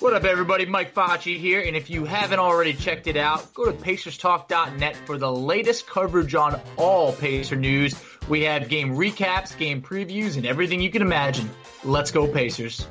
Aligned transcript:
What 0.00 0.14
up, 0.14 0.24
everybody? 0.24 0.64
Mike 0.64 0.94
Facci 0.94 1.38
here, 1.38 1.60
and 1.60 1.76
if 1.76 1.90
you 1.90 2.06
haven't 2.06 2.38
already 2.38 2.72
checked 2.72 3.06
it 3.06 3.18
out, 3.18 3.52
go 3.52 3.66
to 3.66 3.72
PacersTalk.net 3.72 4.96
for 4.96 5.18
the 5.18 5.30
latest 5.30 5.86
coverage 5.86 6.34
on 6.34 6.58
all 6.78 7.12
Pacer 7.12 7.54
news. 7.54 7.94
We 8.26 8.40
have 8.44 8.70
game 8.70 8.96
recaps, 8.96 9.54
game 9.58 9.82
previews, 9.82 10.38
and 10.38 10.46
everything 10.46 10.80
you 10.80 10.90
can 10.90 11.02
imagine. 11.02 11.50
Let's 11.84 12.10
go, 12.10 12.26
Pacers. 12.26 12.86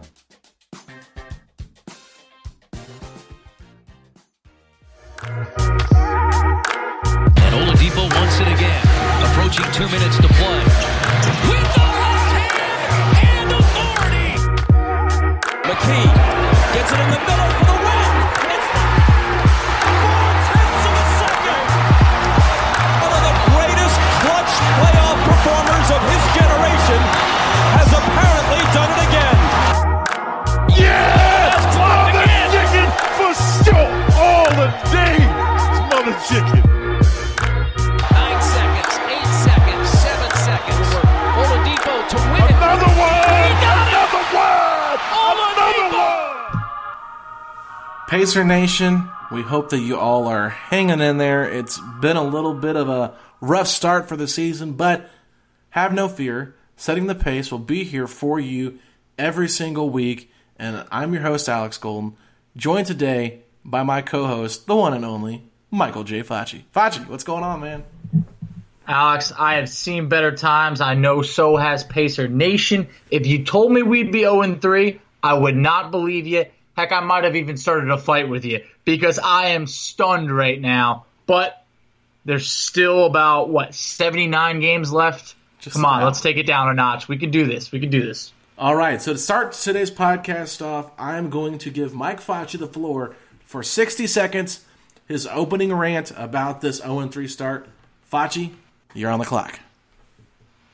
And 5.24 5.48
Oladipo 7.56 8.14
wants 8.14 8.40
it 8.40 8.48
again. 8.50 8.86
Approaching 9.32 9.66
two 9.74 9.88
minutes 9.88 10.18
to 10.18 10.28
play. 10.28 10.59
Pacer 48.10 48.44
Nation, 48.44 49.08
we 49.32 49.44
hope 49.44 49.70
that 49.70 49.82
you 49.82 49.96
all 49.96 50.28
are 50.28 50.50
hanging 50.50 51.00
in 51.00 51.20
there. 51.20 51.48
It's 51.48 51.80
been 52.02 52.18
a 52.18 52.24
little 52.24 52.56
bit 52.56 52.76
of 52.76 52.90
a 52.90 53.14
rough 53.40 53.68
start 53.68 54.10
for 54.10 54.18
the 54.18 54.28
season, 54.28 54.72
but 54.74 55.08
have 55.70 55.94
no 55.94 56.08
fear. 56.08 56.56
Setting 56.76 57.06
the 57.06 57.14
pace 57.14 57.52
will 57.52 57.60
be 57.60 57.84
here 57.84 58.08
for 58.08 58.40
you 58.40 58.80
every 59.20 59.48
single 59.48 59.92
week. 59.92 60.32
And 60.58 60.88
I'm 60.92 61.14
your 61.14 61.22
host, 61.22 61.48
Alex 61.48 61.78
Golden, 61.78 62.18
joined 62.58 62.88
today 62.88 63.42
by 63.64 63.84
my 63.84 64.02
co 64.02 64.26
host, 64.26 64.66
the 64.66 64.76
one 64.76 64.96
and 64.96 65.06
only 65.06 65.44
Michael 65.70 66.04
J. 66.04 66.24
Facci. 66.24 66.64
Facci, 66.76 67.08
what's 67.08 67.24
going 67.24 67.44
on, 67.44 67.62
man? 67.62 67.84
Alex, 68.88 69.32
I 69.38 69.58
have 69.58 69.70
seen 69.70 70.10
better 70.10 70.36
times. 70.36 70.82
I 70.82 70.96
know 70.96 71.22
so 71.22 71.58
has 71.58 71.84
Pacer 71.84 72.28
Nation. 72.28 72.88
If 73.12 73.28
you 73.28 73.44
told 73.46 73.72
me 73.72 73.84
we'd 73.84 74.12
be 74.12 74.22
0 74.22 74.56
3, 74.56 75.00
I 75.22 75.36
would 75.36 75.56
not 75.56 75.92
believe 75.92 76.26
you. 76.26 76.46
Heck, 76.80 76.94
I 76.94 77.02
might 77.02 77.26
have 77.26 77.36
even 77.36 77.58
started 77.58 77.90
a 77.90 77.98
fight 77.98 78.30
with 78.30 78.46
you 78.46 78.64
because 78.86 79.20
I 79.20 79.48
am 79.48 79.68
stunned 79.68 80.32
right 80.34 80.62
now. 80.62 81.08
But 81.26 81.62
there's 82.24 82.50
still 82.50 83.06
about, 83.06 83.50
what, 83.50 83.76
79 83.76 84.62
games 84.62 84.94
left? 84.94 85.36
Just 85.60 85.76
Come 85.76 85.84
on, 85.84 85.98
about. 85.98 86.06
let's 86.06 86.22
take 86.22 86.38
it 86.38 86.48
down 86.48 86.70
a 86.70 86.74
notch. 86.74 87.10
We 87.10 87.18
can 87.18 87.32
do 87.32 87.46
this. 87.46 87.74
We 87.74 87.82
can 87.82 87.90
do 87.90 88.02
this. 88.02 88.32
All 88.58 88.78
right, 88.78 89.02
so 89.02 89.12
to 89.12 89.20
start 89.20 89.52
today's 89.52 89.92
podcast 89.92 90.66
off, 90.66 90.92
I'm 90.98 91.30
going 91.30 91.58
to 91.58 91.70
give 91.70 91.94
Mike 91.94 92.22
Facci 92.22 92.58
the 92.58 92.68
floor 92.68 93.14
for 93.44 93.62
60 93.62 94.08
seconds, 94.08 94.64
his 95.06 95.28
opening 95.28 95.74
rant 95.74 96.14
about 96.16 96.62
this 96.62 96.78
0 96.78 97.10
3 97.10 97.28
start. 97.28 97.68
Facci, 98.10 98.54
you're 98.94 99.12
on 99.12 99.20
the 99.20 99.26
clock. 99.26 99.60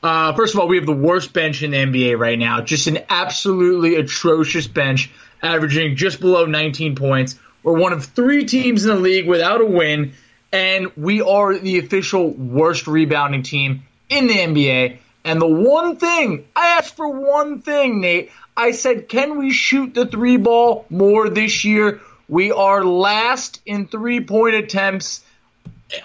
Uh, 0.02 0.34
first 0.34 0.54
of 0.54 0.60
all, 0.60 0.68
we 0.68 0.76
have 0.76 0.86
the 0.86 0.92
worst 0.92 1.32
bench 1.32 1.62
in 1.62 1.70
the 1.70 1.78
NBA 1.78 2.18
right 2.18 2.38
now. 2.38 2.60
Just 2.60 2.86
an 2.86 2.98
absolutely 3.08 3.96
atrocious 3.96 4.66
bench, 4.66 5.10
averaging 5.42 5.96
just 5.96 6.20
below 6.20 6.46
19 6.46 6.94
points. 6.96 7.38
We're 7.62 7.78
one 7.78 7.92
of 7.92 8.04
three 8.04 8.44
teams 8.44 8.84
in 8.84 8.90
the 8.90 9.00
league 9.00 9.26
without 9.26 9.60
a 9.60 9.66
win, 9.66 10.12
and 10.52 10.92
we 10.96 11.22
are 11.22 11.58
the 11.58 11.78
official 11.78 12.30
worst 12.30 12.86
rebounding 12.86 13.42
team 13.42 13.82
in 14.08 14.26
the 14.28 14.34
NBA. 14.34 14.98
And 15.24 15.40
the 15.40 15.48
one 15.48 15.96
thing, 15.96 16.46
I 16.54 16.78
asked 16.78 16.94
for 16.94 17.08
one 17.08 17.60
thing, 17.62 18.00
Nate. 18.00 18.30
I 18.56 18.70
said, 18.70 19.08
can 19.08 19.38
we 19.38 19.50
shoot 19.52 19.94
the 19.94 20.06
three 20.06 20.36
ball 20.36 20.86
more 20.88 21.28
this 21.28 21.64
year? 21.64 22.00
We 22.28 22.52
are 22.52 22.84
last 22.84 23.60
in 23.66 23.88
three 23.88 24.20
point 24.20 24.54
attempts 24.54 25.24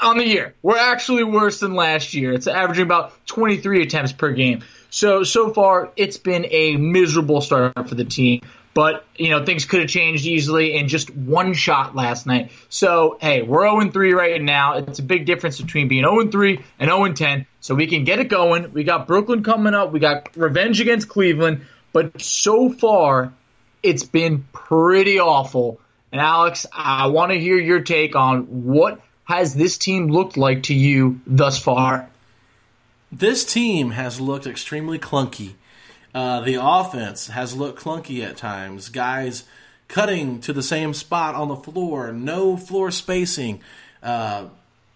on 0.02 0.18
the 0.18 0.26
year. 0.26 0.54
We're 0.62 0.78
actually 0.78 1.24
worse 1.24 1.60
than 1.60 1.74
last 1.74 2.14
year. 2.14 2.34
It's 2.34 2.48
averaging 2.48 2.84
about 2.84 3.14
23 3.28 3.84
attempts 3.84 4.12
per 4.14 4.32
game. 4.32 4.64
So 4.90 5.24
so 5.24 5.54
far, 5.54 5.92
it's 5.96 6.18
been 6.18 6.46
a 6.50 6.76
miserable 6.76 7.42
start 7.42 7.74
for 7.88 7.96
the 7.96 8.06
team. 8.06 8.42
But 8.74 9.06
you 9.18 9.30
know 9.30 9.44
things 9.44 9.66
could 9.66 9.82
have 9.82 9.90
changed 9.90 10.26
easily 10.26 10.78
in 10.78 10.88
just 10.88 11.14
one 11.14 11.54
shot 11.54 11.94
last 11.94 12.26
night. 12.26 12.52
So 12.70 13.18
hey, 13.20 13.42
we're 13.42 13.70
0 13.70 13.92
3 13.92 14.14
right 14.14 14.42
now. 14.42 14.76
It's 14.78 15.00
a 15.00 15.04
big 15.04 15.26
difference 15.26 15.60
between 15.60 15.88
being 15.88 16.04
0 16.04 16.28
3 16.30 16.64
and 16.80 16.90
0 16.90 17.14
10. 17.14 17.46
So 17.60 17.76
we 17.76 17.88
can 17.88 18.06
get 18.06 18.20
it 18.20 18.30
going. 18.30 18.72
We 18.72 18.84
got 18.84 19.08
Brooklyn 19.08 19.44
coming 19.44 19.74
up. 19.74 19.92
We 19.92 20.00
got 20.00 20.36
revenge 20.38 20.80
against 20.80 21.10
Cleveland. 21.10 21.66
But 21.94 22.22
so 22.22 22.70
far, 22.70 23.34
it's 23.84 24.04
been 24.04 24.46
pretty 24.54 25.20
awful. 25.20 25.82
And 26.14 26.22
Alex, 26.22 26.66
I 26.72 27.08
want 27.08 27.32
to 27.32 27.40
hear 27.40 27.58
your 27.58 27.82
take 27.82 28.16
on 28.16 28.66
what 28.66 29.02
has 29.26 29.54
this 29.54 29.78
team 29.78 30.08
looked 30.08 30.38
like 30.38 30.64
to 30.64 30.74
you 30.74 31.22
thus 31.26 31.62
far? 31.62 32.10
This 33.12 33.46
team 33.46 33.92
has 33.92 34.22
looked 34.22 34.48
extremely 34.48 35.00
clunky. 35.00 35.54
Uh, 36.14 36.42
the 36.42 36.58
offense 36.62 37.28
has 37.28 37.56
looked 37.56 37.80
clunky 37.80 38.26
at 38.26 38.38
times. 38.38 38.90
Guys 38.90 39.44
cutting 39.88 40.40
to 40.40 40.54
the 40.54 40.64
same 40.64 40.94
spot 40.94 41.36
on 41.36 41.50
the 41.50 41.56
floor, 41.56 42.12
no 42.12 42.56
floor 42.56 42.92
spacing. 42.92 43.62
Uh, 44.02 44.46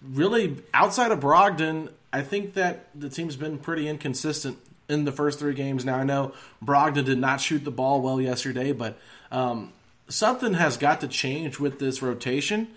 really, 0.02 0.58
outside 0.74 1.12
of 1.12 1.20
Brogdon, 1.20 1.90
I 2.14 2.22
think 2.22 2.54
that 2.54 2.88
the 2.96 3.10
team's 3.10 3.36
been 3.36 3.58
pretty 3.58 3.90
inconsistent 3.90 4.58
in 4.88 5.04
the 5.04 5.12
first 5.12 5.40
three 5.40 5.54
games. 5.54 5.84
Now, 5.84 5.98
I 5.98 6.04
know 6.04 6.34
Brogdon 6.64 7.06
did 7.06 7.18
not 7.18 7.42
shoot 7.42 7.66
the 7.66 7.72
ball 7.72 8.02
well 8.02 8.22
yesterday, 8.22 8.72
but 8.72 8.98
um, 9.32 9.74
something 10.08 10.54
has 10.54 10.78
got 10.78 11.02
to 11.02 11.08
change 11.08 11.60
with 11.60 11.80
this 11.80 12.02
rotation. 12.02 12.70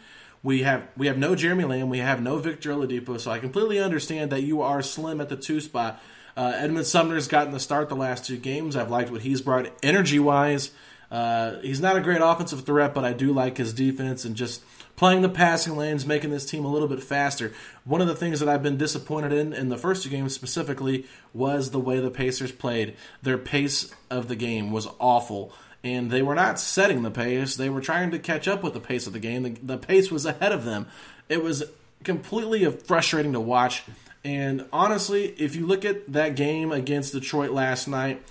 We 0.43 0.62
have 0.62 0.87
we 0.96 1.08
have 1.08 1.19
no 1.19 1.35
Jeremy 1.35 1.64
Lamb, 1.64 1.88
we 1.88 1.99
have 1.99 2.23
no 2.23 2.38
Victor 2.38 2.70
Oladipo, 2.70 3.19
so 3.19 3.31
I 3.31 3.38
completely 3.38 3.81
understand 3.81 4.31
that 4.31 4.43
you 4.43 4.62
are 4.62 4.82
slim 4.82 5.20
at 5.20 5.29
the 5.29 5.37
two 5.37 5.61
spot. 5.61 6.00
Uh, 6.37 6.52
Edmund 6.55 6.87
Sumner's 6.87 7.26
gotten 7.26 7.52
the 7.52 7.58
start 7.58 7.88
the 7.88 7.96
last 7.96 8.25
two 8.25 8.37
games. 8.37 8.76
I've 8.76 8.90
liked 8.90 9.11
what 9.11 9.23
he's 9.23 9.40
brought 9.43 9.69
energy 9.82 10.20
wise. 10.20 10.70
Uh, 11.11 11.58
he's 11.61 11.81
not 11.81 11.96
a 11.96 12.00
great 12.00 12.20
offensive 12.23 12.64
threat, 12.64 12.94
but 12.94 13.05
I 13.05 13.12
do 13.12 13.32
like 13.32 13.56
his 13.56 13.73
defense 13.73 14.25
and 14.25 14.37
just 14.37 14.62
playing 14.94 15.23
the 15.23 15.29
passing 15.29 15.76
lanes, 15.76 16.06
making 16.06 16.31
this 16.31 16.44
team 16.44 16.64
a 16.64 16.70
little 16.70 16.88
bit 16.88 17.02
faster. 17.02 17.52
One 17.84 18.00
of 18.00 18.06
the 18.06 18.14
things 18.14 18.41
that 18.41 18.49
I've 18.49 18.62
been 18.62 18.76
disappointed 18.76 19.32
in 19.32 19.52
in 19.52 19.69
the 19.69 19.79
first 19.79 20.05
two 20.05 20.11
games 20.11 20.34
specifically 20.34 21.06
was 21.32 21.70
the 21.70 21.81
way 21.81 21.99
the 21.99 22.11
Pacers 22.11 22.52
played. 22.52 22.96
Their 23.23 23.38
pace 23.38 23.93
of 24.11 24.29
the 24.29 24.37
game 24.37 24.70
was 24.70 24.87
awful 25.00 25.52
and 25.84 26.10
they 26.10 26.22
were 26.22 26.34
not 26.34 26.58
setting 26.58 27.02
the 27.02 27.10
pace. 27.10 27.56
They 27.56 27.70
were 27.70 27.80
trying 27.80 28.10
to 28.10 28.19
catch 28.19 28.48
up 28.48 28.62
with 28.62 28.75
the 28.75 28.80
pace 28.80 29.06
of 29.06 29.12
the 29.12 29.19
game. 29.19 29.42
The, 29.44 29.50
the 29.50 29.78
pace 29.78 30.10
was 30.10 30.26
ahead 30.26 30.52
of 30.52 30.64
them. 30.64 30.86
It 31.28 31.42
was 31.42 31.64
completely 32.04 32.70
frustrating 32.70 33.32
to 33.32 33.40
watch. 33.40 33.84
And 34.25 34.66
honestly, 34.72 35.26
if 35.38 35.54
you 35.54 35.66
look 35.66 35.84
at 35.84 36.12
that 36.12 36.36
game 36.36 36.72
against 36.72 37.12
Detroit 37.12 37.50
last 37.50 37.86
night, 37.86 38.22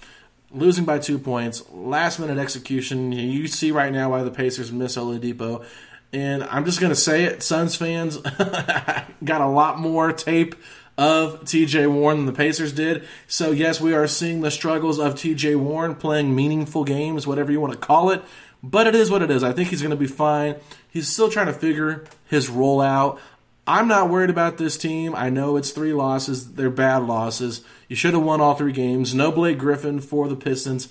losing 0.51 0.85
by 0.85 0.99
two 0.99 1.17
points, 1.17 1.63
last 1.71 2.19
minute 2.19 2.37
execution, 2.37 3.11
you 3.11 3.47
see 3.47 3.71
right 3.71 3.91
now 3.91 4.11
why 4.11 4.23
the 4.23 4.31
Pacers 4.31 4.71
miss 4.71 4.97
Oladipo. 4.97 5.65
And 6.13 6.43
I'm 6.43 6.65
just 6.65 6.79
going 6.79 6.91
to 6.91 6.95
say 6.99 7.25
it, 7.25 7.43
Suns 7.43 7.75
fans 7.75 8.17
got 9.23 9.41
a 9.41 9.47
lot 9.47 9.79
more 9.79 10.11
tape 10.11 10.55
of 10.97 11.41
TJ 11.41 11.91
Warren 11.91 12.17
than 12.17 12.25
the 12.25 12.33
Pacers 12.33 12.73
did. 12.73 13.07
So, 13.27 13.51
yes, 13.51 13.79
we 13.79 13.93
are 13.93 14.07
seeing 14.07 14.41
the 14.41 14.49
struggles 14.49 14.97
of 14.97 15.13
TJ 15.13 15.55
Warren 15.57 15.95
playing 15.95 16.35
meaningful 16.35 16.83
games, 16.83 17.27
whatever 17.27 17.51
you 17.51 17.61
want 17.61 17.73
to 17.73 17.79
call 17.79 18.09
it. 18.09 18.23
But 18.63 18.87
it 18.87 18.95
is 18.95 19.11
what 19.11 19.21
it 19.21 19.29
is. 19.29 19.43
I 19.43 19.53
think 19.53 19.69
he's 19.69 19.81
going 19.81 19.91
to 19.91 19.95
be 19.95 20.07
fine. 20.07 20.55
He's 20.89 21.07
still 21.07 21.29
trying 21.29 21.45
to 21.45 21.53
figure 21.53 22.05
his 22.25 22.49
role 22.49 22.81
out. 22.81 23.19
I'm 23.67 23.87
not 23.87 24.09
worried 24.09 24.29
about 24.29 24.57
this 24.57 24.77
team. 24.77 25.13
I 25.13 25.29
know 25.29 25.57
it's 25.57 25.71
three 25.71 25.93
losses. 25.93 26.53
They're 26.53 26.69
bad 26.69 27.03
losses. 27.03 27.61
You 27.87 27.95
should 27.95 28.13
have 28.13 28.23
won 28.23 28.41
all 28.41 28.55
three 28.55 28.71
games. 28.71 29.13
No 29.13 29.31
Blake 29.31 29.59
Griffin 29.59 29.99
for 29.99 30.27
the 30.27 30.35
Pistons. 30.35 30.87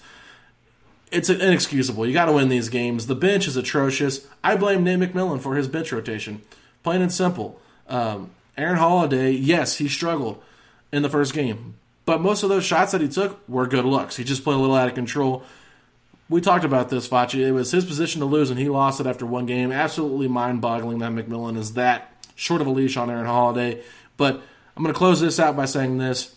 It's 1.10 1.30
inexcusable. 1.30 2.06
You 2.06 2.12
got 2.12 2.26
to 2.26 2.32
win 2.32 2.48
these 2.48 2.68
games. 2.68 3.06
The 3.06 3.14
bench 3.14 3.48
is 3.48 3.56
atrocious. 3.56 4.26
I 4.44 4.56
blame 4.56 4.84
Nate 4.84 5.00
McMillan 5.00 5.40
for 5.40 5.56
his 5.56 5.68
bench 5.68 5.90
rotation. 5.90 6.42
Plain 6.82 7.00
and 7.00 7.12
simple. 7.12 7.60
Um, 7.88 8.30
Aaron 8.56 8.76
Holiday, 8.76 9.30
yes, 9.32 9.78
he 9.78 9.88
struggled 9.88 10.42
in 10.92 11.02
the 11.02 11.10
first 11.10 11.34
game, 11.34 11.76
but 12.04 12.20
most 12.20 12.42
of 12.42 12.48
those 12.48 12.64
shots 12.64 12.92
that 12.92 13.00
he 13.00 13.08
took 13.08 13.46
were 13.48 13.66
good 13.66 13.84
looks. 13.84 14.16
He 14.16 14.24
just 14.24 14.44
played 14.44 14.54
a 14.54 14.58
little 14.58 14.76
out 14.76 14.88
of 14.88 14.94
control. 14.94 15.42
We 16.28 16.40
talked 16.40 16.64
about 16.64 16.88
this, 16.88 17.08
Facci. 17.08 17.46
It 17.46 17.52
was 17.52 17.70
his 17.70 17.84
position 17.84 18.20
to 18.20 18.26
lose, 18.26 18.50
and 18.50 18.58
he 18.58 18.68
lost 18.68 19.00
it 19.00 19.06
after 19.06 19.26
one 19.26 19.46
game. 19.46 19.70
Absolutely 19.70 20.26
mind 20.26 20.60
boggling 20.60 20.98
that 20.98 21.12
McMillan 21.12 21.56
is 21.56 21.74
that 21.74 22.12
short 22.34 22.60
of 22.60 22.66
a 22.66 22.70
leash 22.70 22.96
on 22.96 23.10
Aaron 23.10 23.26
Holiday. 23.26 23.82
But 24.16 24.42
I'm 24.76 24.82
going 24.82 24.92
to 24.92 24.98
close 24.98 25.20
this 25.20 25.38
out 25.38 25.56
by 25.56 25.66
saying 25.66 25.98
this. 25.98 26.34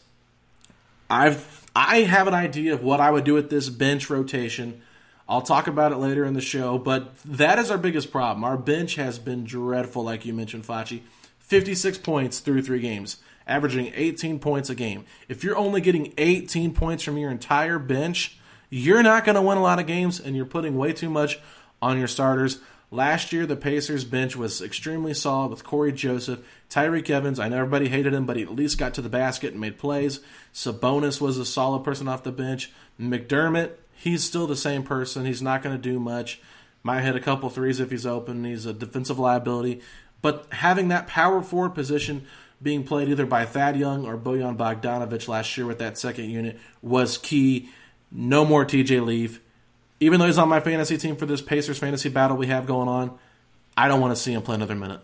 I've 1.10 1.60
I 1.76 2.00
have 2.00 2.28
an 2.28 2.34
idea 2.34 2.74
of 2.74 2.84
what 2.84 3.00
I 3.00 3.10
would 3.10 3.24
do 3.24 3.34
with 3.34 3.50
this 3.50 3.70
bench 3.70 4.10
rotation. 4.10 4.82
I'll 5.28 5.42
talk 5.42 5.68
about 5.68 5.92
it 5.92 5.98
later 5.98 6.26
in 6.26 6.34
the 6.34 6.42
show, 6.42 6.78
but 6.78 7.16
that 7.24 7.60
is 7.60 7.70
our 7.70 7.78
biggest 7.78 8.12
problem. 8.12 8.44
Our 8.44 8.58
bench 8.58 8.96
has 8.96 9.20
been 9.20 9.44
dreadful, 9.44 10.04
like 10.04 10.26
you 10.26 10.34
mentioned, 10.34 10.66
Facci. 10.66 11.02
56 11.50 11.98
points 11.98 12.40
through 12.40 12.62
three 12.62 12.80
games, 12.80 13.18
averaging 13.48 13.92
18 13.96 14.40
points 14.40 14.70
a 14.70 14.76
game. 14.76 15.06
If 15.28 15.44
you're 15.44 15.58
only 15.58 15.82
getting 15.82 16.14
18 16.18 16.74
points 16.74 17.04
from 17.04 17.18
your 17.18 17.32
entire 17.32 17.80
bench, 17.80 18.38
you're 18.70 19.02
not 19.02 19.26
going 19.26 19.36
to 19.36 19.42
win 19.42 19.58
a 19.58 19.64
lot 19.64 19.80
of 19.80 19.88
games, 19.88 20.20
and 20.20 20.36
you're 20.36 20.46
putting 20.46 20.78
way 20.78 20.94
too 20.94 21.10
much 21.10 21.40
on 21.82 21.98
your 21.98 22.08
starters. 22.08 22.60
Last 22.92 23.34
year, 23.34 23.48
the 23.48 23.56
Pacers 23.56 24.04
bench 24.04 24.36
was 24.36 24.62
extremely 24.62 25.14
solid 25.16 25.50
with 25.50 25.64
Cory 25.64 25.92
Joseph, 25.92 26.40
Tyreke 26.70 27.10
Evans. 27.10 27.40
I 27.40 27.50
know 27.50 27.58
everybody 27.58 27.90
hated 27.90 28.14
him, 28.14 28.28
but 28.28 28.38
he 28.38 28.44
at 28.44 28.54
least 28.56 28.78
got 28.78 28.94
to 28.96 29.02
the 29.02 29.10
basket 29.10 29.52
and 29.52 29.62
made 29.62 29.80
plays. 29.80 30.22
Sabonis 30.54 31.20
was 31.20 31.40
a 31.40 31.46
solid 31.46 31.84
person 31.84 32.08
off 32.08 32.24
the 32.24 32.32
bench. 32.32 32.72
McDermott, 33.00 33.72
he's 33.94 34.24
still 34.24 34.46
the 34.46 34.56
same 34.56 34.84
person. 34.84 35.26
He's 35.26 35.42
not 35.42 35.64
going 35.64 35.76
to 35.76 35.82
do 35.82 36.00
much. 36.00 36.42
Might 36.82 37.02
hit 37.02 37.16
a 37.16 37.20
couple 37.20 37.50
threes 37.50 37.80
if 37.80 37.92
he's 37.92 38.06
open. 38.06 38.44
He's 38.44 38.66
a 38.66 38.74
defensive 38.74 39.20
liability. 39.20 39.82
But 40.22 40.48
having 40.52 40.90
that 40.90 41.08
power 41.08 41.42
forward 41.42 41.72
position 41.72 42.26
being 42.62 42.84
played 42.84 43.10
either 43.10 43.26
by 43.26 43.46
Thad 43.46 43.78
Young 43.78 44.06
or 44.06 44.18
Bojan 44.18 44.58
Bogdanovic 44.58 45.28
last 45.28 45.58
year 45.58 45.66
with 45.66 45.80
that 45.80 45.98
second 45.98 46.30
unit 46.30 46.60
was 46.82 47.18
key. 47.18 47.70
No 48.12 48.44
more 48.44 48.66
TJ 48.66 49.06
Leaf. 49.06 49.40
Even 50.00 50.20
though 50.20 50.26
he's 50.26 50.38
on 50.38 50.50
my 50.50 50.60
fantasy 50.60 50.98
team 50.98 51.16
for 51.16 51.26
this 51.26 51.42
Pacers 51.42 51.78
fantasy 51.78 52.10
battle 52.10 52.38
we 52.38 52.48
have 52.48 52.66
going 52.66 52.88
on, 52.88 53.18
I 53.78 53.88
don't 53.88 54.02
want 54.02 54.16
to 54.16 54.22
see 54.22 54.34
him 54.34 54.42
play 54.42 54.56
another 54.56 54.76
minute. 54.76 55.02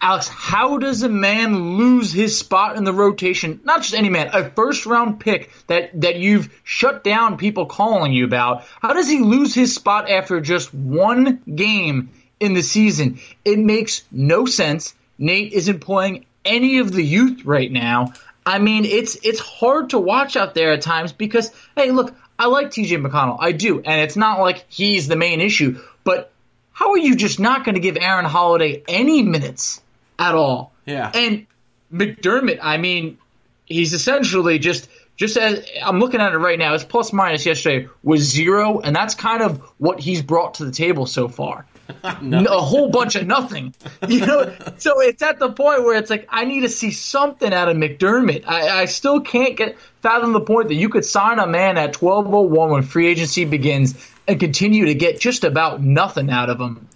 Alex, 0.00 0.28
how 0.28 0.78
does 0.78 1.02
a 1.02 1.08
man 1.08 1.76
lose 1.76 2.12
his 2.12 2.38
spot 2.38 2.76
in 2.76 2.84
the 2.84 2.92
rotation? 2.92 3.60
Not 3.64 3.82
just 3.82 3.94
any 3.94 4.08
man, 4.08 4.30
a 4.32 4.48
first 4.50 4.86
round 4.86 5.18
pick 5.18 5.50
that, 5.66 6.00
that 6.00 6.16
you've 6.16 6.56
shut 6.62 7.02
down 7.02 7.36
people 7.36 7.66
calling 7.66 8.12
you 8.12 8.24
about. 8.24 8.64
How 8.80 8.92
does 8.92 9.08
he 9.08 9.18
lose 9.18 9.54
his 9.54 9.74
spot 9.74 10.08
after 10.08 10.40
just 10.40 10.72
one 10.72 11.42
game 11.52 12.10
in 12.40 12.54
the 12.54 12.62
season. 12.62 13.20
It 13.44 13.58
makes 13.58 14.04
no 14.10 14.46
sense. 14.46 14.94
Nate 15.18 15.52
isn't 15.52 15.80
playing 15.80 16.26
any 16.44 16.78
of 16.78 16.92
the 16.92 17.02
youth 17.02 17.44
right 17.44 17.70
now. 17.70 18.12
I 18.46 18.58
mean, 18.58 18.84
it's 18.84 19.16
it's 19.22 19.40
hard 19.40 19.90
to 19.90 19.98
watch 19.98 20.36
out 20.36 20.54
there 20.54 20.72
at 20.72 20.80
times 20.80 21.12
because 21.12 21.52
hey, 21.76 21.90
look, 21.90 22.14
I 22.38 22.46
like 22.46 22.68
TJ 22.68 23.04
McConnell. 23.04 23.36
I 23.40 23.52
do. 23.52 23.80
And 23.80 24.00
it's 24.00 24.16
not 24.16 24.40
like 24.40 24.64
he's 24.68 25.08
the 25.08 25.16
main 25.16 25.40
issue, 25.40 25.80
but 26.04 26.32
how 26.72 26.92
are 26.92 26.98
you 26.98 27.16
just 27.16 27.40
not 27.40 27.64
going 27.64 27.74
to 27.74 27.80
give 27.80 27.96
Aaron 28.00 28.24
Holiday 28.24 28.82
any 28.88 29.22
minutes 29.22 29.82
at 30.18 30.34
all? 30.34 30.72
Yeah. 30.86 31.10
And 31.12 31.46
McDermott, 31.92 32.60
I 32.62 32.76
mean, 32.76 33.18
he's 33.66 33.92
essentially 33.92 34.58
just 34.58 34.88
just 35.16 35.36
as 35.36 35.66
I'm 35.84 35.98
looking 35.98 36.20
at 36.20 36.32
it 36.32 36.38
right 36.38 36.58
now, 36.58 36.72
his 36.72 36.84
plus 36.84 37.12
minus 37.12 37.44
yesterday 37.44 37.88
was 38.04 38.20
zero, 38.20 38.78
and 38.80 38.94
that's 38.94 39.16
kind 39.16 39.42
of 39.42 39.58
what 39.78 39.98
he's 39.98 40.22
brought 40.22 40.54
to 40.54 40.64
the 40.64 40.70
table 40.70 41.06
so 41.06 41.28
far. 41.28 41.66
a 42.02 42.60
whole 42.60 42.90
bunch 42.90 43.16
of 43.16 43.26
nothing. 43.26 43.74
You 44.06 44.26
know, 44.26 44.54
so 44.76 45.00
it's 45.00 45.22
at 45.22 45.38
the 45.38 45.50
point 45.50 45.84
where 45.84 45.96
it's 45.96 46.10
like 46.10 46.26
I 46.28 46.44
need 46.44 46.60
to 46.60 46.68
see 46.68 46.90
something 46.90 47.52
out 47.52 47.68
of 47.68 47.76
McDermott. 47.76 48.44
I, 48.46 48.82
I 48.82 48.84
still 48.84 49.20
can't 49.20 49.56
get 49.56 49.78
fathom 50.02 50.32
the 50.32 50.40
point 50.40 50.68
that 50.68 50.74
you 50.74 50.88
could 50.88 51.04
sign 51.04 51.38
a 51.38 51.46
man 51.46 51.78
at 51.78 51.94
12:01 51.94 52.70
when 52.70 52.82
free 52.82 53.08
agency 53.08 53.44
begins 53.44 53.94
and 54.26 54.38
continue 54.38 54.86
to 54.86 54.94
get 54.94 55.20
just 55.20 55.44
about 55.44 55.82
nothing 55.82 56.30
out 56.30 56.50
of 56.50 56.60
him. 56.60 56.86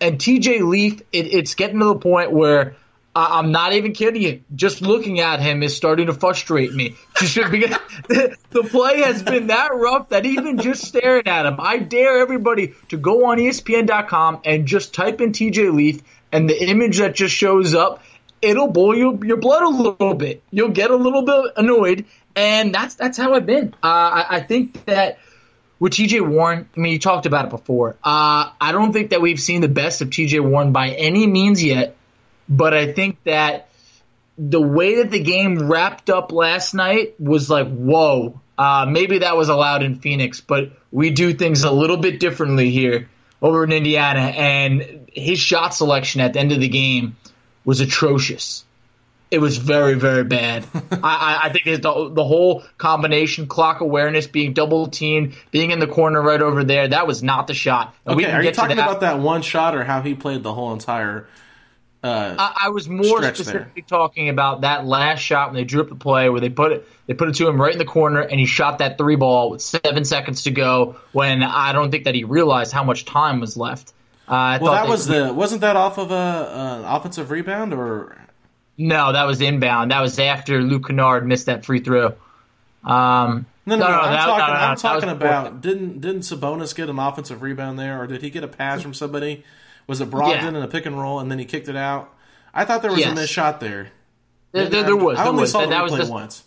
And 0.00 0.18
TJ 0.18 0.66
Leaf, 0.66 1.00
it, 1.12 1.26
it's 1.26 1.54
getting 1.54 1.78
to 1.80 1.86
the 1.86 1.96
point 1.96 2.32
where 2.32 2.76
I'm 3.14 3.50
not 3.50 3.72
even 3.72 3.92
kidding 3.92 4.22
you. 4.22 4.42
Just 4.54 4.82
looking 4.82 5.18
at 5.20 5.40
him 5.40 5.62
is 5.62 5.76
starting 5.76 6.06
to 6.06 6.14
frustrate 6.14 6.72
me. 6.72 6.94
Just 7.16 7.34
the 8.08 8.68
play 8.70 9.00
has 9.00 9.22
been 9.22 9.48
that 9.48 9.70
rough 9.74 10.10
that 10.10 10.24
even 10.26 10.58
just 10.58 10.84
staring 10.84 11.26
at 11.26 11.44
him, 11.44 11.56
I 11.58 11.78
dare 11.78 12.18
everybody 12.18 12.74
to 12.88 12.96
go 12.96 13.26
on 13.26 13.38
ESPN.com 13.38 14.40
and 14.44 14.66
just 14.66 14.94
type 14.94 15.20
in 15.20 15.32
TJ 15.32 15.74
Leaf, 15.74 16.02
and 16.32 16.48
the 16.48 16.64
image 16.64 16.98
that 16.98 17.14
just 17.14 17.34
shows 17.34 17.74
up, 17.74 18.02
it'll 18.40 18.68
boil 18.68 18.96
your, 18.96 19.24
your 19.24 19.36
blood 19.36 19.62
a 19.62 19.68
little 19.68 20.14
bit. 20.14 20.42
You'll 20.50 20.70
get 20.70 20.90
a 20.90 20.96
little 20.96 21.22
bit 21.22 21.52
annoyed, 21.56 22.06
and 22.36 22.74
that's 22.74 22.94
that's 22.94 23.18
how 23.18 23.34
I've 23.34 23.46
been. 23.46 23.74
Uh, 23.82 23.86
I, 23.86 24.26
I 24.36 24.40
think 24.40 24.84
that 24.86 25.18
with 25.78 25.94
TJ 25.94 26.26
Warren, 26.26 26.68
I 26.76 26.80
mean, 26.80 26.92
you 26.92 26.98
talked 26.98 27.26
about 27.26 27.46
it 27.46 27.50
before. 27.50 27.96
Uh, 28.04 28.50
I 28.60 28.72
don't 28.72 28.92
think 28.92 29.10
that 29.10 29.20
we've 29.20 29.40
seen 29.40 29.62
the 29.62 29.68
best 29.68 30.00
of 30.02 30.10
TJ 30.10 30.40
Warren 30.40 30.72
by 30.72 30.90
any 30.90 31.26
means 31.26 31.62
yet. 31.62 31.96
But 32.50 32.74
I 32.74 32.92
think 32.92 33.22
that 33.24 33.68
the 34.36 34.60
way 34.60 34.96
that 34.96 35.12
the 35.12 35.20
game 35.20 35.70
wrapped 35.70 36.10
up 36.10 36.32
last 36.32 36.74
night 36.74 37.14
was 37.20 37.48
like, 37.48 37.68
whoa. 37.68 38.40
Uh, 38.58 38.86
maybe 38.86 39.20
that 39.20 39.36
was 39.36 39.48
allowed 39.48 39.82
in 39.82 40.00
Phoenix, 40.00 40.40
but 40.40 40.72
we 40.90 41.10
do 41.10 41.32
things 41.32 41.62
a 41.62 41.70
little 41.70 41.96
bit 41.96 42.20
differently 42.20 42.70
here 42.70 43.08
over 43.40 43.64
in 43.64 43.72
Indiana. 43.72 44.20
And 44.20 45.08
his 45.12 45.38
shot 45.38 45.72
selection 45.72 46.20
at 46.20 46.34
the 46.34 46.40
end 46.40 46.52
of 46.52 46.60
the 46.60 46.68
game 46.68 47.16
was 47.64 47.80
atrocious. 47.80 48.64
It 49.30 49.40
was 49.40 49.58
very, 49.58 49.94
very 49.94 50.24
bad. 50.24 50.66
I, 50.90 51.42
I 51.44 51.52
think 51.52 51.82
the, 51.82 52.10
the 52.12 52.24
whole 52.24 52.64
combination, 52.76 53.46
clock 53.46 53.80
awareness, 53.80 54.26
being 54.26 54.54
double 54.54 54.88
teamed, 54.88 55.34
being 55.52 55.70
in 55.70 55.78
the 55.78 55.86
corner 55.86 56.20
right 56.20 56.42
over 56.42 56.64
there, 56.64 56.88
that 56.88 57.06
was 57.06 57.22
not 57.22 57.46
the 57.46 57.54
shot. 57.54 57.94
And 58.04 58.16
okay, 58.16 58.30
are 58.30 58.42
you 58.42 58.50
talking 58.50 58.76
that. 58.76 58.88
about 58.88 59.00
that 59.02 59.20
one 59.20 59.42
shot 59.42 59.76
or 59.76 59.84
how 59.84 60.02
he 60.02 60.14
played 60.14 60.42
the 60.42 60.52
whole 60.52 60.72
entire 60.72 61.28
uh, 62.02 62.34
I, 62.38 62.66
I, 62.66 62.68
was 62.70 62.88
more 62.88 63.22
specifically 63.22 63.82
there. 63.82 63.84
talking 63.86 64.30
about 64.30 64.62
that 64.62 64.86
last 64.86 65.20
shot 65.20 65.48
when 65.48 65.56
they 65.56 65.64
drew 65.64 65.82
up 65.82 65.90
the 65.90 65.94
play 65.94 66.30
where 66.30 66.40
they 66.40 66.48
put 66.48 66.72
it 66.72 66.88
they 67.06 67.12
put 67.12 67.28
it 67.28 67.34
to 67.34 67.46
him 67.46 67.60
right 67.60 67.72
in 67.72 67.78
the 67.78 67.84
corner 67.84 68.20
and 68.20 68.40
he 68.40 68.46
shot 68.46 68.78
that 68.78 68.96
three 68.96 69.16
ball 69.16 69.50
with 69.50 69.60
seven 69.60 70.06
seconds 70.06 70.44
to 70.44 70.50
go 70.50 70.96
when 71.12 71.42
I 71.42 71.72
don't 71.72 71.90
think 71.90 72.04
that 72.04 72.14
he 72.14 72.24
realized 72.24 72.72
how 72.72 72.84
much 72.84 73.04
time 73.04 73.40
was 73.40 73.56
left. 73.56 73.92
Uh, 74.26 74.58
well, 74.62 74.72
that 74.72 74.88
was 74.88 75.06
the 75.06 75.34
wasn't 75.34 75.60
that 75.60 75.76
off 75.76 75.98
of 75.98 76.10
a, 76.10 76.84
offensive 76.86 77.30
rebound 77.30 77.74
or 77.74 78.16
no? 78.78 79.12
That 79.12 79.24
was 79.24 79.42
inbound. 79.42 79.90
That 79.90 80.00
was 80.00 80.18
after 80.18 80.62
Luke 80.62 80.86
Kennard 80.86 81.26
missed 81.26 81.46
that 81.46 81.66
free 81.66 81.80
throw. 81.80 82.14
Um, 82.82 83.44
No, 83.66 83.76
no, 83.76 83.76
No, 83.76 83.88
no. 83.88 84.00
I'm 84.00 84.12
that- 84.12 84.24
talking, 84.24 84.38
no, 84.38 84.60
no, 84.60 84.66
I'm 84.66 84.76
talking 84.76 85.08
about 85.10 85.60
didn't 85.60 86.00
didn't 86.00 86.22
Sabonis 86.22 86.74
get 86.74 86.88
an 86.88 86.98
offensive 86.98 87.42
rebound 87.42 87.78
there, 87.78 88.00
or 88.00 88.06
did 88.06 88.22
he 88.22 88.30
get 88.30 88.42
a 88.42 88.48
pass 88.48 88.80
from 88.80 88.94
somebody? 88.94 89.44
Was 89.90 90.00
it 90.00 90.08
Brogdon 90.08 90.42
Yeah. 90.42 90.48
in 90.50 90.56
a 90.56 90.68
pick 90.68 90.86
and 90.86 90.96
roll, 90.96 91.18
and 91.18 91.28
then 91.28 91.40
he 91.40 91.44
kicked 91.44 91.68
it 91.68 91.74
out? 91.74 92.14
I 92.54 92.64
thought 92.64 92.80
there 92.80 92.92
was 92.92 93.04
a 93.04 93.12
missed 93.12 93.32
shot 93.32 93.58
there. 93.58 93.88
There, 94.52 94.68
there, 94.68 94.84
there 94.84 94.96
was. 94.96 95.18
I 95.18 95.26
only 95.26 95.40
was. 95.40 95.50
saw 95.50 95.62
That, 95.62 95.70
that 95.70 95.82
was 95.82 96.06
the, 96.06 96.12
once. 96.12 96.44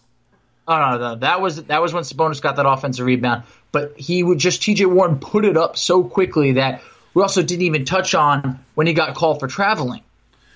Oh 0.65 0.79
no, 0.79 0.97
no, 0.97 1.15
that 1.15 1.41
was 1.41 1.61
that 1.63 1.81
was 1.81 1.93
when 1.93 2.03
Sabonis 2.03 2.41
got 2.41 2.55
that 2.55 2.65
offensive 2.65 3.05
rebound. 3.05 3.43
But 3.73 3.99
he 3.99 4.23
would 4.23 4.37
just 4.37 4.63
T.J. 4.63 4.85
Warren 4.85 5.19
put 5.19 5.43
it 5.43 5.57
up 5.57 5.75
so 5.75 6.05
quickly 6.05 6.53
that 6.53 6.81
we 7.13 7.21
also 7.21 7.43
didn't 7.43 7.63
even 7.63 7.83
touch 7.83 8.15
on 8.15 8.63
when 8.75 8.87
he 8.87 8.93
got 8.93 9.13
called 9.13 9.41
for 9.41 9.47
traveling 9.47 10.03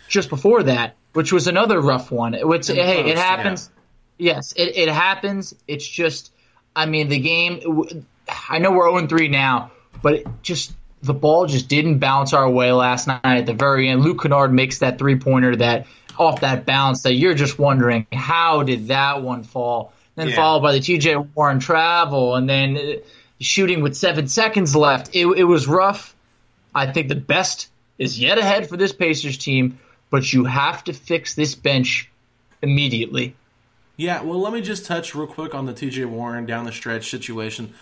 just 0.07 0.29
before 0.29 0.63
that, 0.63 0.95
which 1.11 1.33
was 1.33 1.47
another 1.47 1.81
rough 1.81 2.09
one. 2.09 2.35
Which 2.47 2.67
hey, 2.67 3.01
it 3.01 3.15
post, 3.15 3.17
happens. 3.17 3.69
Yes, 4.17 4.53
it, 4.53 4.77
it 4.77 4.87
happens. 4.87 5.53
It's 5.67 5.85
just, 5.85 6.31
I 6.73 6.85
mean, 6.85 7.09
the 7.09 7.19
game. 7.19 8.05
I 8.49 8.59
know 8.59 8.71
we're 8.71 8.89
0 8.97 9.07
3 9.07 9.27
now, 9.27 9.71
but 10.01 10.13
it 10.13 10.27
just 10.41 10.71
the 11.03 11.13
ball 11.13 11.45
just 11.45 11.67
didn't 11.67 11.99
bounce 11.99 12.33
our 12.33 12.49
way 12.49 12.71
last 12.71 13.07
night 13.07 13.21
at 13.23 13.45
the 13.45 13.53
very 13.53 13.87
end. 13.89 14.01
Luke 14.01 14.21
Kennard 14.21 14.51
makes 14.53 14.79
that 14.79 14.97
three 14.97 15.17
pointer 15.17 15.55
that 15.57 15.87
off 16.17 16.41
that 16.41 16.65
bounce 16.65 17.03
that 17.03 17.13
you're 17.13 17.35
just 17.35 17.59
wondering 17.59 18.07
how 18.11 18.63
did 18.63 18.87
that 18.87 19.21
one 19.21 19.43
fall. 19.43 19.93
Then 20.15 20.29
Yeah. 20.29 20.35
followed 20.35 20.61
by 20.61 20.71
the 20.73 20.79
T.J. 20.79 21.15
Warren 21.35 21.59
travel, 21.59 22.35
and 22.35 22.49
then 22.49 22.75
uh, 22.77 22.81
shooting 23.39 23.81
with 23.83 23.95
seven 23.95 24.27
seconds 24.27 24.75
left. 24.75 25.15
It, 25.15 25.27
it 25.27 25.43
was 25.43 25.67
rough. 25.67 26.15
I 26.73 26.91
think 26.91 27.07
the 27.09 27.15
best 27.15 27.69
is 27.99 28.19
yet 28.19 28.39
ahead 28.39 28.67
for 28.67 28.77
this 28.77 28.93
Pacers 28.93 29.37
team, 29.37 29.79
but 30.09 30.31
you 30.33 30.45
have 30.45 30.83
to 30.85 30.93
fix 30.93 31.35
this 31.35 31.53
bench 31.53 32.09
immediately. 32.63 33.35
Yeah, 33.95 34.21
well, 34.23 34.39
let 34.39 34.53
me 34.53 34.61
just 34.61 34.85
touch 34.85 35.15
real 35.15 35.27
quick 35.27 35.55
on 35.55 35.65
the 35.65 35.73
TJ 35.73 36.05
Warren 36.07 36.45
down 36.45 36.65
the 36.65 36.71
stretch 36.71 37.09
situation. 37.09 37.73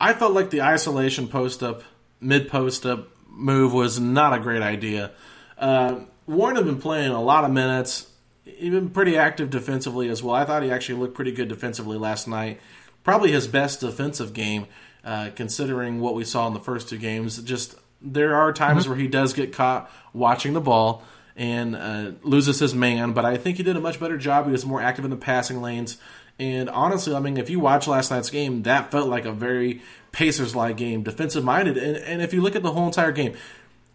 I 0.00 0.12
felt 0.14 0.32
like 0.32 0.50
the 0.50 0.62
isolation 0.62 1.28
post 1.28 1.62
up, 1.62 1.82
mid 2.20 2.48
post 2.48 2.86
up 2.86 3.08
move 3.28 3.72
was 3.72 4.00
not 4.00 4.34
a 4.34 4.38
great 4.38 4.62
idea. 4.62 5.12
Uh, 5.56 6.00
Warren 6.26 6.56
had 6.56 6.64
been 6.64 6.80
playing 6.80 7.10
a 7.10 7.22
lot 7.22 7.44
of 7.44 7.50
minutes, 7.50 8.08
He's 8.56 8.70
been 8.70 8.90
pretty 8.90 9.16
active 9.16 9.50
defensively 9.50 10.08
as 10.08 10.22
well. 10.22 10.34
I 10.34 10.44
thought 10.44 10.62
he 10.62 10.70
actually 10.70 10.98
looked 10.98 11.14
pretty 11.14 11.32
good 11.32 11.48
defensively 11.48 11.98
last 11.98 12.26
night. 12.26 12.60
Probably 13.04 13.30
his 13.30 13.46
best 13.46 13.80
defensive 13.80 14.32
game, 14.32 14.66
uh, 15.04 15.30
considering 15.34 16.00
what 16.00 16.14
we 16.14 16.24
saw 16.24 16.46
in 16.48 16.54
the 16.54 16.60
first 16.60 16.88
two 16.88 16.98
games. 16.98 17.40
Just 17.42 17.76
there 18.00 18.34
are 18.34 18.52
times 18.52 18.88
where 18.88 18.96
he 18.96 19.06
does 19.06 19.32
get 19.32 19.52
caught 19.52 19.90
watching 20.12 20.54
the 20.54 20.60
ball 20.60 21.04
and 21.36 21.76
uh, 21.76 22.12
loses 22.22 22.58
his 22.58 22.74
man, 22.74 23.12
but 23.12 23.24
I 23.24 23.36
think 23.36 23.58
he 23.58 23.62
did 23.62 23.76
a 23.76 23.80
much 23.80 24.00
better 24.00 24.16
job. 24.16 24.46
He 24.46 24.52
was 24.52 24.66
more 24.66 24.82
active 24.82 25.04
in 25.04 25.10
the 25.10 25.16
passing 25.16 25.62
lanes. 25.62 25.98
And 26.38 26.68
honestly, 26.70 27.14
I 27.14 27.20
mean, 27.20 27.36
if 27.36 27.50
you 27.50 27.60
watch 27.60 27.86
last 27.86 28.10
night's 28.10 28.30
game, 28.30 28.62
that 28.62 28.90
felt 28.90 29.08
like 29.08 29.24
a 29.24 29.32
very 29.32 29.82
Pacers 30.12 30.54
like 30.56 30.76
game, 30.76 31.02
defensive 31.02 31.44
minded. 31.44 31.76
And, 31.76 31.96
and 31.96 32.22
if 32.22 32.32
you 32.32 32.40
look 32.40 32.56
at 32.56 32.62
the 32.62 32.72
whole 32.72 32.86
entire 32.86 33.12
game, 33.12 33.34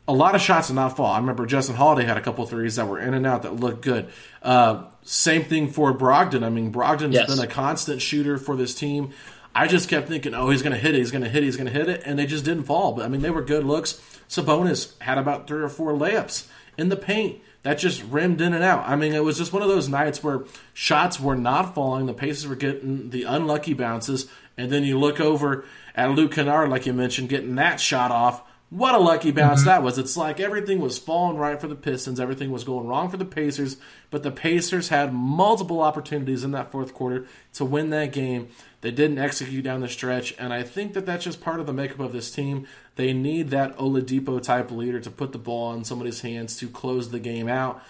a 0.07 0.13
lot 0.13 0.35
of 0.35 0.41
shots 0.41 0.67
did 0.67 0.73
not 0.75 0.97
fall. 0.97 1.11
I 1.13 1.17
remember 1.17 1.45
Justin 1.45 1.75
Holiday 1.75 2.05
had 2.05 2.17
a 2.17 2.21
couple 2.21 2.45
threes 2.45 2.75
that 2.75 2.87
were 2.87 2.99
in 2.99 3.13
and 3.13 3.25
out 3.25 3.43
that 3.43 3.55
looked 3.55 3.81
good. 3.81 4.09
Uh, 4.41 4.83
same 5.03 5.43
thing 5.43 5.69
for 5.69 5.93
Brogdon. 5.97 6.43
I 6.43 6.49
mean, 6.49 6.71
Brogdon's 6.73 7.13
Yes. 7.13 7.33
been 7.33 7.43
a 7.43 7.47
constant 7.47 8.01
shooter 8.01 8.37
for 8.37 8.55
this 8.55 8.73
team. 8.73 9.11
I 9.55 9.67
just 9.67 9.87
kept 9.87 10.07
thinking, 10.07 10.33
oh, 10.33 10.49
he's 10.49 10.61
going 10.63 10.73
to 10.73 10.79
hit 10.79 10.95
it, 10.95 10.97
he's 10.97 11.11
going 11.11 11.23
to 11.23 11.29
hit 11.29 11.43
it, 11.43 11.45
he's 11.45 11.57
going 11.57 11.67
to 11.67 11.73
hit 11.73 11.87
it, 11.87 12.01
and 12.05 12.17
they 12.17 12.25
just 12.25 12.43
didn't 12.43 12.63
fall. 12.63 12.93
But 12.93 13.05
I 13.05 13.07
mean, 13.07 13.21
they 13.21 13.29
were 13.29 13.43
good 13.43 13.63
looks. 13.63 14.01
Sabonis 14.27 14.99
had 14.99 15.17
about 15.19 15.47
three 15.47 15.61
or 15.61 15.69
four 15.69 15.93
layups 15.93 16.47
in 16.77 16.89
the 16.89 16.95
paint 16.95 17.39
that 17.63 17.79
just 17.79 18.03
rimmed 18.03 18.41
in 18.41 18.53
and 18.53 18.63
out. 18.63 18.83
I 18.87 18.95
mean, 18.95 19.13
it 19.13 19.23
was 19.23 19.37
just 19.37 19.53
one 19.53 19.63
of 19.63 19.69
those 19.69 19.89
nights 19.89 20.23
where 20.23 20.43
shots 20.73 21.19
were 21.19 21.35
not 21.35 21.73
falling. 21.73 22.05
The 22.05 22.13
Pacers 22.13 22.47
were 22.47 22.55
getting 22.55 23.09
the 23.09 23.23
unlucky 23.23 23.73
bounces, 23.73 24.27
and 24.57 24.71
then 24.71 24.83
you 24.83 24.99
look 24.99 25.19
over 25.19 25.65
at 25.95 26.11
Luke 26.11 26.33
Kennard, 26.33 26.69
like 26.69 26.85
you 26.85 26.93
mentioned, 26.93 27.29
getting 27.29 27.55
that 27.55 27.79
shot 27.79 28.11
off. 28.11 28.43
What 28.69 28.95
a 28.95 28.99
lucky 28.99 29.29
bounce 29.29 29.61
mm-hmm. 29.61 29.67
that 29.69 29.83
was. 29.83 29.99
It's 29.99 30.17
like 30.17 30.39
everything 30.39 30.79
was 30.79 30.97
falling 30.97 31.37
right 31.37 31.61
for 31.61 31.67
the 31.67 31.75
Pistons, 31.75 32.19
everything 32.19 32.51
was 32.51 32.63
going 32.63 32.87
wrong 32.87 33.07
for 33.07 33.17
the 33.17 33.25
Pacers, 33.25 33.77
but 34.09 34.23
the 34.23 34.31
Pacers 34.31 34.89
had 34.89 35.13
multiple 35.13 35.79
opportunities 35.79 36.43
in 36.43 36.51
that 36.51 36.71
fourth 36.71 36.93
quarter 36.93 37.27
to 37.53 37.65
win 37.65 37.91
that 37.91 38.11
game. 38.11 38.47
They 38.81 38.89
didn't 38.89 39.19
execute 39.19 39.63
down 39.63 39.81
the 39.81 39.87
stretch, 39.87 40.33
and 40.39 40.51
I 40.51 40.63
think 40.63 40.93
that 40.93 41.05
that's 41.05 41.23
just 41.23 41.39
part 41.39 41.59
of 41.59 41.67
the 41.67 41.73
makeup 41.73 41.99
of 41.99 42.13
this 42.13 42.31
team. 42.31 42.67
They 42.95 43.13
need 43.13 43.49
that 43.49 43.75
Oladipo 43.77 44.41
type 44.41 44.69
leader 44.69 44.99
to 44.99 45.09
put 45.09 45.31
the 45.31 45.37
ball 45.39 45.73
in 45.73 45.83
somebody's 45.83 46.21
hands 46.21 46.57
to 46.57 46.67
close 46.67 47.09
the 47.09 47.19
game 47.19 47.49
out. 47.49 47.81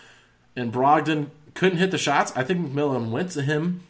And 0.55 0.71
Brogdon 0.71 1.27
couldn't 1.53 1.79
hit 1.79 1.91
the 1.91 1.97
shots. 1.97 2.31
I 2.35 2.43
think 2.43 2.71
McMillan 2.71 3.09
went 3.09 3.31
to 3.31 3.41
him 3.41 3.83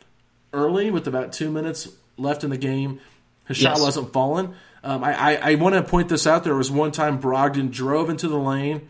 early 0.53 0.89
with 0.89 1.07
about 1.07 1.33
two 1.33 1.51
minutes 1.51 1.89
left 2.17 2.43
in 2.43 2.49
the 2.49 2.57
game. 2.57 2.99
His 3.47 3.57
shot 3.57 3.79
wasn't 3.79 4.13
falling. 4.13 4.55
Um, 4.83 5.03
I, 5.03 5.13
I, 5.35 5.51
I 5.51 5.55
want 5.55 5.75
to 5.75 5.83
point 5.83 6.09
this 6.09 6.25
out. 6.25 6.43
There 6.43 6.55
was 6.55 6.71
one 6.71 6.91
time 6.91 7.19
Brogdon 7.19 7.71
drove 7.71 8.09
into 8.09 8.27
the 8.27 8.37
lane. 8.37 8.89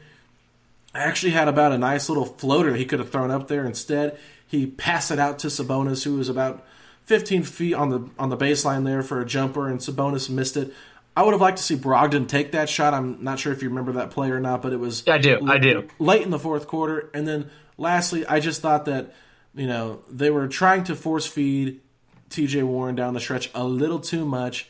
Actually 0.95 1.31
had 1.31 1.47
about 1.47 1.71
a 1.71 1.77
nice 1.77 2.07
little 2.07 2.25
floater 2.25 2.75
he 2.75 2.85
could 2.85 2.99
have 2.99 3.11
thrown 3.11 3.31
up 3.31 3.47
there. 3.47 3.65
Instead, 3.65 4.17
he 4.47 4.67
passed 4.67 5.11
it 5.11 5.19
out 5.19 5.39
to 5.39 5.47
Sabonis, 5.47 6.03
who 6.03 6.15
was 6.17 6.29
about 6.29 6.63
15 7.05 7.43
feet 7.43 7.73
on 7.73 7.89
the 7.89 8.09
on 8.17 8.29
the 8.29 8.37
baseline 8.37 8.85
there 8.85 9.01
for 9.01 9.19
a 9.19 9.25
jumper, 9.25 9.67
and 9.67 9.79
Sabonis 9.79 10.29
missed 10.29 10.55
it. 10.55 10.71
I 11.15 11.24
would 11.24 11.34
have 11.34 11.41
liked 11.41 11.58
to 11.58 11.63
see 11.63 11.75
Brogdon 11.75 12.27
take 12.27 12.53
that 12.53 12.70
shot. 12.70 12.93
I'm 12.93 13.24
not 13.24 13.39
sure 13.39 13.53
if 13.53 13.62
you 13.62 13.70
remember 13.70 13.93
that 13.93 14.12
play 14.12 14.32
or 14.32 14.39
not, 14.39 14.62
but 14.62 14.74
it 14.74 14.79
was 14.79 15.08
I 15.08 15.20
do, 15.20 15.39
I 15.48 15.58
do. 15.60 15.88
late 16.00 16.24
in 16.24 16.32
the 16.32 16.39
fourth 16.39 16.67
quarter. 16.67 17.12
And 17.13 17.27
then 17.27 17.51
lastly, 17.77 18.25
I 18.25 18.39
just 18.39 18.62
thought 18.62 18.86
that 18.86 19.13
you 19.53 19.67
know 19.67 20.01
they 20.10 20.32
were 20.32 20.48
trying 20.48 20.84
to 20.86 20.96
force 20.96 21.27
feed 21.27 21.82
T.J. 22.29 22.63
Warren 22.63 22.96
down 22.96 23.13
the 23.13 23.20
stretch 23.20 23.51
a 23.53 23.63
little 23.63 24.00
too 24.00 24.25
much, 24.25 24.70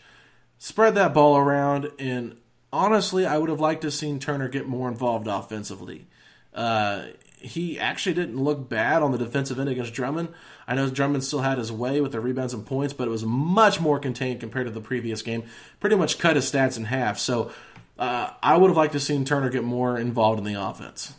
spread 0.58 0.96
that 0.96 1.14
ball 1.14 1.38
around, 1.38 1.92
and 1.98 2.36
honestly, 2.74 3.26
I 3.26 3.38
would 3.38 3.50
have 3.50 3.62
liked 3.62 3.82
to 3.82 3.88
have 3.88 3.94
seen 3.94 4.20
Turner 4.20 4.50
get 4.50 4.68
more 4.68 4.90
involved 4.90 5.28
offensively. 5.28 6.08
Uh, 6.54 7.06
he 7.38 7.80
actually 7.80 8.16
didn't 8.16 8.42
look 8.42 8.68
bad 8.68 9.02
on 9.02 9.12
the 9.12 9.18
defensive 9.18 9.60
end 9.60 9.70
against 9.70 9.94
Drummond. 9.94 10.30
I 10.68 10.76
know 10.76 10.90
Drummond 10.90 11.24
still 11.24 11.42
had 11.42 11.58
his 11.58 11.72
way 11.72 12.02
with 12.02 12.12
the 12.12 12.20
rebounds 12.20 12.54
and 12.54 12.66
points, 12.66 12.94
but 12.94 13.08
it 13.08 13.12
was 13.12 13.26
much 13.26 13.80
more 13.80 14.00
contained 14.00 14.40
compared 14.40 14.66
to 14.68 14.72
the 14.72 14.82
previous 14.82 15.22
game. 15.22 15.44
Pretty 15.80 15.96
much 15.96 16.20
cut 16.20 16.36
his 16.36 16.50
stats 16.50 16.78
in 16.78 16.86
half. 16.86 17.20
So 17.20 17.52
uh, 17.98 18.32
I 18.42 18.58
would 18.58 18.70
have 18.70 18.78
liked 18.78 18.94
to 18.94 19.00
seen 19.00 19.26
Turner 19.26 19.50
get 19.50 19.64
more 19.64 19.98
involved 19.98 20.40
in 20.40 20.46
the 20.46 20.62
offense. 20.62 21.14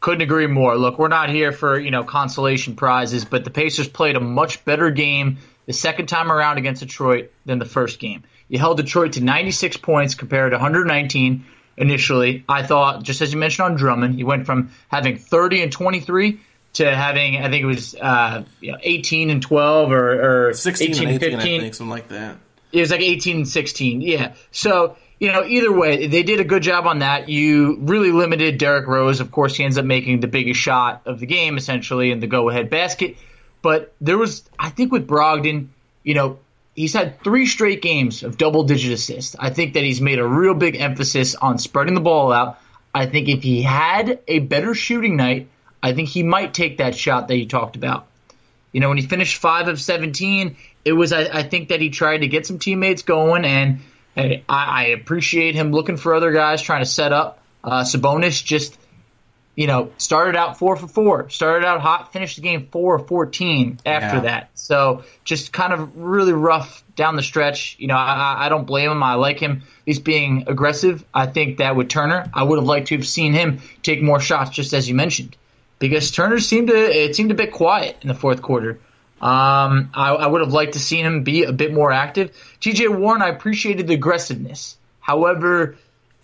Couldn't 0.00 0.22
agree 0.22 0.46
more. 0.46 0.76
Look, 0.76 0.98
we're 0.98 1.08
not 1.08 1.28
here 1.28 1.52
for 1.52 1.78
you 1.78 1.90
know 1.90 2.04
consolation 2.04 2.74
prizes, 2.74 3.24
but 3.24 3.44
the 3.44 3.50
Pacers 3.50 3.88
played 3.88 4.16
a 4.16 4.20
much 4.20 4.64
better 4.64 4.90
game 4.90 5.38
the 5.66 5.74
second 5.74 6.06
time 6.06 6.32
around 6.32 6.58
against 6.58 6.80
Detroit 6.80 7.30
than 7.44 7.58
the 7.58 7.66
first 7.66 7.98
game. 7.98 8.22
You 8.48 8.58
held 8.58 8.78
Detroit 8.78 9.12
to 9.12 9.22
96 9.22 9.76
points 9.76 10.14
compared 10.14 10.52
to 10.52 10.56
119 10.56 11.44
initially. 11.76 12.44
I 12.48 12.62
thought, 12.62 13.02
just 13.02 13.20
as 13.20 13.32
you 13.32 13.38
mentioned 13.38 13.66
on 13.66 13.76
Drummond, 13.76 14.14
he 14.14 14.24
went 14.24 14.46
from 14.46 14.70
having 14.88 15.18
30 15.18 15.62
and 15.62 15.72
23 15.72 16.40
to 16.74 16.94
having 16.94 17.36
I 17.38 17.50
think 17.50 17.62
it 17.62 17.66
was 17.66 17.94
uh, 17.94 18.44
you 18.60 18.72
know, 18.72 18.78
18 18.80 19.30
and 19.30 19.42
12 19.42 19.92
or, 19.92 20.48
or 20.48 20.54
16 20.54 20.90
18 20.90 21.08
and 21.08 21.16
18, 21.16 21.30
15 21.30 21.38
I 21.38 21.60
think, 21.60 21.74
something 21.74 21.90
like 21.90 22.08
that. 22.08 22.36
it 22.72 22.80
was 22.80 22.90
like 22.90 23.00
18 23.00 23.36
and 23.38 23.48
16. 23.48 24.00
Yeah. 24.00 24.34
So, 24.52 24.96
you 25.18 25.32
know, 25.32 25.44
either 25.44 25.72
way, 25.72 26.06
they 26.06 26.22
did 26.22 26.40
a 26.40 26.44
good 26.44 26.62
job 26.62 26.86
on 26.86 27.00
that. 27.00 27.28
You 27.28 27.76
really 27.80 28.10
limited 28.10 28.56
Derrick 28.58 28.86
Rose. 28.86 29.20
Of 29.20 29.30
course, 29.30 29.56
he 29.56 29.64
ends 29.64 29.76
up 29.76 29.84
making 29.84 30.20
the 30.20 30.28
biggest 30.28 30.58
shot 30.60 31.02
of 31.04 31.20
the 31.20 31.26
game, 31.26 31.58
essentially, 31.58 32.10
in 32.10 32.20
the 32.20 32.26
go 32.26 32.48
ahead 32.48 32.70
basket. 32.70 33.16
But 33.60 33.92
there 34.00 34.16
was, 34.16 34.48
I 34.58 34.70
think, 34.70 34.92
with 34.92 35.06
Brogdon, 35.06 35.68
you 36.02 36.14
know, 36.14 36.38
he's 36.74 36.94
had 36.94 37.22
three 37.22 37.44
straight 37.44 37.82
games 37.82 38.22
of 38.22 38.38
double 38.38 38.64
digit 38.64 38.92
assists. 38.92 39.36
I 39.38 39.50
think 39.50 39.74
that 39.74 39.82
he's 39.82 40.00
made 40.00 40.18
a 40.18 40.26
real 40.26 40.54
big 40.54 40.76
emphasis 40.80 41.34
on 41.34 41.58
spreading 41.58 41.94
the 41.94 42.00
ball 42.00 42.32
out. 42.32 42.58
I 42.94 43.04
think 43.04 43.28
if 43.28 43.42
he 43.42 43.60
had 43.60 44.20
a 44.26 44.38
better 44.38 44.74
shooting 44.74 45.16
night, 45.16 45.48
I 45.82 45.92
think 45.94 46.08
he 46.08 46.22
might 46.22 46.52
take 46.54 46.78
that 46.78 46.94
shot 46.94 47.28
that 47.28 47.36
you 47.36 47.46
talked 47.46 47.76
about. 47.76 48.06
You 48.72 48.80
know, 48.80 48.88
when 48.88 48.98
he 48.98 49.06
finished 49.06 49.36
five 49.38 49.68
of 49.68 49.80
17, 49.80 50.56
it 50.84 50.92
was, 50.92 51.12
I, 51.12 51.22
I 51.22 51.42
think 51.42 51.70
that 51.70 51.80
he 51.80 51.90
tried 51.90 52.18
to 52.18 52.28
get 52.28 52.46
some 52.46 52.58
teammates 52.58 53.02
going, 53.02 53.44
and 53.44 53.80
I, 54.16 54.42
I 54.48 54.84
appreciate 54.88 55.54
him 55.54 55.72
looking 55.72 55.96
for 55.96 56.14
other 56.14 56.32
guys 56.32 56.62
trying 56.62 56.82
to 56.82 56.88
set 56.90 57.12
up. 57.12 57.42
Uh, 57.64 57.82
Sabonis 57.82 58.42
just, 58.44 58.78
you 59.56 59.66
know, 59.66 59.90
started 59.98 60.36
out 60.36 60.58
four 60.58 60.76
for 60.76 60.86
four, 60.86 61.28
started 61.30 61.66
out 61.66 61.80
hot, 61.80 62.12
finished 62.12 62.36
the 62.36 62.42
game 62.42 62.68
four 62.70 62.94
of 62.96 63.08
14 63.08 63.80
after 63.84 64.16
Yeah. 64.16 64.20
that. 64.22 64.50
So 64.54 65.02
just 65.24 65.52
kind 65.52 65.72
of 65.72 65.96
really 65.96 66.32
rough 66.32 66.84
down 66.96 67.16
the 67.16 67.22
stretch. 67.22 67.76
You 67.78 67.88
know, 67.88 67.96
I, 67.96 68.14
I- 68.14 68.46
I 68.46 68.48
don't 68.48 68.66
blame 68.66 68.90
him. 68.90 69.02
I 69.02 69.14
like 69.14 69.38
him. 69.40 69.62
He's 69.84 69.98
being 69.98 70.44
aggressive. 70.46 71.04
I 71.12 71.26
think 71.26 71.58
that 71.58 71.74
with 71.76 71.88
Turner, 71.88 72.30
I 72.32 72.44
would 72.44 72.58
have 72.58 72.66
liked 72.68 72.88
to 72.88 72.96
have 72.96 73.06
seen 73.06 73.32
him 73.32 73.60
take 73.82 74.00
more 74.02 74.20
shots, 74.20 74.50
just 74.50 74.72
as 74.72 74.88
you 74.88 74.94
mentioned 74.94 75.36
because 75.80 76.12
Turner 76.12 76.38
seemed 76.38 76.68
to 76.68 76.76
it 76.76 77.16
seemed 77.16 77.32
a 77.32 77.34
bit 77.34 77.50
quiet 77.50 77.96
in 78.02 78.08
the 78.08 78.14
fourth 78.14 78.40
quarter. 78.40 78.78
Um, 79.20 79.90
I, 79.92 80.12
I 80.12 80.26
would 80.28 80.40
have 80.40 80.52
liked 80.52 80.74
to 80.74 80.78
seen 80.78 81.04
him 81.04 81.24
be 81.24 81.42
a 81.42 81.52
bit 81.52 81.74
more 81.74 81.92
active. 81.92 82.34
T.J. 82.60 82.88
Warren, 82.88 83.20
I 83.20 83.28
appreciated 83.28 83.86
the 83.86 83.94
aggressiveness. 83.94 84.78
However, 85.00 85.76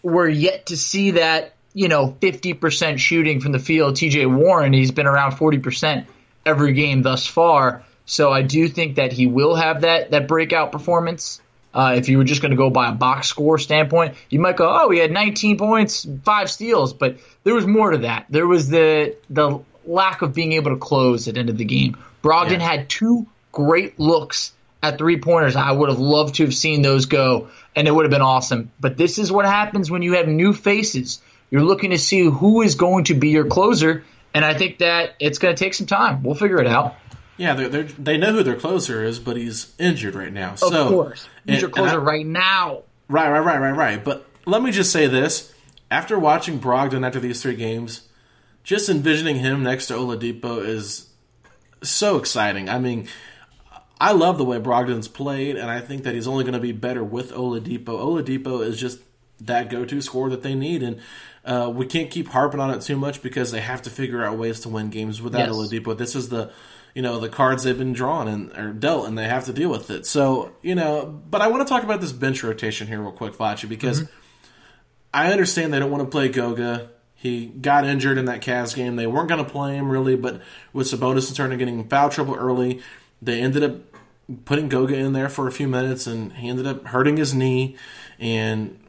we're 0.02 0.28
yet 0.28 0.66
to 0.66 0.76
see 0.76 1.12
that 1.12 1.54
you 1.74 1.88
know 1.88 2.16
50% 2.20 2.98
shooting 2.98 3.40
from 3.40 3.52
the 3.52 3.58
field. 3.58 3.96
T.J. 3.96 4.26
Warren, 4.26 4.72
he's 4.72 4.92
been 4.92 5.06
around 5.06 5.32
40% 5.32 6.06
every 6.46 6.72
game 6.74 7.02
thus 7.02 7.26
far. 7.26 7.82
So 8.06 8.30
I 8.30 8.42
do 8.42 8.68
think 8.68 8.96
that 8.96 9.12
he 9.12 9.26
will 9.26 9.56
have 9.56 9.80
that 9.80 10.12
that 10.12 10.28
breakout 10.28 10.70
performance. 10.70 11.40
Uh, 11.76 11.92
if 11.94 12.08
you 12.08 12.16
were 12.16 12.24
just 12.24 12.40
going 12.40 12.52
to 12.52 12.56
go 12.56 12.70
by 12.70 12.88
a 12.88 12.92
box 12.92 13.28
score 13.28 13.58
standpoint, 13.58 14.14
you 14.30 14.40
might 14.40 14.56
go, 14.56 14.66
"Oh, 14.66 14.90
he 14.90 14.98
had 14.98 15.10
19 15.12 15.58
points, 15.58 16.06
five 16.24 16.50
steals," 16.50 16.94
but 16.94 17.18
there 17.44 17.54
was 17.54 17.66
more 17.66 17.90
to 17.90 17.98
that. 17.98 18.24
There 18.30 18.46
was 18.46 18.70
the 18.70 19.14
the 19.28 19.58
lack 19.84 20.22
of 20.22 20.34
being 20.34 20.52
able 20.54 20.70
to 20.70 20.78
close 20.78 21.28
at 21.28 21.34
the 21.34 21.40
end 21.40 21.50
of 21.50 21.58
the 21.58 21.66
game. 21.66 21.98
Brogdon 22.22 22.52
Yeah. 22.60 22.68
had 22.70 22.88
two 22.88 23.26
great 23.52 24.00
looks 24.00 24.52
at 24.82 24.96
three 24.96 25.18
pointers. 25.18 25.54
I 25.54 25.70
would 25.70 25.90
have 25.90 25.98
loved 25.98 26.36
to 26.36 26.44
have 26.44 26.54
seen 26.54 26.80
those 26.80 27.04
go, 27.04 27.48
and 27.76 27.86
it 27.86 27.90
would 27.94 28.04
have 28.06 28.10
been 28.10 28.22
awesome. 28.22 28.70
But 28.80 28.96
this 28.96 29.18
is 29.18 29.30
what 29.30 29.44
happens 29.44 29.90
when 29.90 30.00
you 30.00 30.14
have 30.14 30.28
new 30.28 30.54
faces. 30.54 31.20
You're 31.50 31.62
looking 31.62 31.90
to 31.90 31.98
see 31.98 32.20
who 32.24 32.62
is 32.62 32.74
going 32.74 33.04
to 33.04 33.14
be 33.14 33.28
your 33.28 33.44
closer, 33.44 34.02
and 34.32 34.46
I 34.46 34.54
think 34.54 34.78
that 34.78 35.14
it's 35.20 35.38
going 35.38 35.54
to 35.54 35.62
take 35.62 35.74
some 35.74 35.86
time. 35.86 36.22
We'll 36.22 36.34
figure 36.34 36.58
it 36.60 36.66
out. 36.66 36.94
Yeah, 37.38 37.54
they're, 37.54 37.68
they're, 37.68 37.82
they 37.84 38.16
know 38.16 38.32
who 38.32 38.42
their 38.42 38.56
closer 38.56 39.04
is, 39.04 39.18
but 39.18 39.36
he's 39.36 39.74
injured 39.78 40.14
right 40.14 40.32
now. 40.32 40.52
Of 40.52 40.58
so, 40.60 40.88
course, 40.88 41.28
he's 41.44 41.54
and- 41.54 41.60
your 41.62 41.70
closer 41.70 42.00
I- 42.00 42.04
right 42.04 42.26
now. 42.26 42.82
Right, 43.08 43.28
right, 43.30 43.40
right, 43.44 43.58
right, 43.60 43.70
right. 43.76 44.04
But 44.04 44.26
let 44.46 44.62
me 44.62 44.70
just 44.72 44.90
say 44.90 45.06
this: 45.06 45.52
after 45.90 46.18
watching 46.18 46.58
Brogdon 46.58 47.06
after 47.06 47.20
these 47.20 47.40
three 47.42 47.54
games, 47.54 48.08
just 48.64 48.88
envisioning 48.88 49.36
him 49.36 49.62
next 49.62 49.86
to 49.88 49.94
Oladipo 49.94 50.64
is 50.64 51.08
so 51.82 52.16
exciting. 52.16 52.68
I 52.68 52.78
mean, 52.80 53.06
I 54.00 54.10
love 54.12 54.38
the 54.38 54.44
way 54.44 54.58
Brogdon's 54.58 55.06
played, 55.08 55.56
and 55.56 55.70
I 55.70 55.80
think 55.80 56.02
that 56.02 56.14
he's 56.14 56.26
only 56.26 56.42
going 56.42 56.54
to 56.54 56.58
be 56.60 56.72
better 56.72 57.04
with 57.04 57.30
Oladipo. 57.32 57.86
Oladipo 57.86 58.62
is 58.66 58.80
just 58.80 58.98
that 59.42 59.70
go-to 59.70 60.00
scorer 60.00 60.30
that 60.30 60.42
they 60.42 60.54
need, 60.54 60.82
and 60.82 60.98
uh, 61.44 61.70
we 61.72 61.86
can't 61.86 62.10
keep 62.10 62.26
harping 62.28 62.58
on 62.58 62.70
it 62.70 62.80
too 62.80 62.96
much 62.96 63.22
because 63.22 63.52
they 63.52 63.60
have 63.60 63.82
to 63.82 63.90
figure 63.90 64.24
out 64.24 64.36
ways 64.36 64.60
to 64.60 64.68
win 64.68 64.90
games 64.90 65.22
without 65.22 65.46
Yes. 65.46 65.50
Oladipo. 65.50 65.96
This 65.96 66.16
is 66.16 66.28
the 66.28 66.50
you 66.96 67.02
know 67.02 67.20
the 67.20 67.28
cards 67.28 67.62
they've 67.62 67.76
been 67.76 67.92
drawn 67.92 68.26
and 68.26 68.56
or 68.56 68.72
dealt, 68.72 69.06
and 69.06 69.18
they 69.18 69.24
have 69.24 69.44
to 69.44 69.52
deal 69.52 69.68
with 69.68 69.90
it. 69.90 70.06
So 70.06 70.52
you 70.62 70.74
know, 70.74 71.04
but 71.04 71.42
I 71.42 71.48
want 71.48 71.60
to 71.60 71.68
talk 71.68 71.82
about 71.82 72.00
this 72.00 72.10
bench 72.10 72.42
rotation 72.42 72.86
here 72.86 73.02
real 73.02 73.12
quick, 73.12 73.34
Facci, 73.34 73.68
because 73.68 74.08
I 75.12 75.30
understand 75.30 75.74
they 75.74 75.78
don't 75.78 75.90
want 75.90 76.04
to 76.04 76.10
play 76.10 76.30
Goga. 76.30 76.88
He 77.14 77.48
got 77.48 77.84
injured 77.84 78.16
in 78.16 78.24
that 78.24 78.40
Cavs 78.40 78.74
game. 78.74 78.96
They 78.96 79.06
weren't 79.06 79.28
going 79.28 79.44
to 79.44 79.50
play 79.50 79.76
him 79.76 79.90
really, 79.90 80.16
but 80.16 80.40
with 80.72 80.86
Sabonis 80.86 81.28
and 81.28 81.36
Turner 81.36 81.56
getting 81.58 81.86
foul 81.86 82.08
trouble 82.08 82.34
early, 82.34 82.80
they 83.20 83.42
ended 83.42 83.62
up 83.62 83.76
putting 84.46 84.70
Goga 84.70 84.96
in 84.96 85.12
there 85.12 85.28
for 85.28 85.46
a 85.46 85.52
few 85.52 85.68
minutes, 85.68 86.06
and 86.06 86.32
he 86.32 86.48
ended 86.48 86.66
up 86.66 86.86
hurting 86.86 87.18
his 87.18 87.34
knee, 87.34 87.76
and 88.18 88.82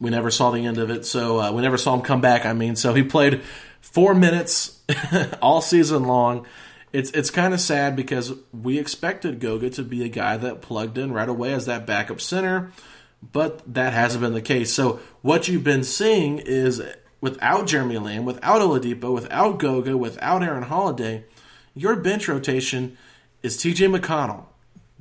we 0.00 0.10
never 0.10 0.32
saw 0.32 0.50
the 0.50 0.66
end 0.66 0.78
of 0.78 0.90
it. 0.90 1.06
So 1.06 1.38
uh, 1.38 1.52
we 1.52 1.62
never 1.62 1.78
saw 1.78 1.94
him 1.94 2.02
come 2.02 2.20
back. 2.20 2.46
I 2.46 2.52
mean, 2.52 2.74
so 2.74 2.94
he 2.94 3.04
played 3.04 3.42
four 3.80 4.12
minutes 4.12 4.80
all 5.40 5.60
season 5.60 6.02
long. 6.02 6.46
It's 6.94 7.10
it's 7.10 7.30
kind 7.30 7.52
of 7.52 7.60
sad 7.60 7.96
because 7.96 8.34
we 8.52 8.78
expected 8.78 9.40
Goga 9.40 9.68
to 9.70 9.82
be 9.82 10.04
a 10.04 10.08
guy 10.08 10.36
that 10.36 10.62
plugged 10.62 10.96
in 10.96 11.10
right 11.10 11.28
away 11.28 11.52
as 11.52 11.66
that 11.66 11.88
backup 11.88 12.20
center, 12.20 12.70
but 13.20 13.62
that 13.74 13.92
hasn't 13.92 14.22
been 14.22 14.32
the 14.32 14.40
case. 14.40 14.72
So 14.72 15.00
what 15.20 15.48
you've 15.48 15.64
been 15.64 15.82
seeing 15.82 16.38
is 16.38 16.80
without 17.20 17.66
Jeremy 17.66 17.98
Lamb, 17.98 18.24
without 18.24 18.60
Oladipo, 18.60 19.12
without 19.12 19.58
Goga, 19.58 19.96
without 19.96 20.44
Aaron 20.44 20.62
Holiday, 20.62 21.24
your 21.74 21.96
bench 21.96 22.28
rotation 22.28 22.96
is 23.42 23.56
T.J. 23.56 23.88
McConnell, 23.88 24.44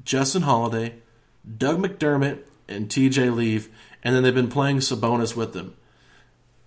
Justin 0.04 0.42
Holiday, 0.42 0.96
Doug 1.60 1.78
McDermott, 1.78 2.40
and 2.68 2.90
T.J. 2.90 3.30
Leaf, 3.30 3.70
and 4.02 4.16
then 4.16 4.24
they've 4.24 4.34
been 4.34 4.50
playing 4.50 4.78
Sabonis 4.78 5.36
with 5.36 5.54
them. 5.54 5.76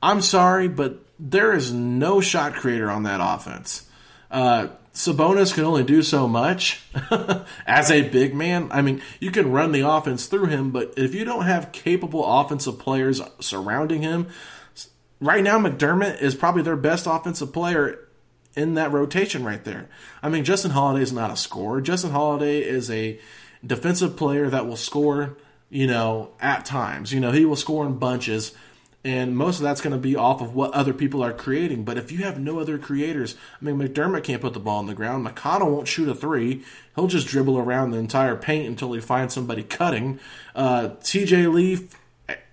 I'm 0.01 0.23
sorry, 0.23 0.69
but 0.69 1.05
there 1.19 1.53
is 1.53 1.73
no 1.73 2.21
shot 2.21 2.55
creator 2.55 2.89
on 2.89 3.03
that 3.03 3.19
offense. 3.21 3.89
Uh, 4.31 4.69
Sabonis 4.97 5.53
can 5.53 5.65
only 5.65 5.85
do 5.85 6.03
so 6.03 6.27
much 6.27 6.81
as 7.67 7.91
a 7.91 8.09
big 8.09 8.35
man. 8.35 8.69
I 8.73 8.81
mean, 8.81 9.03
you 9.21 9.31
can 9.31 9.53
run 9.53 9.73
the 9.73 9.87
offense 9.87 10.25
through 10.25 10.47
him, 10.47 10.71
but 10.71 10.95
if 10.97 11.15
you 11.15 11.27
don't 11.27 11.45
have 11.45 11.71
capable 11.71 12.25
offensive 12.25 12.79
players 12.79 13.21
surrounding 13.39 14.01
him, 14.01 14.29
right 15.21 15.45
now 15.45 15.59
McDermott 15.59 16.23
is 16.23 16.35
probably 16.35 16.63
their 16.63 16.77
best 16.77 17.07
offensive 17.07 17.53
player 17.53 18.09
in 18.57 18.73
that 18.75 18.91
rotation 18.91 19.45
right 19.45 19.63
there. 19.65 19.91
I 20.23 20.31
mean, 20.31 20.45
Justin 20.45 20.71
Holiday 20.71 21.03
is 21.03 21.13
not 21.13 21.31
a 21.31 21.37
scorer. 21.37 21.83
Justin 21.83 22.13
Holiday 22.13 22.61
is 22.61 22.91
a 22.91 23.21
defensive 23.65 24.17
player 24.17 24.49
that 24.49 24.67
will 24.67 24.77
score, 24.77 25.37
you 25.69 25.87
know, 25.87 26.31
at 26.41 26.65
times. 26.65 27.13
You 27.13 27.21
know, 27.21 27.33
he 27.33 27.45
will 27.45 27.55
score 27.55 27.85
in 27.85 27.99
bunches, 27.99 28.55
and 29.07 29.37
most 29.37 29.59
of 29.59 29.63
that's 29.63 29.81
going 29.81 29.93
to 29.93 30.01
be 30.01 30.17
off 30.17 30.41
of 30.41 30.53
what 30.53 30.75
other 30.75 30.93
people 30.93 31.23
are 31.23 31.33
creating. 31.33 31.85
But 31.85 31.97
if 31.97 32.11
you 32.11 32.25
have 32.25 32.41
no 32.41 32.59
other 32.59 32.77
creators, 32.77 33.37
I 33.63 33.65
mean, 33.65 33.79
McDermott 33.79 34.25
can't 34.25 34.43
put 34.43 34.53
the 34.53 34.59
ball 34.59 34.79
on 34.79 34.87
the 34.87 34.95
ground. 34.95 35.25
McConnell 35.25 35.71
won't 35.71 35.87
shoot 35.87 36.09
a 36.09 36.15
three. 36.15 36.65
He'll 36.97 37.07
just 37.07 37.29
dribble 37.29 37.57
around 37.57 37.93
the 37.93 37.99
entire 37.99 38.35
paint 38.35 38.67
until 38.67 38.93
he 38.93 39.01
finds 39.01 39.33
somebody 39.33 39.63
cutting. 39.63 40.19
Uh, 40.57 40.89
TJ 41.03 41.55
Leaf, 41.55 41.97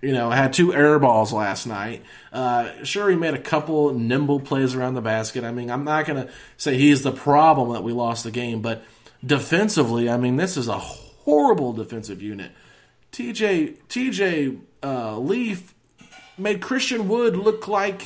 you 0.00 0.12
know, 0.12 0.30
had 0.30 0.52
two 0.52 0.72
air 0.72 0.96
balls 1.00 1.32
last 1.32 1.66
night. 1.66 2.04
Uh, 2.32 2.84
sure, 2.84 3.10
he 3.10 3.16
made 3.16 3.34
a 3.34 3.40
couple 3.40 3.92
nimble 3.92 4.38
plays 4.38 4.76
around 4.76 4.94
the 4.94 5.00
basket. 5.00 5.42
I 5.42 5.50
mean, 5.50 5.72
I'm 5.72 5.82
not 5.82 6.06
going 6.06 6.24
to 6.24 6.32
say 6.56 6.78
he's 6.78 7.02
the 7.02 7.10
problem 7.10 7.72
that 7.72 7.82
we 7.82 7.90
lost 7.90 8.22
the 8.22 8.30
game, 8.30 8.62
but 8.62 8.84
defensively, 9.26 10.08
I 10.08 10.18
mean, 10.18 10.36
this 10.36 10.56
is 10.56 10.68
a 10.68 10.78
horrible 10.78 11.72
defensive 11.72 12.22
unit. 12.22 12.52
TJ 13.10 13.78
TJ 13.88 14.60
uh, 14.84 15.18
Leaf 15.18 15.74
made 16.38 16.60
Christian 16.60 17.08
Wood 17.08 17.36
look 17.36 17.68
like 17.68 18.02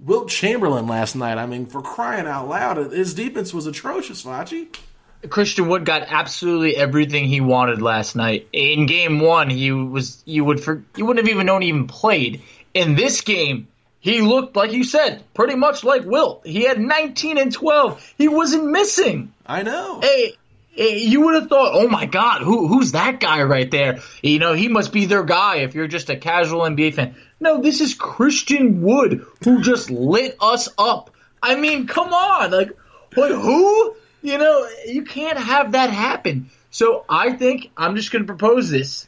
Wilt 0.00 0.28
Chamberlain 0.28 0.86
last 0.86 1.14
night. 1.14 1.38
I 1.38 1.46
mean, 1.46 1.66
for 1.66 1.82
crying 1.82 2.26
out 2.26 2.48
loud, 2.48 2.76
his 2.92 3.14
defense 3.14 3.54
was 3.54 3.66
atrocious, 3.66 4.22
Facci. 4.22 4.68
Christian 5.30 5.68
Wood 5.68 5.84
got 5.84 6.02
absolutely 6.08 6.76
everything 6.76 7.26
he 7.26 7.40
wanted 7.40 7.80
last 7.80 8.14
night. 8.14 8.48
In 8.52 8.86
game 8.86 9.20
one, 9.20 9.48
he 9.48 9.72
was 9.72 10.22
you 10.26 10.44
would 10.44 10.62
for 10.62 10.84
you 10.96 11.06
wouldn't 11.06 11.26
have 11.26 11.34
even 11.34 11.46
known 11.46 11.62
he 11.62 11.68
even 11.68 11.86
played. 11.86 12.42
In 12.74 12.94
this 12.94 13.22
game, 13.22 13.68
he 14.00 14.20
looked 14.20 14.56
like 14.56 14.72
you 14.72 14.84
said, 14.84 15.22
pretty 15.32 15.54
much 15.54 15.84
like 15.84 16.04
Wilt. 16.04 16.46
He 16.46 16.64
had 16.64 16.78
19 16.78 17.38
and 17.38 17.52
12. 17.52 18.14
He 18.18 18.28
wasn't 18.28 18.66
missing. 18.66 19.32
I 19.46 19.62
know. 19.62 20.00
Hey, 20.02 20.36
hey, 20.72 20.98
you 20.98 21.22
would 21.22 21.34
have 21.34 21.48
thought, 21.48 21.70
oh 21.72 21.88
my 21.88 22.06
God, 22.06 22.42
who 22.42 22.68
who's 22.68 22.92
that 22.92 23.20
guy 23.20 23.42
right 23.44 23.70
there? 23.70 24.00
You 24.22 24.38
know, 24.38 24.52
he 24.52 24.68
must 24.68 24.92
be 24.92 25.06
their 25.06 25.24
guy 25.24 25.58
if 25.58 25.74
you're 25.74 25.86
just 25.86 26.10
a 26.10 26.16
casual 26.16 26.62
NBA 26.62 26.94
fan. 26.94 27.14
No, 27.44 27.60
this 27.60 27.82
is 27.82 27.92
Christian 27.92 28.80
Wood 28.80 29.26
who 29.44 29.60
just 29.60 29.90
lit 29.90 30.34
us 30.40 30.70
up. 30.78 31.10
I 31.42 31.56
mean, 31.56 31.86
come 31.86 32.10
on, 32.14 32.50
like, 32.50 32.70
like 33.14 33.32
who? 33.32 33.94
You 34.22 34.38
know, 34.38 34.66
you 34.86 35.04
can't 35.04 35.36
have 35.36 35.72
that 35.72 35.90
happen. 35.90 36.48
So 36.70 37.04
I 37.06 37.34
think 37.34 37.70
I'm 37.76 37.96
just 37.96 38.10
going 38.10 38.22
to 38.22 38.26
propose 38.26 38.70
this. 38.70 39.06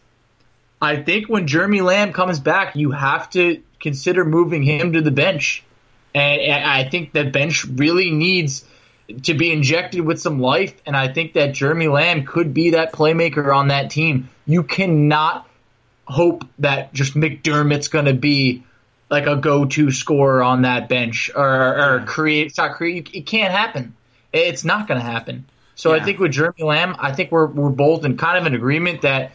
I 0.82 0.96
think 0.96 1.30
when 1.30 1.46
Jeremy 1.46 1.80
Lamb 1.80 2.12
comes 2.12 2.38
back, 2.38 2.76
you 2.76 2.90
have 2.90 3.30
to 3.30 3.62
consider 3.80 4.22
moving 4.22 4.62
him 4.62 4.92
to 4.92 5.00
the 5.00 5.10
bench. 5.10 5.64
And 6.14 6.62
I 6.62 6.90
think 6.90 7.14
that 7.14 7.32
bench 7.32 7.64
really 7.64 8.10
needs 8.10 8.66
to 9.22 9.32
be 9.32 9.50
injected 9.50 10.02
with 10.02 10.20
some 10.20 10.40
life. 10.40 10.74
And 10.84 10.94
I 10.94 11.10
think 11.10 11.32
that 11.32 11.54
Jeremy 11.54 11.88
Lamb 11.88 12.26
could 12.26 12.52
be 12.52 12.72
that 12.72 12.92
playmaker 12.92 13.56
on 13.56 13.68
that 13.68 13.90
team. 13.90 14.28
You 14.44 14.62
cannot 14.62 15.48
hope 16.06 16.44
that 16.58 16.92
just 16.92 17.14
McDermott's 17.14 17.88
going 17.88 18.04
to 18.06 18.14
be 18.14 18.64
like 19.10 19.26
a 19.26 19.36
go-to 19.36 19.90
scorer 19.90 20.42
on 20.42 20.62
that 20.62 20.88
bench 20.88 21.30
or, 21.34 21.44
or 21.44 22.04
create 22.06 22.54
shot 22.54 22.74
create. 22.74 23.10
It 23.14 23.26
can't 23.26 23.52
happen. 23.52 23.94
It's 24.32 24.64
not 24.64 24.88
going 24.88 25.00
to 25.00 25.06
happen. 25.06 25.46
So 25.74 25.92
I 25.92 26.02
think 26.02 26.18
with 26.18 26.32
Jeremy 26.32 26.62
Lamb, 26.62 26.96
I 26.98 27.12
think 27.12 27.30
we're 27.30 27.46
we're 27.46 27.68
both 27.68 28.04
in 28.04 28.16
kind 28.16 28.38
of 28.38 28.46
an 28.46 28.54
agreement 28.54 29.02
that 29.02 29.32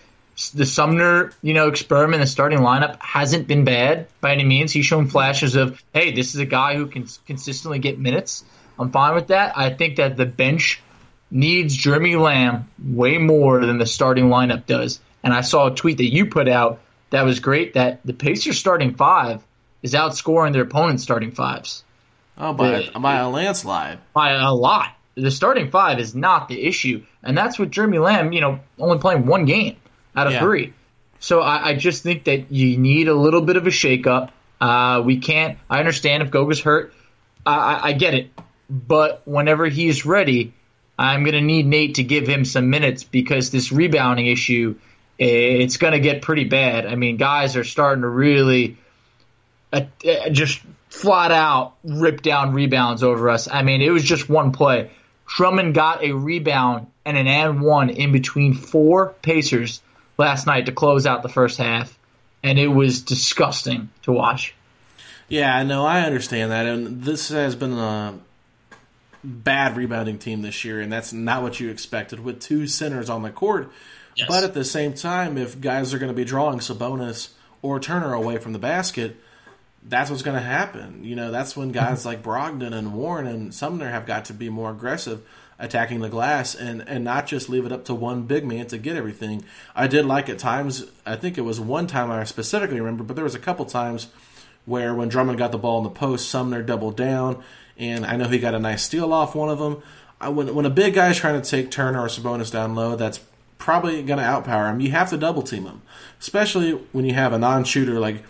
the 0.56 0.66
Sumner, 0.66 1.34
you 1.42 1.54
know, 1.54 1.68
experiment, 1.68 2.22
the 2.22 2.28
starting 2.28 2.60
lineup 2.60 3.00
hasn't 3.00 3.48
been 3.48 3.64
bad 3.64 4.08
by 4.22 4.32
any 4.32 4.44
means. 4.44 4.72
He's 4.72 4.86
shown 4.86 5.08
flashes 5.08 5.56
of, 5.56 5.82
hey, 5.94 6.12
this 6.14 6.34
is 6.34 6.42
a 6.42 6.46
guy 6.46 6.76
who 6.76 6.88
can 6.88 7.06
consistently 7.28 7.78
get 7.80 8.00
minutes. 8.00 8.44
I'm 8.80 8.92
fine 8.92 9.14
with 9.14 9.28
that. 9.28 9.56
I 9.56 9.70
think 9.70 9.98
that 9.98 10.18
the 10.18 10.26
bench 10.26 10.82
needs 11.30 11.76
Jeremy 11.76 12.16
Lamb 12.16 12.70
way 12.84 13.18
more 13.18 13.64
than 13.64 13.78
the 13.78 13.86
starting 13.86 14.26
lineup 14.26 14.66
does. 14.66 15.00
And 15.24 15.34
I 15.34 15.42
saw 15.42 15.68
a 15.68 15.76
tweet 15.76 15.98
that 15.98 16.12
you 16.12 16.26
put 16.26 16.48
out 16.48 16.80
that 17.12 17.24
was 17.24 17.40
great 17.40 17.74
that 17.76 18.00
the 18.06 18.14
Pacers 18.14 18.58
starting 18.58 18.96
five 18.96 19.44
is 19.84 19.94
outscoring 19.94 20.54
their 20.54 20.64
opponent's 20.64 21.04
starting 21.04 21.32
fives 21.32 21.84
Oh, 22.38 22.54
by, 22.54 22.90
by 23.00 23.18
a 23.18 23.30
landslide. 23.30 24.00
by 24.14 24.32
a 24.32 24.52
lot. 24.54 24.88
The 25.16 25.30
starting 25.30 25.70
five 25.70 26.00
is 26.00 26.16
not 26.16 26.48
the 26.48 26.64
issue, 26.66 27.04
and 27.22 27.38
that's 27.38 27.60
with 27.60 27.70
Jeremy 27.72 28.00
Lamb, 28.00 28.32
you 28.32 28.40
know, 28.42 28.62
only 28.80 28.98
playing 29.00 29.26
one 29.26 29.46
game 29.46 29.76
out 30.16 30.28
of 30.28 30.34
Yeah. 30.34 30.40
three. 30.40 30.74
So 31.20 31.42
I, 31.42 31.70
I 31.70 31.76
just 31.76 32.02
think 32.02 32.24
that 32.24 32.52
you 32.52 32.78
need 32.78 33.08
a 33.10 33.14
little 33.14 33.42
bit 33.42 33.58
of 33.58 33.68
a 33.68 33.70
shakeup. 33.70 34.30
Uh, 34.60 35.02
we 35.06 35.18
can't. 35.18 35.58
I 35.70 35.80
understand 35.80 36.24
if 36.24 36.32
Goga's 36.32 36.62
hurt. 36.62 36.94
I, 37.46 37.56
I, 37.56 37.88
I 37.90 37.94
get 37.94 38.14
it, 38.14 38.32
but 38.70 39.22
whenever 39.26 39.66
he's 39.68 40.06
ready, 40.06 40.54
I'm 40.98 41.24
going 41.24 41.34
to 41.34 41.42
need 41.42 41.66
Nate 41.68 41.96
to 41.96 42.04
give 42.04 42.28
him 42.28 42.46
some 42.46 42.70
minutes 42.70 43.04
because 43.04 43.50
this 43.52 43.72
rebounding 43.72 44.28
issue, 44.28 44.76
it's 45.22 45.78
going 45.78 45.94
to 45.94 46.00
get 46.00 46.24
pretty 46.24 46.46
bad. 46.46 46.88
I 46.88 46.96
mean, 46.96 47.18
guys 47.18 47.56
are 47.56 47.64
starting 47.64 48.02
to 48.02 48.10
really 48.10 48.78
uh, 49.72 49.82
uh, 50.04 50.30
just 50.30 50.62
flat 50.90 51.32
out 51.32 51.76
rip 51.84 52.22
down 52.24 52.54
rebounds 52.54 53.04
over 53.04 53.30
us. 53.30 53.48
I 53.48 53.62
mean, 53.62 53.82
it 53.82 53.92
was 53.92 54.04
just 54.04 54.28
one 54.30 54.52
play. 54.52 54.90
Drummond 55.28 55.76
got 55.76 56.04
a 56.04 56.12
rebound 56.12 56.88
and 57.06 57.18
an 57.18 57.28
and 57.28 57.62
one 57.62 57.90
in 57.90 58.12
between 58.12 58.56
four 58.56 59.14
Pacers 59.22 59.82
last 60.18 60.48
night 60.48 60.66
to 60.66 60.72
close 60.72 61.06
out 61.06 61.22
the 61.22 61.30
first 61.30 61.60
half, 61.60 61.98
and 62.42 62.58
it 62.58 62.68
was 62.68 63.04
disgusting 63.04 63.90
to 64.04 64.12
watch. 64.12 64.56
Yeah, 65.30 65.62
no, 65.64 65.86
I 65.86 66.02
understand 66.02 66.52
that, 66.52 66.66
and 66.66 67.04
this 67.04 67.30
has 67.30 67.56
been 67.56 67.74
a 67.74 68.20
bad 69.24 69.78
rebounding 69.78 70.18
team 70.18 70.42
this 70.42 70.66
year, 70.66 70.82
and 70.82 70.92
that's 70.92 71.14
not 71.14 71.44
what 71.44 71.60
you 71.60 71.70
expected 71.70 72.20
with 72.20 72.42
two 72.42 72.66
centers 72.66 73.10
on 73.10 73.22
the 73.22 73.30
court. 73.30 73.72
Yes. 74.16 74.28
But 74.28 74.44
at 74.44 74.54
the 74.54 74.66
same 74.66 74.94
time, 74.94 75.38
if 75.38 75.60
guys 75.60 75.94
are 75.94 76.00
going 76.00 76.12
to 76.12 76.16
be 76.16 76.26
drawing 76.26 76.60
Sabonis 76.60 77.30
or 77.62 77.80
Turner 77.80 78.14
away 78.14 78.38
from 78.38 78.54
the 78.54 78.60
basket, 78.60 79.18
that's 79.84 80.10
what's 80.10 80.22
going 80.22 80.38
to 80.38 80.44
happen. 80.44 81.04
You 81.04 81.16
know, 81.16 81.32
that's 81.32 81.56
when 81.56 81.72
guys 81.72 82.06
like 82.08 82.24
Brogdon 82.24 82.74
and 82.74 82.94
Warren 82.94 83.28
and 83.28 83.54
Sumner 83.54 83.90
have 83.90 84.06
got 84.06 84.26
to 84.26 84.34
be 84.34 84.50
more 84.50 84.72
aggressive 84.72 85.22
attacking 85.60 86.00
the 86.00 86.10
glass 86.10 86.56
and, 86.56 86.82
and 86.88 87.04
not 87.04 87.28
just 87.28 87.48
leave 87.48 87.66
it 87.66 87.72
up 87.72 87.86
to 87.86 87.94
one 87.94 88.24
big 88.24 88.44
man 88.44 88.66
to 88.66 88.78
get 88.80 88.96
everything. 88.96 89.46
I 89.76 89.88
did 89.88 90.06
like 90.06 90.28
at 90.28 90.40
times, 90.40 90.86
I 91.06 91.16
think 91.16 91.38
it 91.38 91.42
was 91.42 91.60
one 91.60 91.86
time 91.86 92.10
I 92.10 92.24
specifically 92.24 92.80
remember, 92.80 93.04
but 93.04 93.16
there 93.16 93.24
was 93.24 93.36
a 93.36 93.40
couple 93.40 93.66
times 93.66 94.08
where 94.66 94.94
when 94.94 95.08
Drummond 95.08 95.38
got 95.38 95.52
the 95.52 95.60
ball 95.60 95.78
in 95.78 95.84
the 95.84 95.92
post, 95.92 96.30
Sumner 96.30 96.64
doubled 96.64 96.98
down, 96.98 97.44
and 97.78 98.06
I 98.06 98.16
know 98.16 98.28
he 98.28 98.40
got 98.40 98.56
a 98.56 98.60
nice 98.60 98.84
steal 98.84 99.14
off 99.14 99.36
one 99.36 99.50
of 99.50 99.60
them. 99.60 99.82
I, 100.20 100.30
when, 100.30 100.54
when 100.54 100.66
a 100.66 100.72
big 100.72 100.96
guy 100.96 101.10
is 101.10 101.18
trying 101.18 101.40
to 101.40 101.48
take 101.48 101.72
Turner 101.72 102.02
or 102.02 102.08
Sabonis 102.08 102.52
down 102.52 102.76
low, 102.76 102.96
that's 102.96 103.20
probably 103.62 104.02
going 104.04 104.20
to 104.20 104.26
outpower 104.26 104.70
him. 104.70 104.82
You 104.82 104.92
have 104.92 105.10
to 105.12 105.18
double 105.18 105.42
team 105.44 105.66
him, 105.66 105.82
especially 106.20 106.72
when 106.92 107.06
you 107.06 107.14
have 107.14 107.32
a 107.32 107.38
non 107.40 107.64
shooter 107.64 108.00
like 108.00 108.24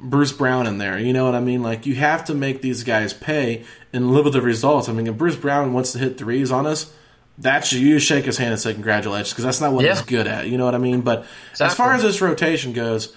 Bruce 0.00 0.32
Brown 0.32 0.66
in 0.66 0.78
there. 0.78 0.98
You 0.98 1.12
know 1.12 1.24
what 1.26 1.34
I 1.34 1.40
mean? 1.40 1.62
Like 1.62 1.84
you 1.84 1.96
have 1.96 2.24
to 2.26 2.34
make 2.34 2.62
these 2.62 2.84
guys 2.84 3.12
pay 3.12 3.64
and 3.92 4.12
live 4.12 4.24
with 4.24 4.34
the 4.34 4.40
results. 4.42 4.88
I 4.88 4.92
mean, 4.92 5.06
if 5.06 5.18
Bruce 5.18 5.36
Brown 5.36 5.72
wants 5.74 5.92
to 5.92 5.98
hit 5.98 6.16
threes 6.16 6.50
on 6.50 6.66
us, 6.66 6.92
that's 7.38 7.72
you 7.72 7.98
shake 7.98 8.24
his 8.24 8.38
hand 8.38 8.52
and 8.52 8.60
say 8.60 8.72
congratulations 8.72 9.30
because 9.30 9.44
that's 9.44 9.60
not 9.60 9.72
what 9.72 9.84
Yeah. 9.84 9.92
he's 9.94 10.02
good 10.02 10.26
at. 10.26 10.48
You 10.48 10.56
know 10.56 10.64
what 10.64 10.74
I 10.74 10.78
mean? 10.78 11.02
But 11.02 11.26
as 11.60 11.74
far 11.74 11.92
as 11.92 12.02
this 12.02 12.22
rotation 12.22 12.72
goes, 12.72 13.12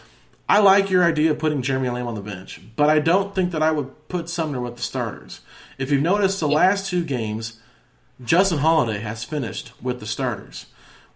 I 0.49 0.59
like 0.59 0.89
your 0.89 1.03
idea 1.03 1.31
of 1.31 1.39
putting 1.39 1.61
Jeremy 1.61 1.89
Lamb 1.89 2.07
on 2.07 2.15
the 2.15 2.21
bench, 2.21 2.59
but 2.75 2.89
I 2.89 2.99
don't 2.99 3.35
think 3.35 3.51
that 3.51 3.61
I 3.61 3.71
would 3.71 4.09
put 4.09 4.27
Sumner 4.27 4.59
with 4.59 4.75
the 4.77 4.81
starters. 4.81 5.41
If 5.77 5.91
you've 5.91 6.01
noticed, 6.01 6.39
the 6.39 6.47
last 6.49 6.89
two 6.89 7.03
games, 7.03 7.59
Justin 8.23 8.57
Holiday 8.57 8.99
has 8.99 9.23
finished 9.23 9.71
with 9.81 9.99
the 9.99 10.05
starters. 10.07 10.65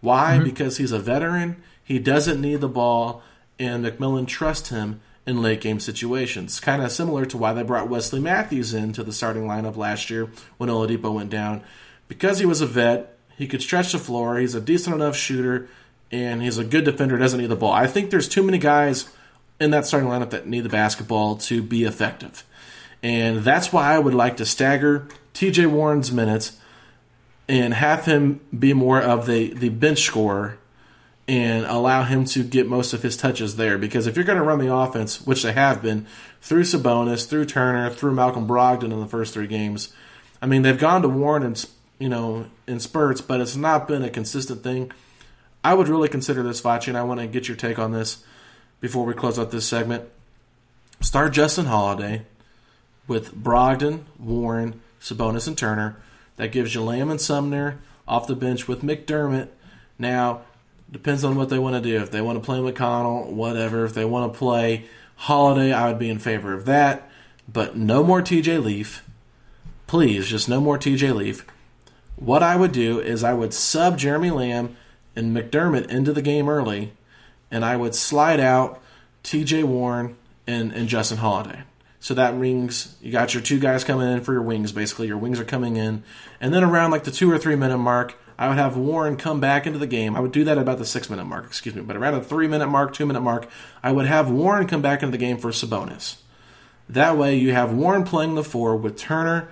Why? 0.04 0.36
Mm-hmm. 0.36 0.44
Because 0.44 0.78
he's 0.78 0.92
a 0.92 1.00
veteran. 1.00 1.64
He 1.82 1.98
doesn't 1.98 2.42
need 2.42 2.60
the 2.60 2.68
ball, 2.68 3.24
and 3.58 3.86
McMillan 3.86 4.28
trusts 4.28 4.68
him 4.68 5.00
in 5.26 5.42
late 5.42 5.62
game 5.62 5.80
situations. 5.80 6.60
Kind 6.60 6.84
of 6.84 6.92
similar 6.92 7.26
to 7.26 7.38
why 7.38 7.54
they 7.54 7.64
brought 7.64 7.88
Wesley 7.88 8.20
Matthews 8.20 8.74
into 8.74 9.02
the 9.02 9.14
starting 9.14 9.44
lineup 9.44 9.78
last 9.78 10.10
year 10.10 10.30
when 10.58 10.70
Oladipo 10.70 11.14
went 11.14 11.30
down. 11.30 11.64
Because 12.10 12.40
he 12.40 12.46
was 12.46 12.60
a 12.60 12.68
vet, 12.68 13.18
he 13.38 13.48
could 13.48 13.62
stretch 13.62 13.94
the 13.94 13.98
floor. 13.98 14.38
He's 14.38 14.56
a 14.56 14.60
decent 14.60 14.94
enough 14.94 15.16
shooter, 15.16 15.70
and 16.12 16.44
he's 16.44 16.58
a 16.58 16.66
good 16.66 16.84
defender. 16.84 17.18
Doesn't 17.18 17.40
need 17.40 17.48
the 17.48 17.56
ball. 17.56 17.72
I 17.72 17.88
think 17.88 18.10
there's 18.10 18.28
too 18.28 18.44
many 18.44 18.58
guys 18.58 19.10
in 19.58 19.72
that 19.72 19.86
starting 19.86 20.10
lineup 20.10 20.32
that 20.32 20.48
need 20.48 20.66
the 20.66 20.70
basketball 20.70 21.38
to 21.38 21.64
be 21.64 21.86
effective, 21.86 22.44
and 23.02 23.38
that's 23.38 23.72
why 23.72 23.94
I 23.94 24.00
would 24.00 24.14
like 24.14 24.36
to 24.38 24.46
stagger 24.46 25.08
T.J. 25.34 25.68
Warren's 25.68 26.12
minutes 26.12 26.58
and 27.48 27.74
have 27.74 28.06
him 28.06 28.40
be 28.58 28.74
more 28.74 29.02
of 29.02 29.26
the 29.26 29.54
the 29.54 29.70
bench 29.70 30.00
scorer 30.00 30.58
and 31.28 31.66
allow 31.66 32.04
him 32.04 32.26
to 32.26 32.44
get 32.44 32.68
most 32.68 32.94
of 32.94 33.02
his 33.02 33.16
touches 33.16 33.56
there. 33.56 33.78
Because 33.78 34.08
if 34.08 34.16
you're 34.16 34.26
going 34.26 34.38
to 34.38 34.44
run 34.44 34.60
the 34.60 34.74
offense, 34.74 35.26
which 35.26 35.44
they 35.44 35.54
have 35.54 35.82
been 35.82 36.06
through 36.42 36.64
Sabonis, 36.64 37.28
through 37.28 37.46
Turner, 37.46 37.90
through 37.90 38.14
Malcolm 38.14 38.46
Brogdon 38.46 38.92
in 38.92 39.00
the 39.00 39.08
first 39.08 39.34
three 39.34 39.48
games, 39.48 39.94
I 40.42 40.46
mean 40.46 40.62
they've 40.62 40.78
gone 40.78 41.02
to 41.02 41.10
Warren 41.10 41.44
and 41.44 41.66
you 42.00 42.10
know 42.10 42.48
in 42.68 42.80
spurts, 42.80 43.22
but 43.22 43.42
it's 43.42 43.56
not 43.56 43.88
been 43.88 44.04
a 44.04 44.10
consistent 44.10 44.64
thing. 44.64 44.92
I 45.64 45.74
would 45.74 45.88
really 45.88 46.10
consider 46.10 46.44
this, 46.44 46.62
Facci, 46.62 46.90
and 46.90 46.98
I 46.98 47.04
want 47.04 47.22
to 47.22 47.28
get 47.28 47.48
your 47.48 47.56
take 47.56 47.80
on 47.80 47.94
this 47.94 48.24
before 48.82 49.06
we 49.06 49.14
close 49.14 49.40
out 49.40 49.52
this 49.52 49.66
segment. 49.66 50.10
Start 51.00 51.32
Justin 51.32 51.66
Holiday 51.66 52.24
with 53.08 53.34
Brogdon, 53.34 54.04
Warren, 54.20 54.82
Sabonis, 55.00 55.48
and 55.48 55.58
Turner. 55.58 55.98
That 56.36 56.52
gives 56.52 56.74
you 56.74 56.82
Lamb 56.82 57.10
and 57.10 57.22
Sumner 57.22 57.80
off 58.08 58.28
the 58.28 58.36
bench 58.36 58.68
with 58.68 58.82
McDermott. 58.82 59.50
Now, 60.00 60.42
depends 60.92 61.24
on 61.24 61.36
what 61.36 61.50
they 61.50 61.60
want 61.60 61.76
to 61.76 61.82
do. 61.82 62.02
If 62.02 62.12
they 62.12 62.22
want 62.22 62.42
to 62.42 62.46
play 62.46 62.60
McConnell, 62.60 63.32
whatever. 63.32 63.86
If 63.86 63.94
they 63.94 64.06
want 64.06 64.32
to 64.32 64.38
play 64.38 64.86
Holiday, 65.16 65.72
I 65.72 65.88
would 65.88 66.00
be 66.00 66.10
in 66.10 66.20
favor 66.20 66.54
of 66.54 66.66
that. 66.66 67.10
But 67.52 67.76
no 67.76 68.04
more 68.04 68.22
TJ 68.22 68.64
Leaf. 68.64 69.04
Please, 69.88 70.28
just 70.28 70.50
no 70.50 70.60
more 70.60 70.78
TJ 70.78 71.14
Leaf. 71.14 71.46
What 72.16 72.44
I 72.44 72.56
would 72.56 72.72
do 72.72 73.00
is 73.00 73.24
I 73.24 73.34
would 73.34 73.54
sub 73.54 73.98
Jeremy 73.98 74.32
Lamb 74.32 74.76
and 75.16 75.36
McDermott 75.36 75.90
into 75.90 76.14
the 76.14 76.22
game 76.22 76.50
early, 76.50 76.94
and 77.52 77.66
I 77.66 77.76
would 77.76 77.96
slide 77.96 78.40
out 78.40 78.82
TJ 79.24 79.64
Warren 79.64 80.16
and, 80.48 80.72
and 80.72 80.88
Justin 80.88 81.18
Holiday. 81.18 81.64
So 82.04 82.14
that 82.16 82.36
means 82.36 82.94
you 83.02 83.14
got 83.14 83.34
your 83.34 83.42
two 83.42 83.62
guys 83.62 83.86
coming 83.86 84.12
in 84.12 84.20
for 84.20 84.34
your 84.34 84.42
wings, 84.42 84.74
basically. 84.74 85.08
Your 85.08 85.18
wings 85.18 85.40
are 85.40 85.46
coming 85.46 85.78
in. 85.78 86.04
And 86.42 86.54
then 86.54 86.62
around 86.62 86.92
like 86.92 87.06
the 87.06 87.12
two 87.12 87.32
or 87.32 87.38
three 87.38 87.56
minute 87.56 87.78
mark, 87.78 88.16
I 88.38 88.50
would 88.50 88.58
have 88.58 88.76
Warren 88.76 89.16
come 89.16 89.40
back 89.40 89.66
into 89.66 89.80
the 89.80 89.88
game. 89.88 90.14
I 90.14 90.20
would 90.20 90.34
do 90.34 90.44
that 90.44 90.58
about 90.58 90.80
the 90.80 90.86
six 90.86 91.10
minute 91.10 91.24
mark, 91.24 91.46
excuse 91.46 91.74
me. 91.74 91.82
But 91.82 91.96
around 91.96 92.16
the 92.16 92.22
three 92.22 92.50
minute 92.50 92.68
mark, 92.68 92.94
two 92.94 93.06
minute 93.06 93.22
mark, 93.22 93.48
I 93.82 93.94
would 93.94 94.06
have 94.06 94.30
Warren 94.30 94.68
come 94.68 94.82
back 94.82 95.02
into 95.02 95.14
the 95.14 95.18
game 95.18 95.38
for 95.38 95.52
Sabonis. 95.52 96.18
That 96.90 97.18
way 97.18 97.38
you 97.38 97.54
have 97.54 97.72
Warren 97.72 98.04
playing 98.04 98.36
the 98.36 98.44
four 98.44 98.76
with 98.76 98.98
Turner. 98.98 99.50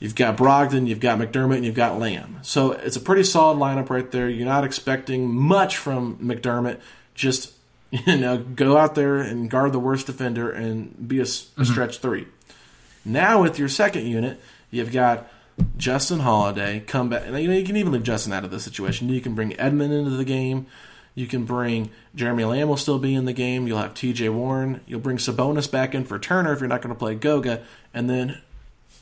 You've 0.00 0.14
got 0.14 0.38
Brogdon, 0.38 0.86
you've 0.86 0.98
got 0.98 1.18
McDermott, 1.18 1.56
and 1.56 1.66
you've 1.66 1.74
got 1.74 1.98
Lamb. 1.98 2.38
So 2.40 2.72
it's 2.72 2.96
a 2.96 3.00
pretty 3.00 3.22
solid 3.22 3.58
lineup 3.58 3.90
right 3.90 4.10
there. 4.10 4.30
You're 4.30 4.46
not 4.46 4.64
expecting 4.64 5.30
much 5.30 5.76
from 5.76 6.16
McDermott. 6.20 6.80
Just 7.14 7.52
you 8.06 8.16
know, 8.16 8.38
go 8.38 8.76
out 8.76 8.94
there 8.94 9.16
and 9.16 9.50
guard 9.50 9.72
the 9.72 9.78
worst 9.78 10.06
defender 10.06 10.50
and 10.50 11.08
be 11.08 11.18
a, 11.18 11.22
a 11.22 11.24
mm-hmm. 11.24 11.64
stretch 11.64 11.98
three. 11.98 12.26
Now 13.04 13.42
with 13.42 13.58
your 13.58 13.68
second 13.68 14.06
unit, 14.06 14.40
you've 14.70 14.92
got 14.92 15.30
Justin 15.76 16.20
Holiday 16.20 16.80
come 16.80 17.08
back. 17.08 17.26
You 17.26 17.32
know, 17.32 17.38
you 17.38 17.64
can 17.64 17.76
even 17.76 17.92
leave 17.92 18.02
Justin 18.02 18.32
out 18.32 18.44
of 18.44 18.50
the 18.50 18.60
situation. 18.60 19.08
You 19.08 19.20
can 19.20 19.34
bring 19.34 19.58
Edmund 19.58 19.92
into 19.92 20.10
the 20.10 20.24
game. 20.24 20.66
You 21.14 21.26
can 21.26 21.44
bring 21.44 21.90
Jeremy 22.14 22.44
Lamb 22.44 22.68
will 22.68 22.76
still 22.76 22.98
be 22.98 23.14
in 23.14 23.24
the 23.24 23.32
game. 23.32 23.66
You'll 23.66 23.78
have 23.78 23.94
T.J. 23.94 24.28
Warren. 24.28 24.82
You'll 24.86 25.00
bring 25.00 25.16
Sabonis 25.16 25.70
back 25.70 25.94
in 25.94 26.04
for 26.04 26.18
Turner 26.18 26.52
if 26.52 26.60
you're 26.60 26.68
not 26.68 26.82
going 26.82 26.94
to 26.94 26.98
play 26.98 27.14
Goga, 27.14 27.62
and 27.94 28.10
then 28.10 28.42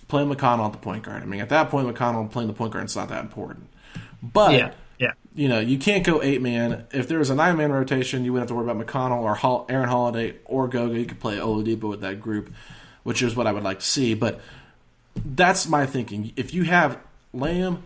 play 0.07 0.23
McConnell 0.23 0.67
at 0.67 0.73
the 0.73 0.79
point 0.79 1.03
guard. 1.03 1.23
I 1.23 1.27
mean, 1.27 1.41
at 1.41 1.49
that 1.49 1.71
point, 1.71 1.89
McConnell 1.89 2.31
playing 2.31 2.47
the 2.47 2.55
point 2.55 2.73
guard 2.73 2.85
is 2.85 2.95
not 2.95 3.09
that 3.09 3.25
important. 3.25 3.67
But 4.23 4.53
Yeah, 4.53 4.73
yeah. 4.99 5.13
you 5.35 5.49
know, 5.49 5.61
you 5.61 5.79
can't 5.79 6.05
go 6.05 6.23
eight 6.23 6.43
man. 6.43 6.87
If 6.93 7.09
there 7.09 7.19
was 7.19 7.31
a 7.31 7.35
nine 7.35 7.57
man 7.57 7.73
rotation, 7.73 8.25
you 8.25 8.33
wouldn't 8.33 8.49
have 8.49 8.57
to 8.57 8.63
worry 8.63 8.71
about 8.71 8.87
McConnell 8.87 9.23
or 9.23 9.67
Aaron 9.71 9.89
Holiday 9.89 10.37
or 10.45 10.69
Goga. 10.69 10.99
You 10.99 11.07
could 11.07 11.21
play 11.21 11.37
Oladipo 11.37 11.89
with 11.89 12.01
that 12.03 12.21
group, 12.21 12.53
which 13.03 13.23
is 13.23 13.35
what 13.35 13.47
I 13.47 13.53
would 13.53 13.65
like 13.65 13.81
to 13.81 13.87
see. 13.87 14.15
But 14.15 14.41
that's 15.25 15.69
my 15.69 15.87
thinking. 15.87 16.33
If 16.37 16.55
you 16.55 16.65
have 16.65 16.99
Lamb, 17.33 17.83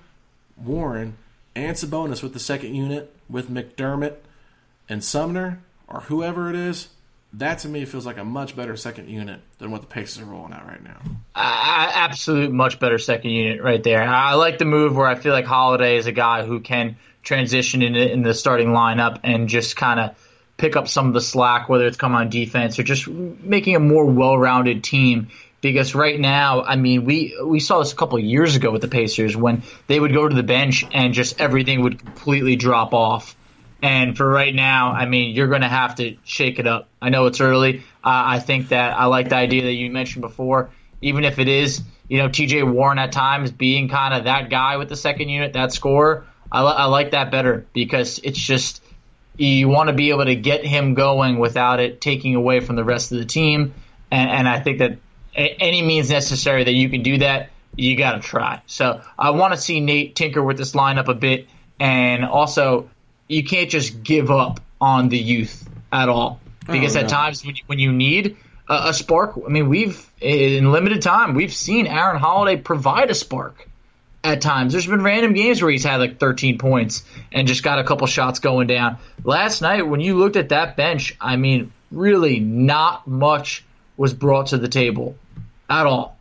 Warren, 0.56 1.16
and 1.54 1.76
Sabonis 1.76 2.22
with 2.22 2.32
the 2.32 2.40
second 2.40 2.74
unit 2.74 3.14
with 3.28 3.50
McDermott 3.50 4.16
and 4.88 5.02
Sumner 5.02 5.60
or 5.86 6.00
whoever 6.02 6.50
it 6.50 6.56
is, 6.56 6.88
that 7.34 7.60
to 7.60 7.68
me 7.68 7.84
feels 7.84 8.06
like 8.06 8.18
a 8.18 8.24
much 8.24 8.56
better 8.56 8.76
second 8.76 9.08
unit 9.08 9.40
than 9.58 9.70
what 9.70 9.82
the 9.82 9.86
Pacers 9.86 10.22
are 10.22 10.26
rolling 10.26 10.52
out 10.52 10.66
right 10.66 10.82
now. 10.82 10.98
Uh, 11.34 11.90
absolute 11.94 12.50
much 12.50 12.80
better 12.80 12.98
second 12.98 13.30
unit 13.30 13.62
right 13.62 13.82
there. 13.82 14.02
I 14.02 14.34
like 14.34 14.58
the 14.58 14.64
move 14.64 14.96
where 14.96 15.06
I 15.06 15.14
feel 15.14 15.32
like 15.32 15.44
Holiday 15.44 15.96
is 15.96 16.06
a 16.06 16.12
guy 16.12 16.44
who 16.44 16.60
can 16.60 16.96
transition 17.22 17.82
in, 17.82 17.94
in 17.94 18.22
the 18.22 18.32
starting 18.32 18.68
lineup 18.68 19.20
and 19.24 19.48
just 19.48 19.76
kind 19.76 20.00
of 20.00 20.16
pick 20.56 20.74
up 20.74 20.88
some 20.88 21.06
of 21.06 21.14
the 21.14 21.20
slack, 21.20 21.68
whether 21.68 21.86
it's 21.86 21.96
come 21.96 22.14
on 22.14 22.30
defense 22.30 22.78
or 22.78 22.82
just 22.82 23.06
making 23.06 23.76
a 23.76 23.80
more 23.80 24.06
well-rounded 24.06 24.82
team. 24.82 25.28
Because 25.60 25.94
right 25.94 26.18
now, 26.18 26.62
I 26.62 26.76
mean, 26.76 27.04
we 27.04 27.36
we 27.44 27.58
saw 27.58 27.80
this 27.80 27.92
a 27.92 27.96
couple 27.96 28.16
years 28.20 28.54
ago 28.54 28.70
with 28.70 28.80
the 28.80 28.88
Pacers 28.88 29.36
when 29.36 29.64
they 29.88 29.98
would 29.98 30.12
go 30.12 30.28
to 30.28 30.34
the 30.34 30.44
bench 30.44 30.84
and 30.92 31.12
just 31.12 31.40
everything 31.40 31.82
would 31.82 31.98
completely 31.98 32.54
drop 32.54 32.94
off. 32.94 33.34
And 33.82 34.16
for 34.16 34.28
right 34.28 34.54
now, 34.54 34.92
I 34.92 35.06
mean, 35.06 35.34
you're 35.34 35.48
going 35.48 35.62
to 35.62 35.68
have 35.68 35.96
to 35.96 36.16
shake 36.24 36.58
it 36.58 36.66
up. 36.66 36.88
I 37.00 37.10
know 37.10 37.26
it's 37.26 37.40
early. 37.40 37.78
Uh, 38.02 38.22
I 38.26 38.38
think 38.40 38.70
that 38.70 38.98
I 38.98 39.06
like 39.06 39.28
the 39.28 39.36
idea 39.36 39.62
that 39.62 39.72
you 39.72 39.90
mentioned 39.90 40.22
before. 40.22 40.70
Even 41.00 41.24
if 41.24 41.38
it 41.38 41.46
is, 41.46 41.80
you 42.08 42.18
know, 42.18 42.28
T.J. 42.28 42.64
Warren 42.64 42.98
at 42.98 43.12
times 43.12 43.52
being 43.52 43.88
kind 43.88 44.14
of 44.14 44.24
that 44.24 44.50
guy 44.50 44.78
with 44.78 44.88
the 44.88 44.96
second 44.96 45.28
unit, 45.28 45.52
that 45.52 45.72
scorer, 45.72 46.26
I, 46.50 46.62
li- 46.62 46.74
I 46.76 46.84
like 46.86 47.12
that 47.12 47.30
better 47.30 47.66
because 47.72 48.18
it's 48.24 48.38
just 48.38 48.82
you 49.36 49.68
want 49.68 49.88
to 49.88 49.94
be 49.94 50.10
able 50.10 50.24
to 50.24 50.34
get 50.34 50.64
him 50.64 50.94
going 50.94 51.38
without 51.38 51.78
it 51.78 52.00
taking 52.00 52.34
away 52.34 52.58
from 52.58 52.74
the 52.74 52.84
rest 52.84 53.12
of 53.12 53.18
the 53.18 53.24
team. 53.24 53.74
And, 54.10 54.30
and 54.30 54.48
I 54.48 54.58
think 54.58 54.78
that 54.78 54.98
any 55.36 55.82
means 55.82 56.10
necessary 56.10 56.64
that 56.64 56.72
you 56.72 56.88
can 56.88 57.02
do 57.02 57.18
that, 57.18 57.50
you 57.76 57.96
got 57.96 58.12
to 58.12 58.20
try. 58.20 58.62
So 58.66 59.02
I 59.16 59.30
want 59.30 59.54
to 59.54 59.60
see 59.60 59.78
Nate 59.78 60.16
tinker 60.16 60.42
with 60.42 60.56
this 60.56 60.72
lineup 60.72 61.06
a 61.06 61.14
bit, 61.14 61.46
and 61.78 62.24
also 62.24 62.90
you 63.28 63.44
can't 63.44 63.70
just 63.70 64.02
give 64.02 64.30
up 64.30 64.60
on 64.80 65.08
the 65.08 65.18
youth 65.18 65.68
at 65.92 66.08
all 66.08 66.40
because 66.66 66.96
Oh, 66.96 67.00
at 67.00 67.08
times 67.08 67.44
when 67.44 67.56
you, 67.56 67.62
when 67.66 67.78
you 67.78 67.92
need 67.92 68.36
a, 68.68 68.88
a 68.88 68.94
spark, 68.94 69.38
I 69.44 69.48
mean, 69.48 69.68
we've 69.68 70.04
in 70.20 70.72
limited 70.72 71.02
time 71.02 71.34
we've 71.34 71.52
seen 71.52 71.86
Aaron 71.86 72.18
Holiday 72.18 72.60
provide 72.60 73.10
a 73.10 73.14
spark 73.14 73.68
at 74.24 74.40
times. 74.40 74.72
There's 74.72 74.86
been 74.86 75.02
random 75.02 75.32
games 75.32 75.62
where 75.62 75.70
he's 75.70 75.84
had 75.84 75.96
like 75.96 76.18
13 76.18 76.58
points 76.58 77.04
and 77.32 77.46
just 77.46 77.62
got 77.62 77.78
a 77.78 77.84
couple 77.84 78.06
shots 78.06 78.40
going 78.40 78.66
down. 78.66 78.98
Last 79.24 79.62
night, 79.62 79.86
when 79.86 80.00
you 80.00 80.16
looked 80.16 80.36
at 80.36 80.50
that 80.50 80.76
bench, 80.76 81.16
I 81.20 81.36
mean, 81.36 81.72
really 81.90 82.40
not 82.40 83.06
much 83.06 83.64
was 83.96 84.14
brought 84.14 84.48
to 84.48 84.58
the 84.58 84.68
table 84.68 85.16
at 85.68 85.86
all. 85.86 86.16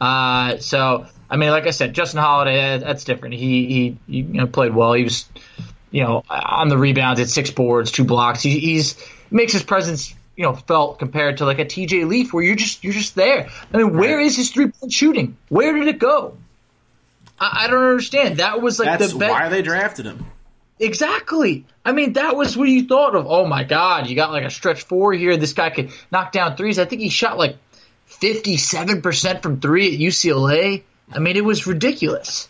Uh, 0.00 0.58
so, 0.58 1.06
I 1.28 1.36
mean, 1.36 1.50
like 1.50 1.66
I 1.66 1.70
said, 1.70 1.94
Justin 1.94 2.20
Holiday, 2.20 2.78
that's 2.78 3.04
different. 3.04 3.34
He, 3.34 3.66
he, 3.66 3.98
he 4.06 4.18
you 4.18 4.34
know, 4.34 4.46
played 4.46 4.74
well. 4.74 4.92
He 4.92 5.04
was, 5.04 5.28
you 5.90 6.02
know, 6.02 6.22
on 6.28 6.68
the 6.68 6.78
rebounds 6.78 7.20
at 7.20 7.28
six 7.28 7.50
boards, 7.50 7.90
two 7.90 8.04
blocks. 8.04 8.42
He, 8.42 8.58
he's 8.58 8.96
makes 9.30 9.52
his 9.52 9.62
presence, 9.62 10.14
you 10.36 10.44
know, 10.44 10.54
felt 10.54 10.98
compared 10.98 11.38
to 11.38 11.44
like 11.44 11.58
a 11.58 11.64
TJ 11.64 12.06
Leaf 12.06 12.32
where 12.32 12.42
you're 12.42 12.56
just 12.56 12.84
you're 12.84 12.92
just 12.92 13.14
there. 13.14 13.48
I 13.72 13.76
mean, 13.76 13.96
where 13.96 14.20
is 14.20 14.36
his 14.36 14.50
three 14.50 14.68
point 14.68 14.92
shooting? 14.92 15.36
Where 15.48 15.72
did 15.74 15.88
it 15.88 15.98
go? 15.98 16.36
I, 17.40 17.64
I 17.64 17.66
don't 17.68 17.84
understand. 17.84 18.38
That 18.38 18.60
was 18.60 18.78
like 18.78 18.98
That's 18.98 19.12
the 19.12 19.18
best. 19.18 19.32
why 19.32 19.48
they 19.48 19.62
drafted 19.62 20.06
him. 20.06 20.26
Exactly. 20.80 21.64
I 21.84 21.92
mean, 21.92 22.12
that 22.12 22.36
was 22.36 22.56
what 22.56 22.68
you 22.68 22.86
thought 22.86 23.14
of. 23.14 23.26
Oh 23.26 23.46
my 23.46 23.64
God, 23.64 24.06
you 24.06 24.14
got 24.14 24.30
like 24.30 24.44
a 24.44 24.50
stretch 24.50 24.82
four 24.82 25.12
here. 25.12 25.36
This 25.36 25.52
guy 25.52 25.70
could 25.70 25.90
knock 26.12 26.32
down 26.32 26.56
threes. 26.56 26.78
I 26.78 26.84
think 26.84 27.02
he 27.02 27.08
shot 27.08 27.36
like 27.36 27.56
57% 28.10 29.42
from 29.42 29.60
three 29.60 29.94
at 29.94 30.00
UCLA. 30.00 30.82
I 31.10 31.18
mean, 31.18 31.36
it 31.36 31.44
was 31.44 31.66
ridiculous. 31.66 32.48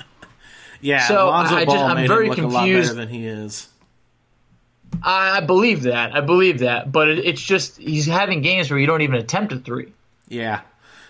Yeah, 0.81 1.07
So, 1.07 1.27
Lonzo 1.27 1.57
I 1.57 1.65
Ball 1.65 1.75
just- 1.75 1.85
I'm 1.87 2.07
very 2.07 2.27
him 2.27 2.31
look 2.31 2.39
a 2.39 2.47
lot 2.47 2.61
confused. 2.61 2.95
than 2.97 3.09
he 3.09 3.27
is. 3.27 3.69
I, 5.03 5.39
I 5.39 5.41
believe 5.41 5.83
that. 5.83 6.15
I 6.15 6.21
believe 6.21 6.61
that. 6.61 6.91
But 6.91 7.09
it, 7.09 7.19
it's 7.25 7.41
just, 7.43 7.79
he's 7.79 8.07
having 8.07 8.43
games 8.43 8.71
where 8.71 8.79
you 8.79 8.87
don't 8.87 9.03
even 9.03 9.17
attempt 9.17 9.53
a 9.53 9.59
three. 9.59 9.93
Yeah, 10.29 10.61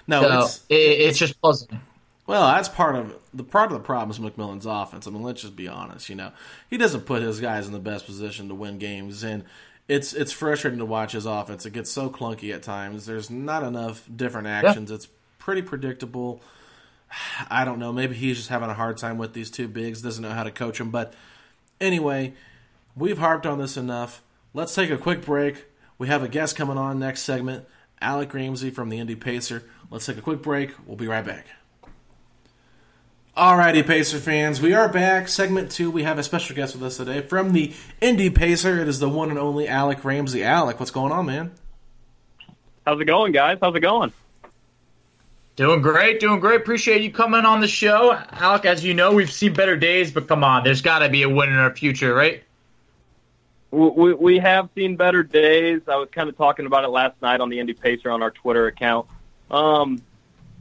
no, 0.06 0.22
So 0.22 0.40
it's 0.40 0.64
it, 0.68 0.74
it's 0.74 1.18
just 1.18 1.40
puzzling. 1.40 1.80
Well, 2.26 2.46
that's 2.48 2.68
part 2.68 2.94
of 2.94 3.14
the 3.34 3.42
part 3.42 3.72
of 3.72 3.78
the 3.78 3.82
problem 3.82 4.10
is 4.10 4.18
McMillan's 4.18 4.66
offense. 4.66 5.06
I 5.06 5.10
mean, 5.10 5.22
let's 5.22 5.40
just 5.42 5.56
be 5.56 5.66
honest. 5.66 6.08
You 6.08 6.14
know, 6.14 6.30
he 6.70 6.76
doesn't 6.76 7.00
put 7.02 7.22
his 7.22 7.40
guys 7.40 7.66
in 7.66 7.72
the 7.72 7.78
best 7.78 8.06
position 8.06 8.48
to 8.48 8.54
win 8.54 8.78
games, 8.78 9.24
and 9.24 9.44
it's 9.88 10.12
it's 10.12 10.30
frustrating 10.30 10.78
to 10.78 10.84
watch 10.84 11.12
his 11.12 11.26
offense. 11.26 11.64
It 11.66 11.72
gets 11.72 11.90
so 11.90 12.10
clunky 12.10 12.54
at 12.54 12.62
times. 12.62 13.06
There's 13.06 13.28
not 13.30 13.62
enough 13.64 14.06
different 14.14 14.46
actions. 14.46 14.90
It's 14.90 15.08
pretty 15.38 15.62
predictable. 15.62 16.42
I 17.50 17.64
don't 17.64 17.78
know. 17.78 17.92
Maybe 17.92 18.14
he's 18.14 18.36
just 18.36 18.48
having 18.48 18.70
a 18.70 18.74
hard 18.74 18.98
time 18.98 19.18
with 19.18 19.32
these 19.32 19.50
two 19.50 19.68
bigs. 19.68 20.02
Doesn't 20.02 20.22
know 20.22 20.30
how 20.30 20.44
to 20.44 20.50
coach 20.50 20.78
them. 20.78 20.90
But 20.90 21.14
anyway, 21.80 22.34
we've 22.96 23.18
harped 23.18 23.46
on 23.46 23.58
this 23.58 23.76
enough. 23.76 24.22
Let's 24.54 24.74
take 24.74 24.90
a 24.90 24.98
quick 24.98 25.24
break. 25.24 25.66
We 25.98 26.08
have 26.08 26.22
a 26.22 26.28
guest 26.28 26.56
coming 26.56 26.78
on 26.78 26.98
next 26.98 27.22
segment, 27.22 27.66
Alec 28.00 28.32
Ramsey 28.32 28.70
from 28.70 28.88
the 28.88 28.98
Indy 28.98 29.16
Pacer. 29.16 29.64
Let's 29.90 30.06
take 30.06 30.16
a 30.16 30.22
quick 30.22 30.42
break. 30.42 30.72
We'll 30.86 30.96
be 30.96 31.08
right 31.08 31.24
back. 31.24 31.46
Alrighty, 33.36 33.86
Pacer 33.86 34.18
fans, 34.18 34.60
we 34.60 34.74
are 34.74 34.88
back. 34.88 35.28
Segment 35.28 35.70
two, 35.70 35.92
we 35.92 36.02
have 36.02 36.18
a 36.18 36.24
special 36.24 36.56
guest 36.56 36.74
with 36.74 36.82
us 36.82 36.96
today 36.96 37.20
from 37.20 37.52
the 37.52 37.72
Indy 38.00 38.30
Pacer. 38.30 38.80
It 38.80 38.88
is 38.88 38.98
the 38.98 39.08
one 39.08 39.30
and 39.30 39.38
only 39.38 39.68
Alec 39.68 40.04
Ramsey. 40.04 40.42
Alec, 40.42 40.80
what's 40.80 40.90
going 40.90 41.12
on, 41.12 41.26
man? 41.26 41.52
How's 42.84 43.00
it 43.00 43.04
going, 43.04 43.30
guys? 43.30 43.58
How's 43.60 43.76
it 43.76 43.80
going? 43.80 44.12
Doing 45.58 45.82
great, 45.82 46.20
doing 46.20 46.38
great. 46.38 46.60
Appreciate 46.60 47.02
you 47.02 47.10
coming 47.10 47.44
on 47.44 47.60
the 47.60 47.66
show. 47.66 48.12
Alec, 48.30 48.64
as 48.64 48.84
you 48.84 48.94
know, 48.94 49.10
we've 49.10 49.32
seen 49.32 49.54
better 49.54 49.76
days, 49.76 50.12
but 50.12 50.28
come 50.28 50.44
on, 50.44 50.62
there's 50.62 50.82
got 50.82 51.00
to 51.00 51.08
be 51.08 51.24
a 51.24 51.28
win 51.28 51.48
in 51.48 51.56
our 51.56 51.74
future, 51.74 52.14
right? 52.14 52.44
We, 53.72 54.14
we, 54.14 54.38
have 54.38 54.68
seen 54.76 54.94
better 54.94 55.24
days. 55.24 55.80
I 55.88 55.96
was 55.96 56.10
kind 56.12 56.28
of 56.28 56.36
talking 56.36 56.66
about 56.66 56.84
it 56.84 56.90
last 56.90 57.20
night 57.20 57.40
on 57.40 57.48
the 57.48 57.58
Indy 57.58 57.74
Pacer 57.74 58.08
on 58.08 58.22
our 58.22 58.30
Twitter 58.30 58.68
account. 58.68 59.08
Um, 59.50 60.00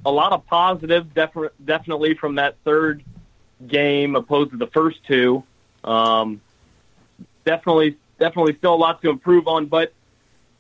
a 0.03 0.12
lot 0.12 0.31
of 0.31 0.47
positive, 0.47 1.13
defi- 1.13 1.49
definitely 1.63 2.15
from 2.15 2.33
that 2.36 2.55
third 2.65 3.03
game 3.67 4.15
opposed 4.15 4.49
to 4.49 4.57
the 4.57 4.65
first 4.65 4.97
two. 5.05 5.43
Um, 5.83 6.41
definitely, 7.45 7.97
definitely 8.19 8.55
still 8.57 8.73
a 8.73 8.81
lot 8.81 8.99
to 9.03 9.12
improve 9.12 9.47
on, 9.47 9.67
but 9.67 9.93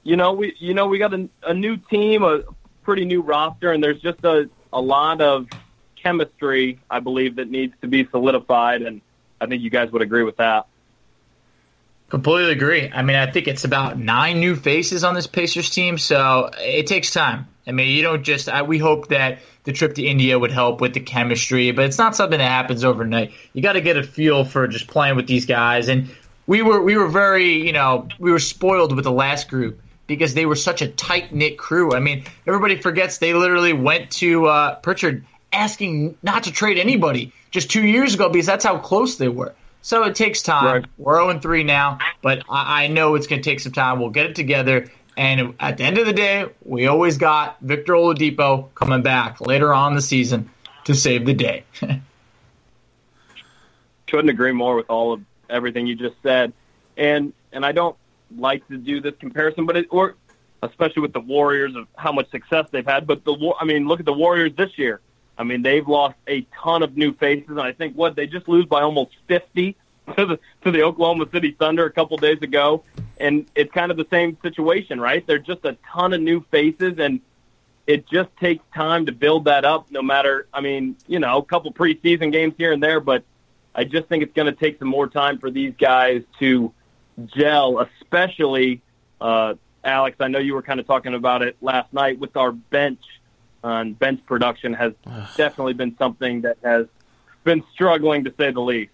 you 0.03 0.15
know, 0.15 0.31
we 0.31 0.55
you 0.59 0.75
know 0.75 0.87
we 0.87 0.99
got 0.99 1.13
a, 1.13 1.27
a 1.43 1.53
new 1.55 1.75
team, 1.75 2.23
a 2.23 2.43
pretty 2.87 3.03
new 3.03 3.21
roster, 3.21 3.73
and 3.73 3.83
there's 3.83 4.01
just 4.01 4.23
a 4.23 4.49
a 4.71 4.79
lot 4.79 5.19
of 5.19 5.47
chemistry, 6.01 6.79
I 6.89 7.01
believe, 7.01 7.35
that 7.35 7.49
needs 7.49 7.73
to 7.81 7.87
be 7.87 8.07
solidified, 8.09 8.81
and 8.81 9.01
I 9.41 9.45
think 9.45 9.61
you 9.61 9.69
guys 9.69 9.91
would 9.91 10.01
agree 10.01 10.23
with 10.23 10.37
that. 10.37 10.67
Completely 12.07 12.53
agree. 12.53 12.89
I 12.89 13.01
mean, 13.01 13.17
I 13.17 13.29
think 13.29 13.49
it's 13.49 13.65
about 13.65 13.99
nine 13.99 14.39
new 14.39 14.55
faces 14.55 15.03
on 15.03 15.15
this 15.15 15.27
Pacers 15.27 15.69
team, 15.69 15.97
so 15.97 16.49
it 16.57 16.87
takes 16.87 17.11
time. 17.11 17.49
I 17.67 17.73
mean, 17.73 17.93
you 17.93 18.03
don't 18.03 18.23
just. 18.23 18.47
I, 18.47 18.61
we 18.61 18.77
hope 18.77 19.09
that 19.09 19.39
the 19.65 19.73
trip 19.73 19.95
to 19.95 20.05
India 20.05 20.39
would 20.39 20.51
help 20.51 20.79
with 20.79 20.93
the 20.93 21.01
chemistry, 21.01 21.71
but 21.73 21.83
it's 21.83 21.97
not 21.97 22.15
something 22.15 22.39
that 22.39 22.49
happens 22.49 22.85
overnight. 22.85 23.33
You 23.51 23.61
got 23.61 23.73
to 23.73 23.81
get 23.81 23.97
a 23.97 24.03
feel 24.03 24.45
for 24.45 24.65
just 24.69 24.87
playing 24.87 25.17
with 25.17 25.27
these 25.27 25.45
guys, 25.45 25.89
and 25.89 26.09
we 26.45 26.61
were 26.61 26.81
we 26.81 26.95
were 26.95 27.09
very 27.09 27.65
you 27.65 27.73
know 27.73 28.07
we 28.17 28.31
were 28.31 28.39
spoiled 28.39 28.95
with 28.95 29.03
the 29.03 29.11
last 29.11 29.49
group 29.49 29.81
because 30.07 30.33
they 30.33 30.45
were 30.45 30.55
such 30.55 30.81
a 30.81 30.87
tight 30.87 31.33
knit 31.33 31.57
crew. 31.57 31.93
I 31.93 31.99
mean, 31.99 32.23
everybody 32.45 32.81
forgets 32.81 33.17
they 33.17 33.33
literally 33.33 33.73
went 33.73 34.11
to 34.11 34.47
uh, 34.47 34.75
Pritchard 34.75 35.25
asking 35.51 36.17
not 36.23 36.43
to 36.43 36.51
trade 36.51 36.77
anybody 36.77 37.33
just 37.51 37.69
two 37.69 37.85
years 37.85 38.13
ago 38.15 38.29
because 38.29 38.45
that's 38.45 38.65
how 38.65 38.77
close 38.79 39.17
they 39.17 39.29
were. 39.29 39.53
So 39.81 40.03
it 40.03 40.15
takes 40.15 40.41
time. 40.41 40.65
Right. 40.65 40.85
We're 40.97 41.31
0 41.31 41.39
3 41.39 41.63
now, 41.63 41.99
but 42.21 42.43
I, 42.49 42.85
I 42.85 42.87
know 42.87 43.15
it's 43.15 43.27
going 43.27 43.41
to 43.41 43.49
take 43.49 43.59
some 43.59 43.71
time. 43.71 43.99
We'll 43.99 44.09
get 44.09 44.25
it 44.25 44.35
together. 44.35 44.89
And 45.15 45.55
at 45.59 45.77
the 45.77 45.83
end 45.83 45.97
of 45.97 46.05
the 46.05 46.13
day, 46.13 46.45
we 46.63 46.87
always 46.87 47.17
got 47.17 47.57
Victor 47.61 47.93
Oladipo 47.93 48.73
coming 48.75 49.01
back 49.01 49.41
later 49.41 49.73
on 49.73 49.93
in 49.93 49.95
the 49.95 50.01
season 50.01 50.49
to 50.85 50.93
save 50.93 51.25
the 51.25 51.33
day. 51.33 51.63
couldn't 54.07 54.29
agree 54.29 54.53
more 54.53 54.75
with 54.75 54.89
all 54.89 55.13
of 55.13 55.21
everything 55.49 55.85
you 55.85 55.95
just 55.95 56.15
said. 56.23 56.53
And 56.95 57.33
and 57.51 57.65
I 57.65 57.71
don't 57.71 57.95
like 58.35 58.67
to 58.67 58.77
do 58.77 59.01
this 59.01 59.13
comparison, 59.19 59.65
but 59.65 59.77
it 59.77 59.87
or 59.89 60.15
especially 60.63 61.01
with 61.01 61.13
the 61.13 61.19
Warriors 61.19 61.75
of 61.75 61.87
how 61.95 62.11
much 62.11 62.29
success 62.31 62.65
they've 62.71 62.85
had. 62.85 63.07
But 63.07 63.23
the 63.23 63.53
I 63.59 63.65
mean, 63.65 63.87
look 63.87 63.99
at 63.99 64.05
the 64.05 64.13
Warriors 64.13 64.53
this 64.55 64.77
year. 64.77 65.01
I 65.37 65.43
mean, 65.43 65.61
they've 65.61 65.87
lost 65.87 66.15
a 66.27 66.47
ton 66.63 66.81
of 66.81 66.97
new 66.97 67.13
faces, 67.13 67.49
and 67.49 67.61
I 67.61 67.71
think 67.71 67.95
what 67.95 68.15
they 68.15 68.25
just 68.25 68.47
lose 68.47 68.65
by 68.65 68.81
almost 68.81 69.11
fifty 69.27 69.75
to 70.17 70.25
the 70.25 70.39
to 70.63 70.71
the 70.71 70.83
Oklahoma 70.83 71.27
City 71.31 71.55
Thunder 71.57 71.85
a 71.85 71.91
couple 71.91 72.17
days 72.17 72.41
ago, 72.41 72.83
and 73.19 73.45
it's 73.55 73.71
kind 73.71 73.91
of 73.91 73.97
the 73.97 74.07
same 74.09 74.37
situation, 74.41 74.99
right? 74.99 75.25
They're 75.25 75.37
just 75.37 75.63
a 75.65 75.77
ton 75.91 76.13
of 76.13 76.21
new 76.21 76.43
faces, 76.51 76.97
and 76.97 77.21
it 77.85 78.07
just 78.07 78.29
takes 78.37 78.63
time 78.73 79.05
to 79.05 79.11
build 79.11 79.45
that 79.45 79.63
up. 79.63 79.91
No 79.91 80.01
matter, 80.01 80.47
I 80.53 80.61
mean, 80.61 80.97
you 81.07 81.19
know, 81.19 81.37
a 81.37 81.43
couple 81.43 81.71
preseason 81.71 82.31
games 82.31 82.53
here 82.57 82.73
and 82.73 82.81
there, 82.81 82.99
but 82.99 83.23
I 83.73 83.83
just 83.83 84.07
think 84.07 84.23
it's 84.23 84.33
going 84.33 84.47
to 84.47 84.59
take 84.59 84.79
some 84.79 84.87
more 84.87 85.07
time 85.07 85.37
for 85.37 85.51
these 85.51 85.73
guys 85.79 86.23
to 86.39 86.73
gel, 87.25 87.79
especially 87.79 88.81
uh, 89.19 89.55
Alex. 89.83 90.17
I 90.19 90.27
know 90.27 90.39
you 90.39 90.53
were 90.53 90.61
kind 90.61 90.79
of 90.79 90.87
talking 90.87 91.13
about 91.13 91.41
it 91.41 91.57
last 91.61 91.91
night 91.93 92.19
with 92.19 92.35
our 92.37 92.51
bench. 92.51 93.01
On 93.63 93.93
bench 93.93 94.21
production 94.25 94.73
has 94.73 94.93
definitely 95.35 95.73
been 95.73 95.97
something 95.97 96.41
that 96.41 96.57
has 96.63 96.85
been 97.43 97.63
struggling 97.73 98.23
to 98.25 98.33
say 98.37 98.51
the 98.51 98.61
least. 98.61 98.91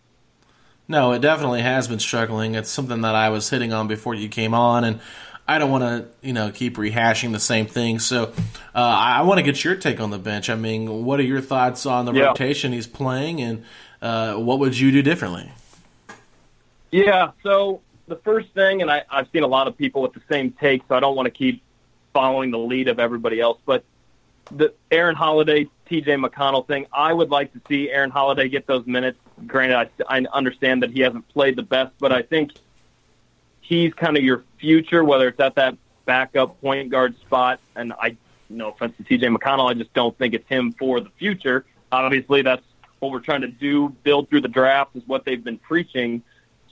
No, 0.87 1.11
it 1.11 1.19
definitely 1.21 1.61
has 1.61 1.87
been 1.87 1.99
struggling. 1.99 2.55
It's 2.55 2.69
something 2.69 3.01
that 3.01 3.13
I 3.13 3.29
was 3.29 3.49
hitting 3.49 3.73
on 3.73 3.87
before 3.87 4.15
you 4.15 4.29
came 4.29 4.53
on, 4.53 4.83
and 4.85 4.99
I 5.47 5.59
don't 5.59 5.69
want 5.69 5.83
to, 5.83 6.07
you 6.25 6.33
know, 6.33 6.49
keep 6.49 6.77
rehashing 6.77 7.33
the 7.33 7.39
same 7.39 7.67
thing. 7.67 7.99
So, 7.99 8.33
uh, 8.73 8.79
I 8.79 9.21
want 9.23 9.39
to 9.39 9.43
get 9.43 9.63
your 9.63 9.75
take 9.75 9.99
on 9.99 10.09
the 10.09 10.17
bench. 10.17 10.49
I 10.49 10.55
mean, 10.55 11.03
what 11.05 11.19
are 11.19 11.23
your 11.23 11.41
thoughts 11.41 11.85
on 11.85 12.05
the 12.05 12.13
Yeah. 12.13 12.27
rotation 12.29 12.71
he's 12.71 12.87
playing, 12.87 13.41
and 13.41 13.63
uh, 14.01 14.35
what 14.35 14.59
would 14.59 14.79
you 14.79 14.91
do 14.91 15.01
differently? 15.01 15.51
Yeah. 16.91 17.31
So 17.43 17.81
the 18.07 18.15
first 18.17 18.49
thing, 18.49 18.81
and 18.81 18.91
I, 18.91 19.03
I've 19.09 19.27
seen 19.31 19.43
a 19.43 19.47
lot 19.47 19.67
of 19.67 19.77
people 19.77 20.01
with 20.01 20.13
the 20.13 20.21
same 20.29 20.51
take, 20.51 20.83
so 20.87 20.95
I 20.95 20.99
don't 20.99 21.15
want 21.15 21.25
to 21.25 21.31
keep 21.31 21.61
following 22.13 22.51
the 22.51 22.59
lead 22.59 22.87
of 22.87 22.99
everybody 22.99 23.39
else. 23.39 23.59
But 23.65 23.83
the 24.51 24.73
Aaron 24.91 25.15
Holiday, 25.15 25.67
T.J. 25.87 26.15
McConnell 26.15 26.67
thing, 26.67 26.85
I 26.91 27.13
would 27.13 27.29
like 27.29 27.53
to 27.53 27.61
see 27.67 27.89
Aaron 27.89 28.11
Holiday 28.11 28.49
get 28.49 28.67
those 28.67 28.85
minutes. 28.85 29.17
Granted, 29.47 29.89
I, 30.09 30.17
I 30.17 30.25
understand 30.33 30.83
that 30.83 30.91
he 30.91 31.01
hasn't 31.01 31.27
played 31.29 31.55
the 31.55 31.63
best, 31.63 31.93
but 31.99 32.11
I 32.11 32.21
think 32.21 32.51
he's 33.61 33.93
kind 33.93 34.17
of 34.17 34.23
your 34.23 34.43
future, 34.59 35.03
whether 35.03 35.27
it's 35.27 35.39
at 35.39 35.55
that 35.55 35.77
backup 36.05 36.59
point 36.61 36.89
guard 36.89 37.17
spot. 37.21 37.59
And 37.75 37.93
I, 37.93 38.17
no 38.49 38.69
offense 38.71 38.95
to 38.97 39.03
T.J. 39.03 39.27
McConnell, 39.27 39.69
I 39.69 39.73
just 39.73 39.93
don't 39.93 40.17
think 40.17 40.33
it's 40.33 40.47
him 40.47 40.73
for 40.73 40.99
the 40.99 41.09
future. 41.17 41.65
Obviously, 41.91 42.41
that's 42.41 42.63
what 42.99 43.11
we're 43.11 43.19
trying 43.19 43.41
to 43.41 43.47
do, 43.47 43.89
build 44.03 44.29
through 44.29 44.41
the 44.41 44.47
draft, 44.47 44.95
is 44.95 45.03
what 45.07 45.25
they've 45.25 45.43
been 45.43 45.57
preaching. 45.57 46.21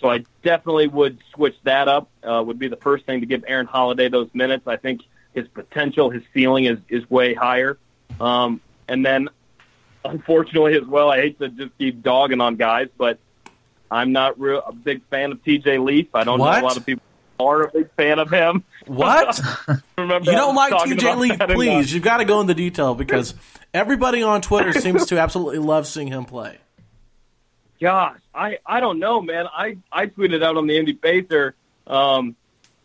So 0.02 0.10
I 0.10 0.24
definitely 0.44 0.88
would 0.88 1.20
switch 1.34 1.56
that 1.64 1.88
up. 1.88 2.10
Uh, 2.24 2.44
would 2.46 2.60
be 2.60 2.68
the 2.68 2.76
first 2.76 3.06
thing 3.06 3.20
to 3.22 3.26
give 3.28 3.44
Aaron 3.48 3.68
Holiday 3.68 4.10
those 4.10 4.30
minutes. 4.34 4.68
I 4.68 4.76
think 4.78 5.02
his 5.34 5.48
potential, 5.48 6.10
his 6.10 6.24
ceiling 6.34 6.66
is 6.66 6.80
is 6.90 7.10
way 7.10 7.34
higher. 7.34 7.78
Um, 8.20 8.60
and 8.88 9.06
then, 9.06 9.30
unfortunately, 10.04 10.76
as 10.76 10.86
well, 10.86 11.10
I 11.12 11.18
hate 11.18 11.40
to 11.40 11.50
just 11.50 11.78
keep 11.78 12.02
dogging 12.02 12.42
on 12.42 12.56
guys, 12.56 12.88
but 12.98 13.20
I'm 13.90 14.12
not 14.12 14.40
real 14.40 14.62
a 14.66 14.74
big 14.74 15.02
fan 15.10 15.32
of 15.32 15.44
T.J. 15.44 15.78
Leaf. 15.78 16.08
I 16.14 16.24
don't 16.24 16.40
What? 16.40 16.56
know 16.56 16.62
a 16.62 16.68
lot 16.68 16.78
of 16.78 16.86
people 16.86 17.04
are 17.40 17.64
a 17.64 17.72
big 17.72 17.90
fan 17.96 18.20
of 18.20 18.30
him. 18.30 18.64
What? 18.88 19.40
Remember 19.98 20.32
you 20.32 20.36
don't 20.38 20.56
like 20.56 20.74
TJ 20.74 21.18
Leaf, 21.18 21.40
please. 21.56 21.94
You've 21.94 22.04
got 22.04 22.18
to 22.18 22.26
go 22.26 22.42
into 22.42 22.56
detail 22.56 22.96
because 22.96 23.36
everybody 23.76 24.24
on 24.24 24.42
Twitter 24.42 24.74
seems 24.74 25.06
to 25.08 25.20
absolutely 25.20 25.60
love 25.60 25.86
seeing 25.86 26.08
him 26.08 26.26
play. 26.26 26.58
Gosh, 27.82 28.20
I 28.34 28.60
I 28.66 28.80
don't 28.80 29.00
know, 29.00 29.22
man. 29.22 29.48
I 29.48 29.78
I 29.92 30.06
tweeted 30.06 30.44
out 30.44 30.56
on 30.56 30.68
the 30.68 30.78
Indy 30.78 30.94
Pacer. 30.94 31.56
Um, 31.88 32.36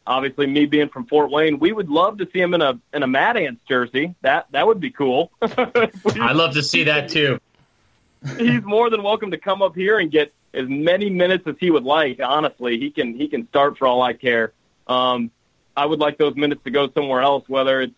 obviously, 0.06 0.46
me 0.46 0.66
being 0.66 0.88
from 0.88 1.06
Fort 1.06 1.30
Wayne, 1.30 1.58
we 1.58 1.72
would 1.72 1.90
love 1.90 2.18
to 2.18 2.28
see 2.32 2.40
him 2.40 2.54
in 2.54 2.62
a 2.62 2.80
in 2.92 3.02
a 3.02 3.06
Mad 3.06 3.36
Ants 3.36 3.60
jersey. 3.68 4.14
That 4.22 4.46
that 4.52 4.66
would 4.66 4.80
be 4.80 4.90
cool. 4.90 5.30
I'd 5.42 6.36
love 6.36 6.54
to 6.54 6.62
see 6.62 6.84
that 6.84 7.10
too. 7.10 7.38
He's 8.38 8.62
more 8.64 8.90
than 8.90 9.02
welcome 9.02 9.30
to 9.30 9.38
come 9.38 9.62
up 9.62 9.76
here 9.76 9.98
and 9.98 10.10
get 10.10 10.32
as 10.52 10.68
many 10.68 11.10
minutes 11.10 11.46
as 11.46 11.54
he 11.60 11.70
would 11.70 11.84
like. 11.84 12.18
Honestly, 12.20 12.78
he 12.78 12.90
can 12.90 13.14
he 13.14 13.28
can 13.28 13.46
start 13.48 13.78
for 13.78 13.86
all 13.86 14.02
I 14.02 14.14
care. 14.14 14.52
Um, 14.88 15.30
I 15.76 15.84
would 15.84 16.00
like 16.00 16.16
those 16.16 16.34
minutes 16.34 16.62
to 16.64 16.70
go 16.70 16.90
somewhere 16.90 17.20
else, 17.20 17.44
whether 17.48 17.82
it's 17.82 17.94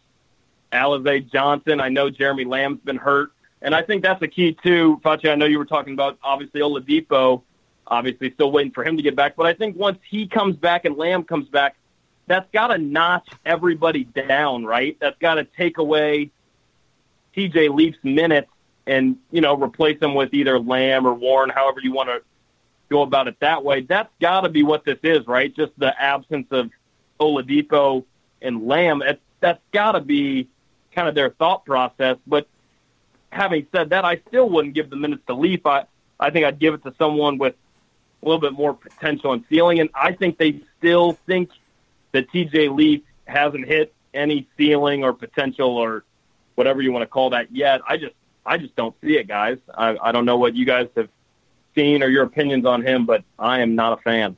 Alize 0.72 1.30
Johnson. 1.30 1.80
I 1.80 1.88
know 1.88 2.10
Jeremy 2.10 2.44
Lamb's 2.44 2.80
been 2.80 2.96
hurt, 2.96 3.30
and 3.62 3.74
I 3.74 3.82
think 3.82 4.02
that's 4.02 4.20
the 4.20 4.28
key 4.28 4.56
too. 4.62 5.00
Facci, 5.04 5.30
I 5.30 5.34
know 5.34 5.46
you 5.46 5.58
were 5.58 5.64
talking 5.64 5.92
about 5.92 6.18
obviously 6.22 6.60
Oladipo, 6.60 7.42
obviously 7.86 8.32
still 8.32 8.52
waiting 8.52 8.72
for 8.72 8.84
him 8.84 8.96
to 8.96 9.02
get 9.02 9.16
back, 9.16 9.36
but 9.36 9.46
I 9.46 9.54
think 9.54 9.76
once 9.76 9.98
he 10.08 10.26
comes 10.26 10.56
back 10.56 10.84
and 10.84 10.96
Lamb 10.96 11.24
comes 11.24 11.48
back, 11.48 11.76
that's 12.26 12.48
got 12.52 12.68
to 12.68 12.78
notch 12.78 13.28
everybody 13.46 14.04
down, 14.04 14.64
right? 14.64 14.96
That's 15.00 15.18
got 15.18 15.34
to 15.34 15.44
take 15.44 15.78
away 15.78 16.30
TJ 17.34 17.74
Leaf's 17.74 17.98
minutes 18.02 18.50
and 18.86 19.16
you 19.30 19.40
know 19.40 19.56
replace 19.56 19.98
them 20.00 20.14
with 20.14 20.32
either 20.32 20.58
Lamb 20.58 21.06
or 21.06 21.14
Warren, 21.14 21.50
however 21.50 21.80
you 21.82 21.92
want 21.92 22.08
to 22.08 22.22
go 22.88 23.02
about 23.02 23.28
it 23.28 23.38
that 23.40 23.64
way. 23.64 23.82
That's 23.82 24.10
got 24.20 24.42
to 24.42 24.48
be 24.48 24.62
what 24.62 24.84
this 24.84 24.98
is, 25.02 25.26
right? 25.26 25.54
Just 25.54 25.72
the 25.78 25.98
absence 26.00 26.46
of 26.50 26.70
Oladipo 27.20 28.04
and 28.40 28.66
Lamb. 28.66 29.02
That's 29.40 29.60
got 29.72 29.92
to 29.92 30.00
be 30.00 30.48
kind 30.94 31.08
of 31.08 31.14
their 31.14 31.30
thought 31.30 31.64
process. 31.64 32.16
But 32.26 32.48
having 33.30 33.66
said 33.72 33.90
that, 33.90 34.04
I 34.04 34.20
still 34.28 34.48
wouldn't 34.48 34.74
give 34.74 34.90
the 34.90 34.96
minutes 34.96 35.22
to 35.26 35.34
Leaf. 35.34 35.66
I 35.66 35.84
I 36.20 36.30
think 36.30 36.44
I'd 36.46 36.58
give 36.58 36.74
it 36.74 36.82
to 36.84 36.94
someone 36.98 37.38
with 37.38 37.54
a 38.22 38.26
little 38.26 38.40
bit 38.40 38.52
more 38.52 38.74
potential 38.74 39.32
and 39.32 39.44
ceiling. 39.48 39.80
And 39.80 39.90
I 39.94 40.12
think 40.12 40.38
they 40.38 40.60
still 40.78 41.12
think 41.26 41.50
that 42.12 42.30
TJ 42.30 42.74
Leaf 42.74 43.02
hasn't 43.26 43.66
hit 43.66 43.94
any 44.14 44.48
ceiling 44.56 45.04
or 45.04 45.12
potential 45.12 45.76
or 45.76 46.04
whatever 46.54 46.82
you 46.82 46.90
want 46.90 47.02
to 47.02 47.06
call 47.06 47.30
that 47.30 47.54
yet. 47.54 47.80
I 47.86 47.96
just 47.96 48.14
I 48.44 48.56
just 48.56 48.74
don't 48.74 48.94
see 49.02 49.16
it, 49.16 49.28
guys. 49.28 49.58
I, 49.76 49.96
I 50.02 50.12
don't 50.12 50.24
know 50.24 50.38
what 50.38 50.56
you 50.56 50.64
guys 50.64 50.88
have 50.96 51.08
seen 51.74 52.02
or 52.02 52.08
your 52.08 52.24
opinions 52.24 52.64
on 52.64 52.84
him, 52.84 53.06
but 53.06 53.22
I 53.38 53.60
am 53.60 53.74
not 53.74 53.98
a 53.98 54.02
fan. 54.02 54.36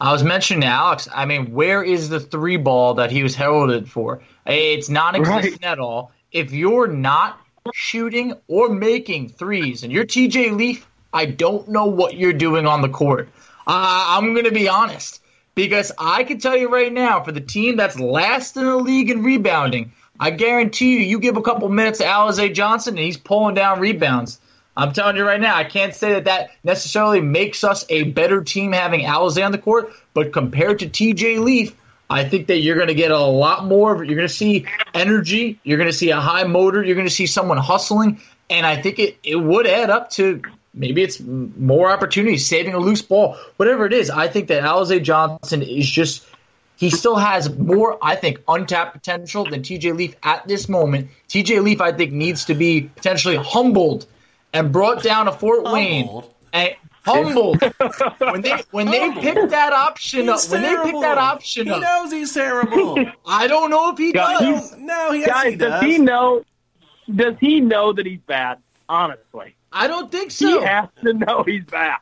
I 0.00 0.12
was 0.12 0.22
mentioning 0.22 0.60
to 0.60 0.68
Alex, 0.68 1.08
I 1.12 1.24
mean, 1.24 1.52
where 1.52 1.82
is 1.82 2.08
the 2.08 2.20
three 2.20 2.56
ball 2.56 2.94
that 2.94 3.10
he 3.10 3.24
was 3.24 3.34
heralded 3.34 3.90
for? 3.90 4.20
It's 4.46 4.88
non 4.88 5.16
existent 5.16 5.64
right. 5.64 5.72
at 5.72 5.80
all. 5.80 6.12
If 6.30 6.52
you're 6.52 6.86
not 6.86 7.40
shooting 7.74 8.34
or 8.48 8.68
making 8.68 9.28
threes 9.30 9.82
and 9.82 9.92
you're 9.92 10.04
TJ 10.04 10.56
Leaf, 10.56 10.86
I 11.12 11.26
don't 11.26 11.68
know 11.68 11.86
what 11.86 12.14
you're 12.14 12.32
doing 12.32 12.66
on 12.66 12.82
the 12.82 12.88
court. 12.88 13.28
Uh, 13.66 14.16
I'm 14.18 14.32
going 14.32 14.44
to 14.44 14.52
be 14.52 14.68
honest 14.68 15.20
because 15.54 15.92
I 15.98 16.24
can 16.24 16.38
tell 16.38 16.56
you 16.56 16.68
right 16.68 16.92
now, 16.92 17.22
for 17.22 17.32
the 17.32 17.40
team 17.40 17.76
that's 17.76 17.98
last 17.98 18.56
in 18.56 18.64
the 18.64 18.76
league 18.76 19.10
in 19.10 19.22
rebounding, 19.22 19.92
I 20.20 20.30
guarantee 20.30 20.94
you, 20.94 21.00
you 21.00 21.20
give 21.20 21.36
a 21.36 21.42
couple 21.42 21.68
minutes 21.68 21.98
to 21.98 22.04
Alize 22.04 22.54
Johnson 22.54 22.94
and 22.94 23.04
he's 23.04 23.16
pulling 23.16 23.54
down 23.54 23.80
rebounds. 23.80 24.40
I'm 24.76 24.92
telling 24.92 25.16
you 25.16 25.24
right 25.24 25.40
now, 25.40 25.56
I 25.56 25.64
can't 25.64 25.94
say 25.94 26.12
that 26.12 26.26
that 26.26 26.50
necessarily 26.62 27.20
makes 27.20 27.64
us 27.64 27.84
a 27.88 28.04
better 28.04 28.44
team 28.44 28.72
having 28.72 29.00
Alize 29.00 29.44
on 29.44 29.52
the 29.52 29.58
court, 29.58 29.92
but 30.14 30.32
compared 30.32 30.78
to 30.80 30.88
TJ 30.88 31.40
Leaf, 31.40 31.74
I 32.10 32.24
think 32.24 32.46
that 32.46 32.58
you're 32.60 32.76
going 32.76 32.88
to 32.88 32.94
get 32.94 33.10
a 33.10 33.18
lot 33.18 33.64
more. 33.64 34.02
You're 34.02 34.16
going 34.16 34.28
to 34.28 34.34
see 34.34 34.66
energy. 34.94 35.60
You're 35.62 35.76
going 35.76 35.90
to 35.90 35.96
see 35.96 36.10
a 36.10 36.20
high 36.20 36.44
motor. 36.44 36.82
You're 36.82 36.94
going 36.94 37.06
to 37.06 37.14
see 37.14 37.26
someone 37.26 37.58
hustling, 37.58 38.20
and 38.48 38.66
I 38.66 38.80
think 38.80 38.98
it, 38.98 39.18
it 39.22 39.36
would 39.36 39.66
add 39.66 39.90
up 39.90 40.10
to 40.12 40.42
maybe 40.72 41.02
it's 41.02 41.20
more 41.20 41.90
opportunities, 41.90 42.46
saving 42.46 42.74
a 42.74 42.78
loose 42.78 43.02
ball, 43.02 43.36
whatever 43.56 43.84
it 43.84 43.92
is. 43.92 44.10
I 44.10 44.28
think 44.28 44.48
that 44.48 44.62
Alize 44.62 45.02
Johnson 45.02 45.62
is 45.62 45.88
just 45.88 46.26
he 46.76 46.90
still 46.90 47.16
has 47.16 47.50
more, 47.58 47.98
I 48.00 48.14
think, 48.14 48.40
untapped 48.46 48.92
potential 48.92 49.44
than 49.44 49.62
TJ 49.62 49.96
Leaf 49.96 50.14
at 50.22 50.46
this 50.46 50.68
moment. 50.68 51.08
TJ 51.28 51.62
Leaf, 51.62 51.80
I 51.80 51.92
think, 51.92 52.12
needs 52.12 52.44
to 52.46 52.54
be 52.54 52.82
potentially 52.82 53.34
humbled 53.34 54.06
and 54.52 54.72
brought 54.72 55.02
down 55.02 55.26
to 55.26 55.32
Fort 55.32 55.64
Wayne 55.64 56.22
and 56.52 56.74
humbled 57.08 57.62
when 58.18 58.42
they 58.42 58.62
when 58.70 58.86
they 58.90 59.10
picked 59.12 59.50
that 59.50 59.72
option 59.72 60.26
he's 60.28 60.46
up. 60.46 60.50
When 60.52 60.62
they 60.62 60.76
picked 60.84 61.00
that 61.00 61.18
option 61.18 61.66
he 61.66 61.72
up, 61.72 61.80
knows 61.82 62.12
he's 62.12 62.32
terrible. 62.34 62.98
I 63.26 63.46
don't 63.46 63.70
know 63.70 63.90
if 63.92 63.98
he 63.98 64.12
does. 64.12 64.76
no, 64.76 65.12
he 65.12 65.24
guys, 65.24 65.50
he 65.50 65.56
does. 65.56 65.80
does. 65.80 65.82
he 65.82 65.98
know? 65.98 66.44
Does 67.14 67.34
he 67.40 67.60
know 67.60 67.92
that 67.92 68.04
he's 68.06 68.20
bad? 68.26 68.58
Honestly, 68.88 69.54
I 69.72 69.86
don't 69.86 70.10
think 70.10 70.30
so. 70.30 70.60
he 70.60 70.66
has 70.66 70.88
to 71.02 71.12
know 71.14 71.42
he's 71.42 71.64
bad. 71.64 71.98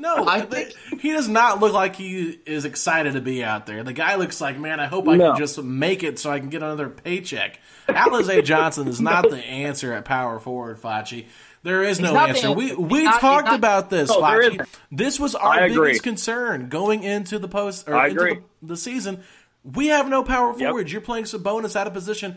No, 0.00 0.28
I 0.28 0.42
th- 0.42 0.74
he 1.00 1.12
does 1.12 1.28
not 1.28 1.60
look 1.60 1.72
like 1.72 1.96
he 1.96 2.38
is 2.44 2.66
excited 2.66 3.14
to 3.14 3.22
be 3.22 3.42
out 3.42 3.64
there. 3.66 3.82
The 3.82 3.94
guy 3.94 4.16
looks 4.16 4.38
like, 4.38 4.58
man, 4.58 4.80
I 4.80 4.86
hope 4.86 5.08
I 5.08 5.16
No. 5.16 5.30
can 5.30 5.38
just 5.40 5.62
make 5.62 6.02
it 6.02 6.18
so 6.18 6.30
I 6.30 6.40
can 6.40 6.50
get 6.50 6.62
another 6.62 6.90
paycheck. 6.90 7.58
Alize 7.88 8.44
Johnson 8.44 8.86
is 8.86 9.00
not 9.00 9.30
the 9.30 9.38
answer 9.38 9.94
at 9.94 10.04
power 10.04 10.38
forward, 10.40 10.78
Facci. 10.78 11.24
There 11.62 11.82
is 11.82 12.00
no 12.00 12.16
answer. 12.16 12.52
We 12.52 12.74
we 12.74 13.02
not- 13.04 13.20
talked 13.20 13.46
not- 13.46 13.54
about 13.56 13.90
this, 13.90 14.08
No, 14.08 14.52
This 14.90 15.18
was 15.20 15.34
our 15.34 15.52
I 15.54 15.66
agree. 15.66 15.88
biggest 15.88 16.02
concern 16.04 16.68
going 16.68 17.02
into 17.02 17.38
the 17.38 17.48
post 17.48 17.88
or 17.88 17.96
I 17.96 18.08
into 18.08 18.20
agree. 18.20 18.34
the, 18.62 18.68
the 18.68 18.76
season. 18.76 19.22
We 19.64 19.88
have 19.88 20.08
no 20.08 20.22
power 20.22 20.50
Yep. 20.50 20.58
forwards. 20.70 20.92
You're 20.92 21.00
playing 21.00 21.24
Sabonis 21.24 21.76
out 21.76 21.86
of 21.86 21.92
position 21.92 22.36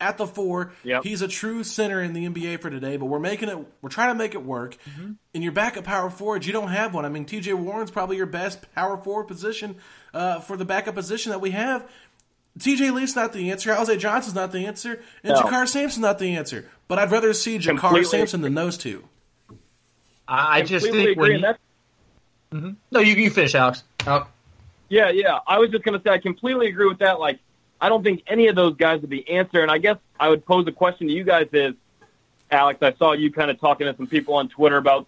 at 0.00 0.16
the 0.16 0.26
four. 0.26 0.72
Yep. 0.84 1.02
He's 1.04 1.20
a 1.20 1.28
true 1.28 1.62
center 1.62 2.00
in 2.00 2.14
the 2.14 2.24
NBA 2.24 2.56
for 2.62 2.70
today, 2.70 2.96
but 2.96 3.06
we're 3.06 3.18
making 3.18 3.48
it. 3.50 3.58
We're 3.82 3.90
trying 3.90 4.08
to 4.10 4.14
make 4.14 4.34
it 4.34 4.42
work. 4.42 4.76
Mm-hmm. 4.88 5.12
In 5.34 5.42
your 5.42 5.52
backup 5.52 5.84
power 5.84 6.08
forwards, 6.08 6.46
you 6.46 6.52
don't 6.54 6.68
have 6.68 6.94
one. 6.94 7.04
I 7.04 7.08
mean, 7.10 7.26
T.J. 7.26 7.52
Warren's 7.54 7.90
probably 7.90 8.16
your 8.16 8.24
best 8.26 8.72
power 8.74 8.96
forward 8.96 9.24
position 9.24 9.76
uh, 10.14 10.40
for 10.40 10.56
the 10.56 10.64
backup 10.64 10.94
position 10.94 11.30
that 11.30 11.40
we 11.40 11.50
have. 11.50 11.86
T.J. 12.58 12.90
Leaf's 12.90 13.16
not 13.16 13.32
the 13.32 13.50
answer. 13.50 13.72
Alize 13.72 13.98
Johnson's 13.98 14.34
not 14.34 14.52
the 14.52 14.66
answer, 14.66 15.00
and 15.22 15.34
No. 15.34 15.42
JaKarr 15.42 15.68
Sampson's 15.68 16.02
not 16.02 16.18
the 16.18 16.34
answer. 16.34 16.68
But 16.88 16.98
I'd 16.98 17.10
rather 17.10 17.32
see 17.32 17.58
JaKarr 17.58 17.78
Completely. 17.78 18.04
Sampson 18.04 18.40
than 18.40 18.54
those 18.54 18.76
two. 18.76 19.04
I 20.26 20.58
I 20.58 20.62
just 20.62 20.86
Completely 20.86 21.14
think 21.14 21.16
agree, 21.16 21.28
when 21.28 21.34
and 21.36 21.44
that's 21.44 21.58
mm-hmm. 22.52 22.70
no, 22.90 23.00
you 23.00 23.14
you 23.14 23.30
finish, 23.30 23.54
Alex. 23.54 23.84
Alex. 24.06 24.26
Yeah, 24.88 25.10
yeah. 25.10 25.38
I 25.46 25.58
was 25.58 25.70
just 25.70 25.84
going 25.84 25.98
to 25.98 26.02
say 26.02 26.12
I 26.12 26.18
completely 26.18 26.66
agree 26.66 26.88
with 26.88 26.98
that. 26.98 27.20
Like, 27.20 27.38
I 27.80 27.88
don't 27.88 28.02
think 28.02 28.22
any 28.26 28.48
of 28.48 28.56
those 28.56 28.76
guys 28.76 29.02
are 29.04 29.06
the 29.06 29.28
answer. 29.28 29.62
And 29.62 29.70
I 29.70 29.78
guess 29.78 29.96
I 30.18 30.28
would 30.28 30.44
pose 30.44 30.66
a 30.66 30.72
question 30.72 31.06
to 31.06 31.12
you 31.12 31.24
guys: 31.24 31.48
Is 31.52 31.74
Alex? 32.50 32.82
I 32.82 32.92
saw 32.94 33.12
you 33.12 33.30
kind 33.32 33.50
of 33.50 33.60
talking 33.60 33.86
to 33.86 33.96
some 33.96 34.06
people 34.08 34.34
on 34.34 34.48
Twitter 34.48 34.76
about 34.76 35.06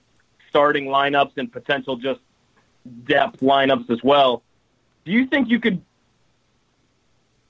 starting 0.49 0.87
lineups 0.87 1.33
and 1.37 1.51
potential 1.53 1.97
just 1.97 2.21
depth 3.05 3.41
lineups 3.41 3.91
as 3.91 4.03
well. 4.03 4.43
Do 5.05 5.11
you 5.13 5.27
think 5.27 5.49
you 5.51 5.59
could, 5.59 5.83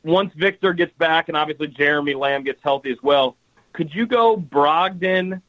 once 0.04 0.32
Victor 0.34 0.72
gets 0.72 0.92
back 0.98 1.28
and 1.28 1.36
obviously 1.36 1.68
Jeremy 1.68 2.14
Lamb 2.14 2.42
gets 2.42 2.62
healthy 2.62 2.90
as 2.90 3.02
well, 3.02 3.36
could 3.72 3.94
you 3.94 4.06
go 4.06 4.36
Brogdon, 4.36 5.40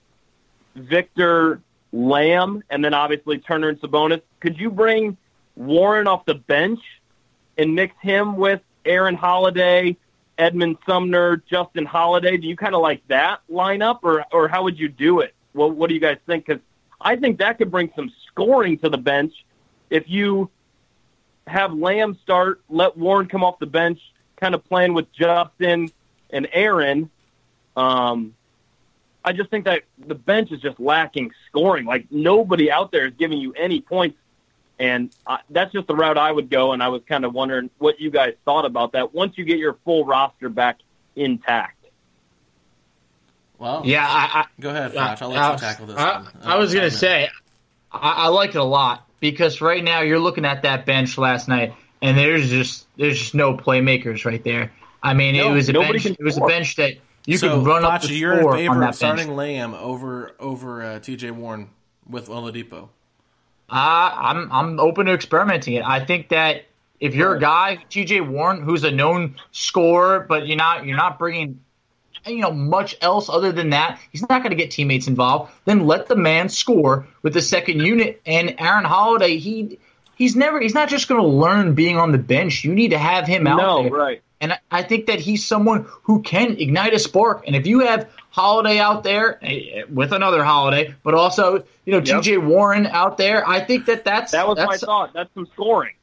Victor, 0.75 1.61
Lamb, 1.91 2.63
and 2.69 2.83
then 2.83 2.93
obviously 2.93 3.39
Turner 3.39 3.69
and 3.69 3.79
Sabonis? 3.79 4.21
Could 4.39 4.59
you 4.59 4.71
bring 4.71 5.17
Warren 5.55 6.07
off 6.07 6.25
the 6.25 6.35
bench 6.35 6.79
and 7.57 7.75
mix 7.75 7.95
him 8.01 8.37
with 8.37 8.61
Aaron 8.85 9.15
Holiday, 9.15 9.97
Edmund 10.37 10.77
Sumner, 10.85 11.37
Justin 11.49 11.85
Holiday? 11.85 12.37
Do 12.37 12.47
you 12.47 12.55
kind 12.55 12.75
of 12.75 12.81
like 12.81 13.05
that 13.07 13.41
lineup, 13.51 13.99
or 14.03 14.25
or 14.31 14.47
how 14.47 14.63
would 14.63 14.79
you 14.79 14.89
do 14.89 15.19
it? 15.19 15.35
Well, 15.53 15.69
what 15.69 15.89
do 15.89 15.93
you 15.93 16.01
guys 16.01 16.17
think? 16.25 16.45
Because 16.45 16.61
I 16.99 17.15
think 17.15 17.39
that 17.39 17.57
could 17.57 17.69
bring 17.69 17.91
some 17.95 18.11
scoring 18.27 18.77
to 18.79 18.89
the 18.89 18.97
bench 18.97 19.33
if 19.93 20.09
you 20.09 20.49
have 21.45 21.71
Lamb 21.71 22.17
start, 22.23 22.61
let 22.67 22.97
Warren 22.97 23.27
come 23.27 23.43
off 23.43 23.59
the 23.59 23.67
bench, 23.67 23.99
kind 24.43 24.55
of 24.55 24.63
playing 24.65 24.93
with 24.93 25.09
Justin 25.13 25.89
and 26.29 26.49
Aaron. 26.51 27.09
Um, 27.77 28.35
I 29.23 29.31
just 29.31 29.49
think 29.49 29.63
that 29.65 29.83
the 30.05 30.15
bench 30.15 30.51
is 30.51 30.59
just 30.59 30.81
lacking 30.81 31.31
scoring. 31.47 31.85
Like 31.85 32.07
nobody 32.11 32.69
out 32.69 32.91
there 32.91 33.05
is 33.07 33.13
giving 33.17 33.37
you 33.39 33.53
any 33.53 33.79
points, 33.79 34.17
and 34.77 35.15
uh, 35.25 35.37
that's 35.49 35.71
just 35.71 35.87
the 35.87 35.95
route 35.95 36.17
I 36.17 36.29
would 36.29 36.49
go. 36.49 36.73
And 36.73 36.83
I 36.83 36.89
was 36.89 37.01
kind 37.07 37.23
of 37.23 37.33
wondering 37.33 37.69
what 37.77 38.01
you 38.01 38.11
guys 38.11 38.33
thought 38.43 38.65
about 38.65 38.91
that 38.91 39.13
once 39.13 39.37
you 39.37 39.45
get 39.45 39.59
your 39.59 39.77
full 39.85 40.03
roster 40.03 40.49
back 40.49 40.79
intact. 41.15 41.77
Well, 43.57 43.83
Yeah, 43.85 44.05
I, 44.05 44.41
I 44.41 44.45
go 44.59 44.71
ahead, 44.71 44.91
Foch. 44.93 45.21
I'll 45.21 45.29
let 45.29 45.39
I- 45.41 45.51
you 45.53 45.57
tackle 45.57 45.85
this. 45.85 45.95
I, 45.95 46.17
one. 46.21 46.27
I 46.43 46.57
was 46.57 46.73
gonna 46.73 46.87
Uh, 46.87 46.89
say, 46.89 47.29
I, 47.93 48.25
I 48.25 48.27
like 48.27 48.49
it 48.49 48.55
a 48.57 48.63
lot 48.63 49.07
because 49.21 49.61
right 49.61 49.81
now 49.81 50.01
you're 50.01 50.19
looking 50.19 50.43
at 50.43 50.63
that 50.63 50.85
bench 50.85 51.17
last 51.17 51.47
night, 51.47 51.73
and 52.03 52.17
there's 52.17 52.49
just 52.49 52.85
there's 52.97 53.17
just 53.17 53.33
no 53.33 53.55
playmakers 53.55 54.25
right 54.25 54.43
there. 54.43 54.71
I 55.01 55.13
mean, 55.13 55.35
it 55.35 55.49
was 55.49 55.69
a 55.69 55.73
bench. 55.73 56.05
It 56.05 56.21
was 56.21 56.37
a 56.37 56.41
bench 56.41 56.75
that 56.75 56.97
you 57.25 57.37
so, 57.37 57.57
could 57.57 57.65
run 57.65 57.85
up 57.85 58.01
Facci, 58.01 58.09
the 58.09 58.15
you're 58.15 58.33
in 58.33 58.39
score 58.39 58.51
on 58.51 58.57
favor 58.57 58.79
that 58.81 58.89
of 58.89 58.95
starting 58.95 59.27
bench. 59.27 59.37
Lamb 59.37 59.73
over 59.73 60.35
over 60.39 60.83
uh, 60.83 60.99
T.J. 60.99 61.31
Warren 61.31 61.69
with 62.07 62.27
Oladipo. 62.27 62.89
Uh, 63.69 64.11
I'm 64.15 64.51
I'm 64.51 64.79
open 64.79 65.05
to 65.07 65.13
experimenting 65.13 65.75
it. 65.75 65.83
I 65.85 66.03
think 66.03 66.29
that 66.29 66.65
if 66.99 67.15
you're 67.15 67.35
a 67.35 67.39
guy, 67.39 67.83
T.J. 67.89 68.21
Warren, 68.21 68.61
who's 68.61 68.83
a 68.83 68.91
known 68.91 69.35
scorer, 69.51 70.19
but 70.19 70.45
you're 70.45 70.57
not 70.57 70.85
you're 70.85 70.97
not 70.97 71.17
bringing 71.17 71.61
you 72.27 72.41
know 72.41 72.51
much 72.51 72.97
else 73.01 73.29
other 73.29 73.53
than 73.53 73.69
that, 73.69 73.99
he's 74.11 74.21
not 74.23 74.43
going 74.43 74.49
to 74.49 74.57
get 74.57 74.71
teammates 74.71 75.07
involved. 75.07 75.53
Then 75.63 75.87
let 75.87 76.07
the 76.07 76.17
man 76.17 76.49
score 76.49 77.07
with 77.21 77.33
the 77.33 77.41
second 77.41 77.79
unit. 77.79 78.21
And 78.25 78.55
Aaron 78.59 78.83
Holiday, 78.83 79.37
he 79.37 79.79
he's 80.15 80.35
never 80.35 80.59
he's 80.59 80.73
not 80.73 80.89
just 80.89 81.07
going 81.07 81.21
to 81.21 81.27
learn 81.27 81.73
being 81.75 81.97
on 81.97 82.11
the 82.11 82.17
bench. 82.17 82.63
You 82.63 82.73
need 82.73 82.91
to 82.91 82.97
have 82.97 83.27
him 83.27 83.47
out 83.47 83.57
No, 83.57 83.83
there. 83.83 83.91
right. 83.91 84.21
And 84.41 84.53
I- 84.53 84.59
I 84.71 84.81
think 84.83 85.05
that 85.05 85.19
he's 85.19 85.45
someone 85.45 85.85
who 86.03 86.21
can 86.21 86.57
ignite 86.57 86.93
a 86.93 86.99
spark. 86.99 87.43
And 87.47 87.55
if 87.55 87.65
you 87.67 87.79
have 87.81 88.09
Holiday 88.31 88.79
out 88.79 89.03
there 89.03 89.39
eh, 89.43 89.83
with 89.89 90.11
another 90.11 90.43
Holiday, 90.43 90.95
but 91.03 91.13
also 91.13 91.63
you 91.85 91.91
know 91.93 91.97
Yep. 91.99 92.23
T.J. 92.23 92.37
Warren 92.39 92.87
out 92.87 93.17
there, 93.17 93.47
I 93.47 93.59
think 93.61 93.85
that 93.85 94.03
that's 94.03 94.31
That 94.33 94.47
was 94.47 94.57
my 94.57 94.77
thought. 94.77 95.13
That's 95.13 95.33
some 95.33 95.45
scoring. 95.53 95.93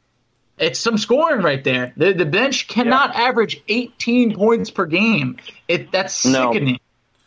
it's 0.58 0.78
some 0.78 0.96
scoring 0.98 1.42
right 1.42 1.62
there. 1.64 1.92
The 1.96 2.12
the 2.12 2.24
bench 2.26 2.68
cannot 2.68 3.14
average 3.16 3.62
18 3.68 4.34
points 4.36 4.70
per 4.70 4.86
game. 4.86 5.36
It 5.68 5.90
that's 5.92 6.24
No. 6.24 6.52
sickening. 6.52 6.78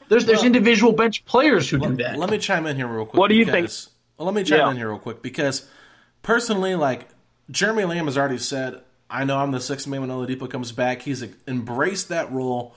There's 0.10 0.26
there's 0.26 0.44
individual 0.44 0.94
bench 0.94 1.26
players 1.26 1.70
who 1.70 1.80
do 1.80 1.96
that. 1.98 2.18
Let 2.18 2.30
me 2.30 2.38
chime 2.38 2.66
in 2.68 2.76
here 2.78 2.88
real 2.88 3.06
quick. 3.06 3.20
What 3.20 3.28
do 3.30 3.36
you 3.36 3.46
think? 3.46 3.70
Well, 4.18 4.26
let 4.28 4.36
me 4.36 4.44
chime 4.44 4.60
Yeah. 4.60 4.72
in 4.72 4.78
here 4.78 4.90
real 4.90 5.00
quick 5.00 5.22
because 5.22 5.68
personally, 6.24 6.74
like 6.76 7.08
Jeremy 7.52 7.86
Lamb 7.86 8.06
has 8.06 8.18
already 8.18 8.40
said, 8.40 8.82
I 9.10 9.26
know 9.26 9.38
I'm 9.38 9.52
the 9.52 9.62
sixth 9.62 9.86
man 9.86 10.02
when 10.02 10.10
Oladipo 10.10 10.50
comes 10.50 10.72
back. 10.72 11.04
He's 11.04 11.24
embraced 11.48 12.10
that 12.10 12.32
role. 12.32 12.74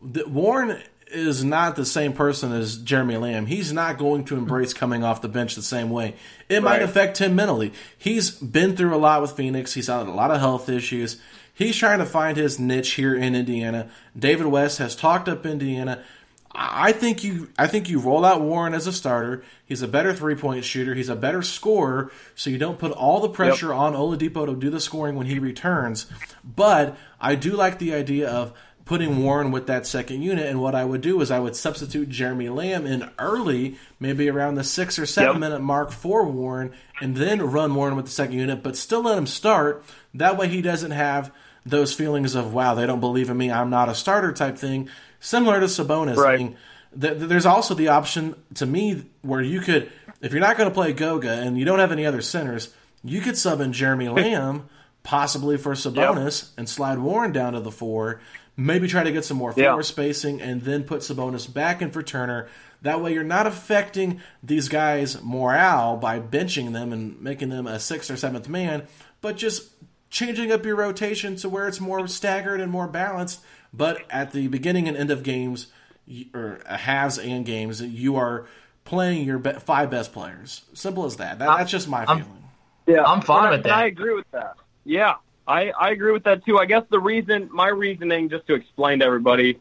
The- 0.00 0.28
Warren 0.28 0.80
is 1.12 1.42
not 1.42 1.74
the 1.74 1.84
same 1.84 2.12
person 2.12 2.52
as 2.52 2.76
Jeremy 2.78 3.16
Lamb. 3.16 3.46
He's 3.46 3.72
not 3.72 3.98
going 3.98 4.24
to 4.26 4.36
embrace 4.36 4.72
coming 4.72 5.02
off 5.02 5.22
the 5.22 5.28
bench 5.28 5.56
the 5.56 5.62
same 5.62 5.90
way. 5.90 6.14
It 6.48 6.62
might 6.62 6.82
affect 6.82 7.18
him 7.18 7.34
mentally. 7.34 7.72
He's 7.98 8.30
been 8.30 8.76
through 8.76 8.94
a 8.94 8.98
lot 8.98 9.20
with 9.20 9.32
Phoenix. 9.32 9.74
He's 9.74 9.88
had 9.88 10.06
a 10.06 10.12
lot 10.12 10.30
of 10.30 10.38
health 10.38 10.68
issues. 10.68 11.20
He's 11.52 11.76
trying 11.76 11.98
to 11.98 12.06
find 12.06 12.36
his 12.36 12.60
niche 12.60 12.92
here 12.92 13.14
in 13.16 13.34
Indiana. 13.34 13.90
David 14.16 14.46
West 14.46 14.78
has 14.78 14.94
talked 14.94 15.28
up 15.28 15.44
Indiana. 15.44 16.04
I 16.52 16.90
think 16.92 17.22
you 17.22 17.48
I 17.56 17.66
think 17.68 17.88
you 17.88 18.00
roll 18.00 18.24
out 18.24 18.40
Warren 18.40 18.74
as 18.74 18.86
a 18.86 18.92
starter. 18.92 19.44
He's 19.64 19.82
a 19.82 19.88
better 19.88 20.12
three 20.12 20.34
point 20.34 20.64
shooter. 20.64 20.94
He's 20.94 21.08
a 21.08 21.14
better 21.16 21.42
scorer, 21.42 22.10
so 22.34 22.50
you 22.50 22.58
don't 22.58 22.78
put 22.78 22.90
all 22.92 23.20
the 23.20 23.28
pressure 23.28 23.72
on 23.72 23.94
Oladipo 23.94 24.46
to 24.46 24.56
do 24.56 24.68
the 24.70 24.80
scoring 24.80 25.14
when 25.14 25.26
he 25.28 25.38
returns. 25.38 26.06
But 26.44 26.96
I 27.20 27.36
do 27.36 27.52
like 27.52 27.78
the 27.78 27.94
idea 27.94 28.28
of 28.28 28.52
putting 28.84 29.22
Warren 29.22 29.52
with 29.52 29.68
that 29.68 29.86
second 29.86 30.22
unit. 30.22 30.46
And 30.46 30.60
what 30.60 30.74
I 30.74 30.84
would 30.84 31.00
do 31.02 31.20
is 31.20 31.30
I 31.30 31.38
would 31.38 31.54
substitute 31.54 32.08
Jeremy 32.08 32.48
Lamb 32.48 32.84
in 32.86 33.08
early, 33.20 33.76
maybe 34.00 34.28
around 34.28 34.56
the 34.56 34.64
six 34.64 34.98
or 34.98 35.06
seven 35.06 35.34
Yep. 35.34 35.40
minute 35.40 35.60
mark 35.60 35.92
for 35.92 36.26
Warren, 36.26 36.72
and 37.00 37.16
then 37.16 37.40
run 37.42 37.72
Warren 37.76 37.94
with 37.94 38.06
the 38.06 38.10
second 38.10 38.34
unit, 38.36 38.64
but 38.64 38.76
still 38.76 39.02
let 39.02 39.16
him 39.16 39.28
start. 39.28 39.84
That 40.12 40.36
way 40.36 40.48
he 40.48 40.60
doesn't 40.60 40.90
have 40.90 41.30
those 41.64 41.94
feelings 41.94 42.34
of 42.34 42.52
wow, 42.52 42.74
they 42.74 42.86
don't 42.86 42.98
believe 43.00 43.30
in 43.30 43.36
me, 43.36 43.52
I'm 43.52 43.70
not 43.70 43.88
a 43.88 43.94
starter 43.94 44.32
type 44.32 44.58
thing. 44.58 44.88
Similar 45.20 45.60
to 45.60 45.66
Sabonis. 45.66 46.16
I 46.34 46.36
mean, 46.38 46.56
th- 46.98 47.18
th- 47.18 47.28
there's 47.28 47.46
also 47.46 47.74
the 47.74 47.88
option 47.88 48.34
to 48.54 48.66
me 48.66 49.04
where 49.22 49.40
you 49.42 49.60
could, 49.60 49.90
if 50.20 50.32
you're 50.32 50.40
not 50.40 50.56
going 50.56 50.68
to 50.68 50.74
play 50.74 50.92
Goga 50.92 51.30
and 51.30 51.58
you 51.58 51.64
don't 51.64 51.78
have 51.78 51.92
any 51.92 52.04
other 52.06 52.22
centers, 52.22 52.74
you 53.04 53.20
could 53.20 53.36
sub 53.36 53.60
in 53.60 53.72
Jeremy 53.72 54.08
Lamb 54.10 54.68
possibly 55.02 55.56
for 55.56 55.72
Sabonis 55.72 56.50
and 56.58 56.68
slide 56.68 56.98
Warren 56.98 57.32
down 57.32 57.52
to 57.54 57.60
the 57.60 57.70
four. 57.70 58.20
Maybe 58.56 58.88
try 58.88 59.02
to 59.04 59.12
get 59.12 59.24
some 59.24 59.38
more 59.38 59.52
floor 59.72 59.82
spacing 59.82 60.42
and 60.42 60.62
then 60.62 60.84
put 60.84 61.00
Sabonis 61.00 61.52
back 61.52 61.80
in 61.80 61.90
for 61.90 62.02
Turner. 62.02 62.48
That 62.82 63.00
way, 63.00 63.12
you're 63.14 63.24
not 63.24 63.46
affecting 63.46 64.20
these 64.42 64.68
guys' 64.68 65.22
morale 65.22 65.96
by 65.96 66.18
benching 66.20 66.72
them 66.72 66.92
and 66.92 67.20
making 67.20 67.48
them 67.50 67.66
a 67.66 67.78
sixth 67.80 68.10
or 68.10 68.16
seventh 68.16 68.48
man, 68.48 68.86
but 69.20 69.36
just 69.36 69.70
changing 70.10 70.50
up 70.52 70.66
your 70.66 70.76
rotation 70.76 71.36
to 71.36 71.48
where 71.48 71.68
it's 71.68 71.80
more 71.80 72.06
staggered 72.06 72.60
and 72.60 72.70
more 72.70 72.88
balanced. 72.88 73.40
But 73.72 74.02
at 74.10 74.32
the 74.32 74.48
beginning 74.48 74.88
and 74.88 74.96
end 74.96 75.10
of 75.10 75.22
games, 75.22 75.68
y- 76.08 76.26
or 76.34 76.60
uh, 76.66 76.76
halves 76.76 77.18
and 77.18 77.44
games, 77.46 77.80
you 77.80 78.16
are 78.16 78.46
playing 78.84 79.24
your 79.24 79.38
be- 79.38 79.52
five 79.52 79.90
best 79.90 80.12
players. 80.12 80.62
Simple 80.74 81.04
as 81.04 81.16
that. 81.16 81.38
that 81.38 81.56
that's 81.58 81.70
just 81.70 81.88
my 81.88 82.04
I'm- 82.04 82.18
feeling. 82.24 82.44
Yeah, 82.86 83.04
I'm 83.04 83.20
fine 83.20 83.44
and 83.44 83.46
I- 83.46 83.56
with 83.58 83.66
and 83.66 83.74
I 83.74 83.84
agree 83.86 84.14
with 84.14 84.30
that. 84.32 84.56
Yeah, 84.84 85.14
I, 85.46 85.70
I 85.70 85.90
agree 85.90 86.10
with 86.12 86.24
that 86.24 86.44
too. 86.44 86.58
I 86.58 86.64
guess 86.66 86.82
the 86.90 86.98
reason, 86.98 87.48
my 87.52 87.68
reasoning, 87.68 88.28
just 88.28 88.46
to 88.48 88.54
explain 88.54 88.98
to 89.00 89.04
everybody 89.04 89.58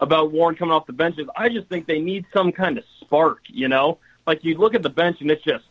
about 0.00 0.30
Warren 0.32 0.56
coming 0.56 0.72
off 0.72 0.86
the 0.86 0.92
bench 0.92 1.18
is, 1.18 1.26
I 1.36 1.48
just 1.48 1.68
think 1.68 1.86
they 1.86 2.00
need 2.00 2.26
some 2.34 2.52
kind 2.52 2.76
of 2.76 2.84
spark. 3.00 3.40
You 3.48 3.68
know, 3.68 3.98
like 4.26 4.44
you 4.44 4.58
look 4.58 4.74
at 4.74 4.82
the 4.82 4.90
bench 4.90 5.22
and 5.22 5.30
it's 5.30 5.42
just 5.44 5.64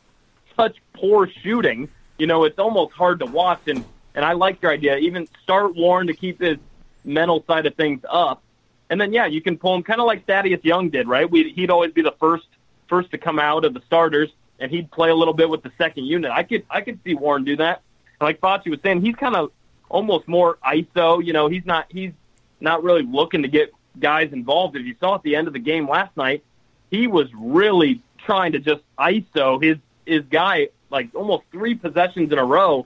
such 0.56 0.78
poor 0.94 1.30
shooting. 1.44 1.90
You 2.18 2.26
know, 2.26 2.46
it's 2.46 2.58
almost 2.58 2.94
hard 2.94 3.20
to 3.20 3.26
watch. 3.28 3.60
And 3.68 3.86
and 4.16 4.26
I 4.26 4.32
like 4.32 4.62
your 4.64 4.72
idea. 4.72 4.96
Even 4.98 5.28
start 5.44 5.76
Warren 5.76 6.08
to 6.08 6.14
keep 6.14 6.42
his 6.42 6.58
mental 7.06 7.44
side 7.48 7.66
of 7.66 7.76
things 7.76 8.02
up, 8.10 8.42
and 8.90 9.00
then 9.00 9.14
yeah, 9.14 9.26
you 9.26 9.42
can 9.42 9.58
pull 9.58 9.76
him 9.76 9.84
kind 9.84 10.00
of 10.00 10.08
like 10.08 10.26
Thaddeus 10.26 10.64
Young 10.64 10.90
did, 10.90 11.08
right? 11.08 11.30
We, 11.30 11.52
he'd 11.52 11.70
always 11.70 11.92
be 11.92 12.02
the 12.02 12.16
first 12.20 12.48
first 12.88 13.12
to 13.12 13.18
come 13.18 13.40
out 13.40 13.66
of 13.66 13.74
the 13.74 13.82
starters, 13.88 14.30
and 14.60 14.72
he'd 14.72 14.92
play 14.92 15.10
a 15.10 15.16
little 15.16 15.34
bit 15.34 15.50
with 15.50 15.64
the 15.64 15.72
second 15.78 16.06
unit. 16.06 16.32
I 16.32 16.44
could 16.44 16.66
I 16.70 16.82
could 16.82 17.00
see 17.04 17.16
Warren 17.16 17.44
do 17.44 17.56
that. 17.58 17.82
Like 18.22 18.40
Facci 18.40 18.70
was 18.70 18.80
saying, 18.82 19.02
he's 19.02 19.16
kind 19.16 19.36
of 19.36 19.52
almost 19.90 20.28
more 20.28 20.58
ISO. 20.66 21.24
You 21.24 21.34
know, 21.34 21.48
he's 21.48 21.66
not 21.66 21.88
he's 21.90 22.12
not 22.60 22.84
really 22.84 23.04
looking 23.04 23.42
to 23.42 23.48
get 23.48 23.74
guys 24.00 24.32
involved. 24.32 24.76
If 24.76 24.86
you 24.86 24.96
saw 25.00 25.16
at 25.16 25.24
the 25.24 25.36
end 25.36 25.48
of 25.48 25.54
the 25.54 25.60
game 25.60 25.88
last 25.88 26.16
night, 26.16 26.44
he 26.92 27.08
was 27.08 27.28
really 27.34 28.02
trying 28.18 28.54
to 28.54 28.60
just 28.60 28.82
ISO 28.98 29.62
his 29.62 29.78
his 30.06 30.24
guy 30.30 30.70
like 30.90 31.10
almost 31.14 31.44
three 31.52 31.76
possessions 31.76 32.32
in 32.32 32.38
a 32.38 32.46
row, 32.46 32.86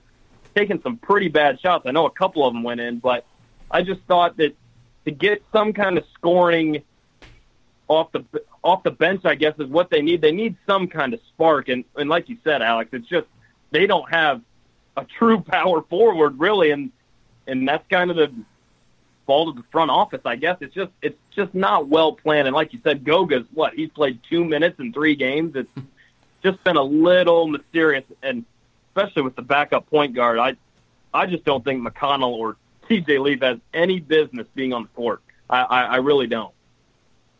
taking 0.54 0.80
some 0.82 0.96
pretty 0.96 1.28
bad 1.28 1.60
shots. 1.60 1.84
I 1.86 1.92
know 1.92 2.06
a 2.06 2.10
couple 2.10 2.46
of 2.46 2.52
them 2.52 2.62
went 2.62 2.80
in, 2.80 2.98
but 2.98 3.24
I 3.70 3.82
just 3.82 4.00
thought 4.02 4.36
that 4.38 4.54
to 5.04 5.10
get 5.10 5.42
some 5.52 5.72
kind 5.72 5.98
of 5.98 6.04
scoring 6.14 6.82
off 7.88 8.12
the 8.12 8.24
off 8.62 8.82
the 8.82 8.90
bench, 8.90 9.22
I 9.24 9.34
guess 9.34 9.54
is 9.58 9.68
what 9.68 9.90
they 9.90 10.02
need. 10.02 10.20
They 10.20 10.32
need 10.32 10.56
some 10.66 10.86
kind 10.88 11.14
of 11.14 11.20
spark, 11.28 11.68
and 11.68 11.84
and 11.96 12.08
like 12.08 12.28
you 12.28 12.38
said, 12.44 12.62
Alex, 12.62 12.90
it's 12.92 13.08
just 13.08 13.26
they 13.70 13.86
don't 13.86 14.08
have 14.12 14.42
a 14.96 15.04
true 15.04 15.40
power 15.46 15.82
forward 15.82 16.38
really, 16.38 16.70
and 16.70 16.90
and 17.46 17.66
that's 17.66 17.86
kind 17.88 18.10
of 18.10 18.16
the 18.16 18.32
fault 19.26 19.48
of 19.48 19.56
the 19.56 19.64
front 19.70 19.90
office, 19.90 20.20
I 20.24 20.36
guess. 20.36 20.58
It's 20.60 20.74
just 20.74 20.92
it's 21.02 21.18
just 21.34 21.54
not 21.54 21.88
well 21.88 22.12
planned, 22.12 22.48
and 22.48 22.54
like 22.54 22.72
you 22.72 22.80
said, 22.82 23.04
Goga's 23.04 23.46
what 23.54 23.74
he's 23.74 23.90
played 23.90 24.20
two 24.28 24.44
minutes 24.44 24.78
in 24.78 24.92
three 24.92 25.16
games. 25.16 25.56
It's 25.56 25.72
just 26.42 26.62
been 26.64 26.76
a 26.76 26.82
little 26.82 27.46
mysterious, 27.46 28.04
and 28.22 28.44
especially 28.88 29.22
with 29.22 29.36
the 29.36 29.42
backup 29.42 29.88
point 29.88 30.14
guard, 30.14 30.38
I 30.38 30.56
I 31.12 31.26
just 31.26 31.44
don't 31.44 31.64
think 31.64 31.82
McConnell 31.82 32.32
or 32.32 32.56
T.J. 32.90 33.18
Leaf 33.18 33.40
has 33.42 33.58
any 33.72 34.00
business 34.00 34.48
being 34.54 34.72
on 34.72 34.82
the 34.82 34.88
court. 34.88 35.22
I, 35.48 35.62
I, 35.62 35.82
I 35.82 35.96
really 35.96 36.26
don't. 36.26 36.52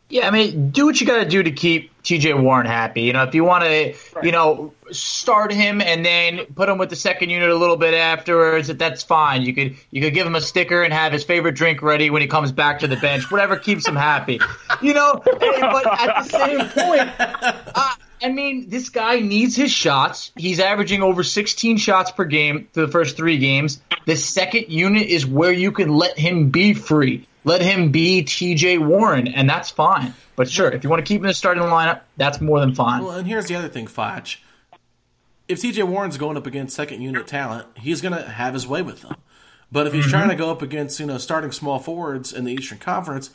Yeah, 0.09 0.28
I 0.28 0.30
mean, 0.30 0.70
do 0.70 0.86
what 0.86 1.01
you 1.01 1.07
got 1.07 1.22
to 1.22 1.28
do 1.28 1.42
to 1.42 1.51
keep 1.51 1.90
T.J. 2.05 2.34
Warren 2.34 2.66
happy. 2.66 3.03
You 3.03 3.12
know, 3.12 3.24
if 3.24 3.34
you 3.34 3.42
want 3.42 3.64
to, 3.64 3.94
you 4.22 4.30
know, 4.30 4.72
start 4.92 5.53
him 5.53 5.80
and 5.80 6.05
then 6.05 6.46
put 6.55 6.68
him 6.68 6.78
with 6.78 6.90
the 6.90 6.96
second 6.96 7.30
unit 7.30 7.51
a 7.51 7.55
little 7.55 7.76
bit 7.76 7.94
afterwards, 7.94 8.68
that 8.68 8.78
that's 8.78 9.03
fine. 9.03 9.42
You 9.42 9.55
could 9.55 9.76
you 9.90 10.01
could 10.01 10.14
give 10.14 10.26
him 10.26 10.36
a 10.36 10.40
sticker 10.40 10.82
and 10.82 10.92
have 10.92 11.12
his 11.12 11.24
favorite 11.24 11.57
drink 11.57 11.82
ready 11.82 12.11
when 12.11 12.22
he 12.22 12.28
comes 12.28 12.53
back 12.53 12.80
to 12.80 12.88
the 12.88 12.96
bench. 12.96 13.30
Whatever 13.30 13.57
keeps 13.57 13.86
him 13.86 13.96
happy. 13.96 14.40
You 14.80 14.94
know, 14.94 15.20
but 15.24 16.01
at 16.01 16.24
the 16.24 16.28
same 16.28 16.59
point, 16.61 17.11
I, 17.18 17.96
I 18.22 18.28
mean, 18.30 18.68
this 18.68 18.88
guy 18.90 19.20
needs 19.20 19.56
his 19.56 19.70
shots. 19.70 20.30
He's 20.36 20.60
averaging 20.60 21.02
over 21.02 21.22
16 21.22 21.76
shots 21.78 22.10
per 22.10 22.24
game 22.24 22.68
through 22.72 22.86
the 22.86 22.92
first 22.92 23.16
three 23.16 23.38
games. 23.38 23.80
The 24.06 24.16
second 24.16 24.66
unit 24.68 25.08
is 25.08 25.26
where 25.26 25.52
you 25.52 25.72
can 25.72 25.88
let 25.88 26.18
him 26.18 26.50
be 26.50 26.74
free. 26.74 27.26
Let 27.44 27.62
him 27.62 27.90
be 27.90 28.22
TJ 28.22 28.86
Warren, 28.86 29.28
and 29.28 29.48
that's 29.48 29.70
fine. 29.70 30.12
But 30.36 30.50
sure, 30.50 30.70
if 30.70 30.84
you 30.84 30.90
want 30.90 31.04
to 31.04 31.08
keep 31.08 31.20
him 31.20 31.24
in 31.24 31.28
the 31.28 31.34
starting 31.34 31.62
lineup, 31.64 32.00
that's 32.18 32.40
more 32.40 32.60
than 32.60 32.74
fine. 32.74 33.02
Well, 33.02 33.12
and 33.16 33.26
here's 33.26 33.46
the 33.46 33.56
other 33.56 33.68
thing, 33.68 33.86
Foch. 33.86 34.36
If 35.48 35.62
TJ 35.62 35.84
Warren's 35.88 36.16
going 36.18 36.36
up 36.36 36.46
against 36.46 36.76
second 36.76 37.00
unit 37.02 37.26
talent, 37.26 37.66
he's 37.78 38.00
going 38.00 38.12
to 38.12 38.22
have 38.22 38.54
his 38.54 38.66
way 38.66 38.82
with 38.82 39.02
them. 39.02 39.16
But 39.72 39.86
if 39.86 39.92
he's 39.92 40.02
Mm-hmm. 40.04 40.10
trying 40.10 40.28
to 40.28 40.34
go 40.36 40.50
up 40.50 40.62
against, 40.62 41.00
you 41.00 41.06
know, 41.06 41.18
starting 41.18 41.52
small 41.52 41.78
forwards 41.78 42.32
in 42.32 42.44
the 42.44 42.52
Eastern 42.52 42.78
Conference, 42.78 43.30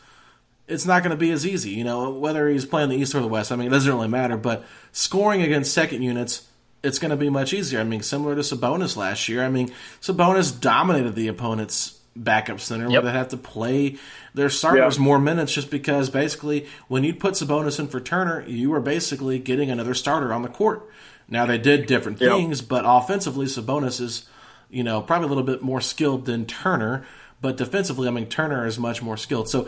it's 0.67 0.85
not 0.85 1.03
going 1.03 1.11
to 1.11 1.17
be 1.17 1.31
as 1.31 1.45
easy. 1.45 1.71
You 1.71 1.83
know, 1.83 2.09
whether 2.09 2.47
he's 2.49 2.65
playing 2.65 2.89
the 2.89 2.95
East 2.97 3.13
or 3.15 3.19
the 3.21 3.27
West, 3.27 3.51
I 3.51 3.55
mean, 3.55 3.67
it 3.67 3.71
doesn't 3.71 3.91
really 3.91 4.07
matter. 4.07 4.37
But 4.37 4.63
scoring 4.91 5.41
against 5.41 5.73
second 5.73 6.01
units, 6.01 6.47
it's 6.83 6.99
going 6.99 7.11
to 7.11 7.17
be 7.17 7.29
much 7.29 7.53
easier. 7.53 7.79
I 7.79 7.83
mean, 7.83 8.01
similar 8.01 8.35
to 8.35 8.41
Sabonis 8.41 8.95
last 8.97 9.27
year. 9.29 9.43
I 9.43 9.49
mean, 9.49 9.71
Sabonis 10.01 10.59
dominated 10.59 11.15
the 11.15 11.27
opponent's 11.27 11.99
backup 12.15 12.61
center 12.61 12.89
Yep. 12.89 13.03
where 13.03 13.11
they 13.11 13.17
have 13.17 13.27
to 13.29 13.37
play 13.37 13.97
their 14.33 14.49
starters 14.49 14.95
Yeah. 14.97 15.03
more 15.03 15.19
minutes 15.19 15.51
just 15.53 15.69
because 15.69 16.09
basically 16.09 16.65
when 16.87 17.03
you 17.03 17.13
put 17.13 17.33
Sabonis 17.33 17.77
in 17.79 17.87
for 17.87 17.99
Turner, 17.99 18.43
you 18.47 18.73
are 18.73 18.79
basically 18.79 19.37
getting 19.37 19.69
another 19.69 19.93
starter 19.93 20.31
on 20.31 20.41
the 20.41 20.47
court. 20.47 20.89
Now 21.27 21.45
they 21.45 21.57
did 21.57 21.87
different 21.87 22.21
Yep. 22.21 22.31
things, 22.31 22.61
but 22.61 22.85
offensively 22.87 23.47
Sabonis 23.47 23.99
is, 23.99 24.23
you 24.69 24.81
know, 24.83 25.01
probably 25.01 25.25
a 25.25 25.29
little 25.29 25.43
bit 25.43 25.61
more 25.61 25.81
skilled 25.81 26.25
than 26.25 26.45
Turner, 26.45 27.03
but 27.41 27.57
defensively, 27.57 28.07
I 28.07 28.11
mean 28.11 28.27
Turner 28.27 28.65
is 28.65 28.79
much 28.79 29.01
more 29.01 29.17
skilled. 29.17 29.49
So 29.49 29.67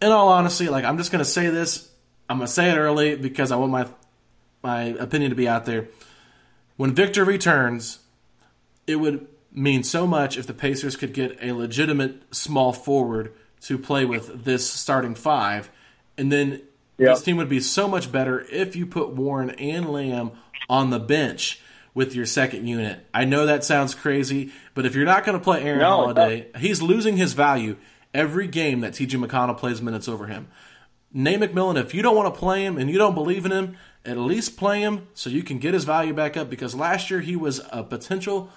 in 0.00 0.10
all 0.10 0.28
honesty, 0.28 0.68
like 0.68 0.84
I'm 0.84 0.98
just 0.98 1.10
going 1.10 1.24
to 1.24 1.30
say 1.30 1.48
this, 1.48 1.90
I'm 2.28 2.38
going 2.38 2.46
to 2.46 2.52
say 2.52 2.70
it 2.70 2.76
early 2.76 3.16
because 3.16 3.52
I 3.52 3.56
want 3.56 3.72
my 3.72 3.86
my 4.62 4.82
opinion 4.82 5.30
to 5.30 5.36
be 5.36 5.48
out 5.48 5.64
there. 5.64 5.88
When 6.76 6.94
Victor 6.94 7.24
returns, 7.24 8.00
it 8.86 8.96
would 8.96 9.26
mean 9.52 9.82
so 9.82 10.06
much 10.06 10.36
if 10.36 10.46
the 10.46 10.54
Pacers 10.54 10.96
could 10.96 11.14
get 11.14 11.38
a 11.42 11.52
legitimate 11.52 12.34
small 12.34 12.72
forward 12.72 13.32
to 13.62 13.78
play 13.78 14.04
with 14.04 14.44
this 14.44 14.68
starting 14.68 15.14
five, 15.14 15.70
and 16.18 16.30
then 16.30 16.62
Yep. 16.98 17.16
this 17.16 17.22
team 17.24 17.36
would 17.36 17.50
be 17.50 17.60
so 17.60 17.86
much 17.88 18.10
better 18.10 18.46
if 18.50 18.74
you 18.74 18.86
put 18.86 19.10
Warren 19.10 19.50
and 19.50 19.90
Lamb 19.90 20.30
on 20.66 20.88
the 20.88 20.98
bench 20.98 21.60
with 21.92 22.14
your 22.14 22.24
second 22.24 22.66
unit. 22.66 23.04
I 23.12 23.26
know 23.26 23.44
that 23.44 23.64
sounds 23.64 23.94
crazy, 23.94 24.50
but 24.72 24.86
if 24.86 24.94
you're 24.94 25.04
not 25.04 25.24
going 25.26 25.36
to 25.38 25.44
play 25.44 25.62
Aaron 25.62 25.80
No, 25.80 25.90
Holiday, 25.90 26.46
he's 26.58 26.80
losing 26.80 27.18
his 27.18 27.34
value 27.34 27.76
every 28.16 28.46
game 28.46 28.80
that 28.80 28.94
TJ 28.94 29.24
McConnell 29.24 29.58
plays 29.58 29.82
minutes 29.82 30.08
over 30.08 30.26
him. 30.26 30.48
Nate 31.12 31.38
McMillan, 31.40 31.78
if 31.78 31.94
you 31.94 32.02
don't 32.02 32.16
want 32.16 32.32
to 32.32 32.38
play 32.38 32.64
him 32.64 32.78
and 32.78 32.90
you 32.90 32.98
don't 32.98 33.14
believe 33.14 33.44
in 33.44 33.52
him, 33.52 33.76
at 34.04 34.16
least 34.16 34.56
play 34.56 34.80
him 34.80 35.06
so 35.14 35.30
you 35.30 35.42
can 35.42 35.58
get 35.58 35.74
his 35.74 35.84
value 35.84 36.12
back 36.12 36.36
up 36.36 36.48
because 36.48 36.74
last 36.74 37.10
year 37.10 37.20
he 37.20 37.36
was 37.36 37.60
a 37.70 37.82
potential 37.82 38.50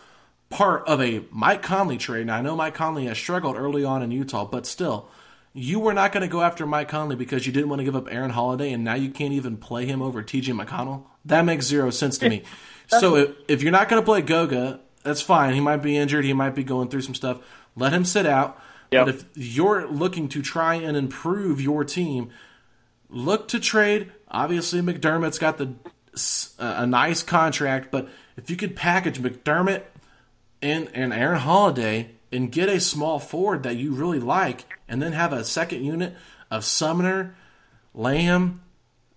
part 0.49 0.87
of 0.87 1.01
a 1.01 1.23
Mike 1.31 1.61
Conley 1.61 1.97
trade. 1.97 2.27
Now, 2.27 2.37
I 2.37 2.41
know 2.41 2.55
Mike 2.55 2.73
Conley 2.73 3.05
has 3.05 3.17
struggled 3.17 3.55
early 3.55 3.83
on 3.83 4.01
in 4.01 4.11
Utah, 4.11 4.45
but 4.45 4.65
still, 4.65 5.09
you 5.53 5.79
were 5.79 5.93
not 5.93 6.11
going 6.11 6.21
to 6.21 6.27
go 6.27 6.41
after 6.41 6.65
Mike 6.65 6.89
Conley 6.89 7.15
because 7.15 7.45
you 7.45 7.51
didn't 7.51 7.69
want 7.69 7.81
to 7.81 7.83
give 7.83 7.95
up 7.95 8.07
Aaron 8.11 8.31
Holiday, 8.31 8.71
and 8.71 8.83
now 8.83 8.95
you 8.95 9.09
can't 9.09 9.33
even 9.33 9.57
play 9.57 9.85
him 9.85 10.01
over 10.01 10.23
TJ 10.23 10.59
McConnell. 10.59 11.03
That 11.25 11.45
makes 11.45 11.65
zero 11.65 11.89
sense 11.89 12.17
to 12.19 12.29
me. 12.29 12.43
so 12.87 13.15
if, 13.15 13.29
if 13.47 13.61
you're 13.61 13.71
not 13.71 13.89
going 13.89 14.01
to 14.01 14.05
play 14.05 14.21
Goga, 14.21 14.79
that's 15.03 15.21
fine. 15.21 15.53
He 15.53 15.59
might 15.59 15.77
be 15.77 15.97
injured. 15.97 16.25
He 16.25 16.33
might 16.33 16.55
be 16.55 16.63
going 16.63 16.89
through 16.89 17.01
some 17.01 17.15
stuff. 17.15 17.39
Let 17.75 17.93
him 17.93 18.05
sit 18.05 18.25
out. 18.25 18.61
Yep. 18.91 19.05
But 19.05 19.15
if 19.15 19.25
you're 19.35 19.87
looking 19.87 20.29
to 20.29 20.41
try 20.41 20.75
and 20.75 20.97
improve 20.97 21.61
your 21.61 21.83
team, 21.83 22.29
look 23.09 23.47
to 23.49 23.59
trade. 23.59 24.11
Obviously, 24.29 24.81
McDermott's 24.81 25.39
got 25.39 25.57
the 25.57 25.73
a 26.57 26.85
nice 26.85 27.23
contract, 27.23 27.91
but 27.91 28.09
if 28.35 28.49
you 28.49 28.55
could 28.55 28.75
package 28.75 29.19
McDermott 29.19 29.83
and 30.61 30.89
and 30.93 31.13
Aaron 31.13 31.39
Holiday 31.39 32.09
and 32.31 32.51
get 32.51 32.67
a 32.67 32.79
small 32.79 33.19
forward 33.19 33.63
that 33.63 33.75
you 33.75 33.93
really 33.93 34.19
like, 34.19 34.65
and 34.87 35.01
then 35.01 35.13
have 35.13 35.33
a 35.33 35.43
second 35.43 35.83
unit 35.83 36.15
of 36.51 36.65
Sumner, 36.65 37.35
Lamb, 37.93 38.61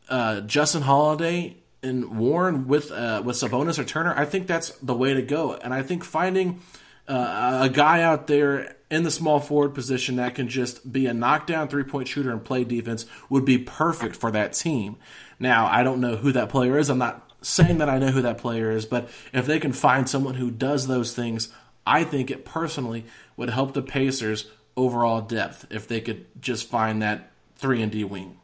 uh, 0.08 0.40
Justin 0.42 0.82
Holiday, 0.82 1.56
and 1.82 2.18
Warren 2.18 2.68
with 2.68 2.90
uh, 2.92 3.22
with 3.24 3.36
Sabonis 3.36 3.78
or 3.78 3.84
Turner, 3.84 4.14
I 4.16 4.24
think 4.24 4.46
that's 4.46 4.70
the 4.78 4.94
way 4.94 5.14
to 5.14 5.22
go. 5.22 5.54
And 5.54 5.74
I 5.74 5.82
think 5.82 6.04
finding 6.04 6.60
uh, 7.08 7.60
a 7.62 7.68
guy 7.68 8.02
out 8.02 8.26
there 8.26 8.76
in 8.90 9.02
the 9.02 9.10
small 9.10 9.40
forward 9.40 9.74
position 9.74 10.16
that 10.16 10.34
can 10.34 10.48
just 10.48 10.92
be 10.92 11.06
a 11.06 11.14
knockdown 11.14 11.68
three 11.68 11.82
point 11.82 12.08
shooter 12.08 12.30
and 12.30 12.44
play 12.44 12.64
defense 12.64 13.06
would 13.28 13.44
be 13.44 13.58
perfect 13.58 14.14
for 14.14 14.30
that 14.30 14.52
team. 14.52 14.96
Now, 15.38 15.66
I 15.66 15.82
don't 15.82 16.00
know 16.00 16.16
who 16.16 16.32
that 16.32 16.48
player 16.48 16.78
is. 16.78 16.90
I'm 16.90 16.98
not 16.98 17.30
saying 17.40 17.78
that 17.78 17.88
I 17.88 17.98
know 17.98 18.10
who 18.10 18.22
that 18.22 18.38
player 18.38 18.70
is, 18.70 18.86
but 18.86 19.08
if 19.32 19.46
they 19.46 19.58
can 19.58 19.72
find 19.72 20.08
someone 20.08 20.34
who 20.34 20.50
does 20.50 20.86
those 20.86 21.14
things, 21.14 21.48
I 21.86 22.04
think 22.04 22.30
it 22.30 22.44
personally 22.44 23.04
would 23.36 23.50
help 23.50 23.74
the 23.74 23.82
Pacers 23.82 24.48
overall 24.76 25.20
depth 25.20 25.66
if 25.70 25.88
they 25.88 26.00
could 26.00 26.26
just 26.40 26.68
find 26.68 27.02
that 27.02 27.30
three 27.56 27.82
and 27.82 27.90
D 27.90 28.04
wing. 28.04 28.38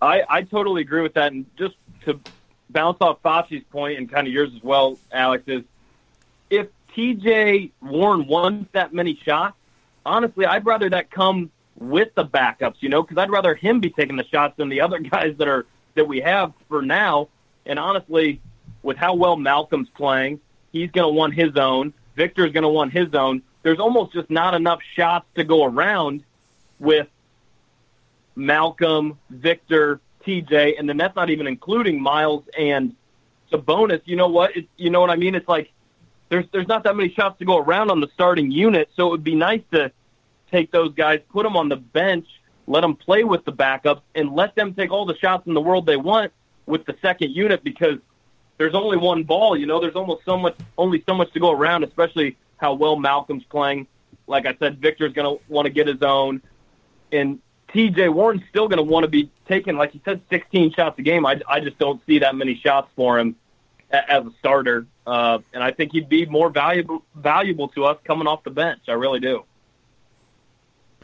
I, 0.00 0.22
I 0.28 0.42
totally 0.42 0.80
agree 0.80 1.02
with 1.02 1.14
that. 1.14 1.32
And 1.32 1.46
just 1.58 1.74
to 2.06 2.18
bounce 2.70 2.98
off 3.00 3.22
Facci's 3.22 3.64
point 3.70 3.98
and 3.98 4.10
kind 4.10 4.26
of 4.26 4.32
yours 4.32 4.50
as 4.54 4.62
well, 4.62 4.98
Alex, 5.12 5.44
is 5.46 5.62
if 6.48 6.68
TJ 6.96 7.72
Warren 7.80 8.26
wants 8.26 8.70
that 8.72 8.92
many 8.92 9.16
shots, 9.24 9.56
honestly, 10.04 10.46
I'd 10.46 10.66
rather 10.66 10.90
that 10.90 11.10
come 11.10 11.50
with 11.76 12.14
the 12.14 12.24
backups, 12.24 12.76
you 12.80 12.88
know, 12.88 13.02
because 13.02 13.18
I'd 13.18 13.30
rather 13.30 13.54
him 13.54 13.80
be 13.80 13.90
taking 13.90 14.16
the 14.16 14.24
shots 14.24 14.54
than 14.56 14.68
the 14.68 14.80
other 14.80 14.98
guys 15.14 15.36
that 15.38 15.48
are 15.48 15.66
that 15.94 16.06
we 16.06 16.20
have 16.20 16.52
for 16.68 16.82
now. 16.82 17.28
And 17.66 17.78
honestly, 17.78 18.40
with 18.82 18.96
how 18.96 19.14
well 19.14 19.36
Malcolm's 19.36 19.88
playing, 19.90 20.40
he's 20.72 20.90
going 20.90 21.06
to 21.06 21.12
want 21.12 21.34
his 21.34 21.56
own. 21.56 21.92
Victor's 22.16 22.52
going 22.52 22.62
to 22.62 22.68
want 22.68 22.92
his 22.92 23.14
own. 23.14 23.42
There's 23.62 23.78
almost 23.78 24.12
just 24.12 24.30
not 24.30 24.54
enough 24.54 24.80
shots 24.94 25.26
to 25.34 25.44
go 25.44 25.64
around 25.64 26.24
with 26.78 27.08
Malcolm, 28.34 29.18
Victor, 29.28 30.00
TJ, 30.24 30.78
and 30.78 30.88
then 30.88 30.96
that's 30.96 31.16
not 31.16 31.30
even 31.30 31.46
including 31.46 32.00
Miles 32.00 32.44
and 32.58 32.94
Sabonis. 33.52 34.00
You 34.04 34.16
know 34.16 34.28
what? 34.28 34.56
It, 34.56 34.68
you 34.76 34.90
know 34.90 35.00
what 35.00 35.10
I 35.10 35.16
mean? 35.16 35.34
It's 35.34 35.48
like 35.48 35.72
there's 36.30 36.46
there's 36.52 36.68
not 36.68 36.84
that 36.84 36.96
many 36.96 37.12
shots 37.12 37.38
to 37.40 37.44
go 37.44 37.58
around 37.58 37.90
on 37.90 38.00
the 38.00 38.08
starting 38.14 38.50
unit, 38.50 38.88
so 38.96 39.08
it 39.08 39.10
would 39.10 39.24
be 39.24 39.34
nice 39.34 39.62
to 39.72 39.92
take 40.50 40.70
those 40.70 40.94
guys, 40.94 41.20
put 41.30 41.42
them 41.42 41.56
on 41.56 41.68
the 41.68 41.76
bench, 41.76 42.26
let 42.66 42.80
them 42.80 42.96
play 42.96 43.24
with 43.24 43.44
the 43.44 43.52
backups, 43.52 44.00
and 44.14 44.34
let 44.34 44.54
them 44.54 44.72
take 44.74 44.90
all 44.90 45.04
the 45.04 45.16
shots 45.18 45.46
in 45.46 45.54
the 45.54 45.60
world 45.60 45.86
they 45.86 45.96
want 45.96 46.32
with 46.66 46.86
the 46.86 46.96
second 47.02 47.30
unit 47.30 47.62
because 47.62 47.98
there's 48.58 48.74
only 48.74 48.96
one 48.96 49.24
ball. 49.24 49.56
You 49.56 49.66
know, 49.66 49.80
there's 49.80 49.96
almost 49.96 50.24
so 50.24 50.38
much, 50.38 50.56
only 50.78 51.02
so 51.06 51.14
much 51.14 51.32
to 51.32 51.40
go 51.40 51.50
around, 51.50 51.84
especially 51.84 52.36
how 52.56 52.74
well 52.74 52.96
Malcolm's 52.96 53.44
playing. 53.44 53.86
Like 54.26 54.46
I 54.46 54.54
said, 54.58 54.78
Victor's 54.78 55.12
going 55.12 55.38
to 55.38 55.44
want 55.52 55.66
to 55.66 55.72
get 55.72 55.88
his 55.88 56.02
own, 56.02 56.42
and 57.10 57.40
TJ 57.70 58.12
Warren's 58.12 58.42
still 58.48 58.68
going 58.68 58.78
to 58.78 58.82
want 58.82 59.04
to 59.04 59.08
be 59.08 59.30
taking, 59.46 59.76
like 59.76 59.94
you 59.94 60.00
said, 60.04 60.20
16 60.30 60.72
shots 60.72 60.98
a 60.98 61.02
game. 61.02 61.26
I, 61.26 61.40
I 61.48 61.60
just 61.60 61.78
don't 61.78 62.00
see 62.06 62.20
that 62.20 62.34
many 62.34 62.54
shots 62.54 62.90
for 62.94 63.18
him 63.18 63.36
as 63.90 64.24
a 64.24 64.30
starter, 64.38 64.86
uh, 65.10 65.40
and 65.52 65.60
I 65.60 65.72
think 65.72 65.90
he'd 65.90 66.08
be 66.08 66.24
more 66.24 66.50
valuable 66.50 67.02
valuable 67.16 67.66
to 67.70 67.84
us 67.86 67.98
coming 68.04 68.28
off 68.28 68.44
the 68.44 68.50
bench. 68.50 68.82
I 68.86 68.92
really 68.92 69.18
do. 69.18 69.42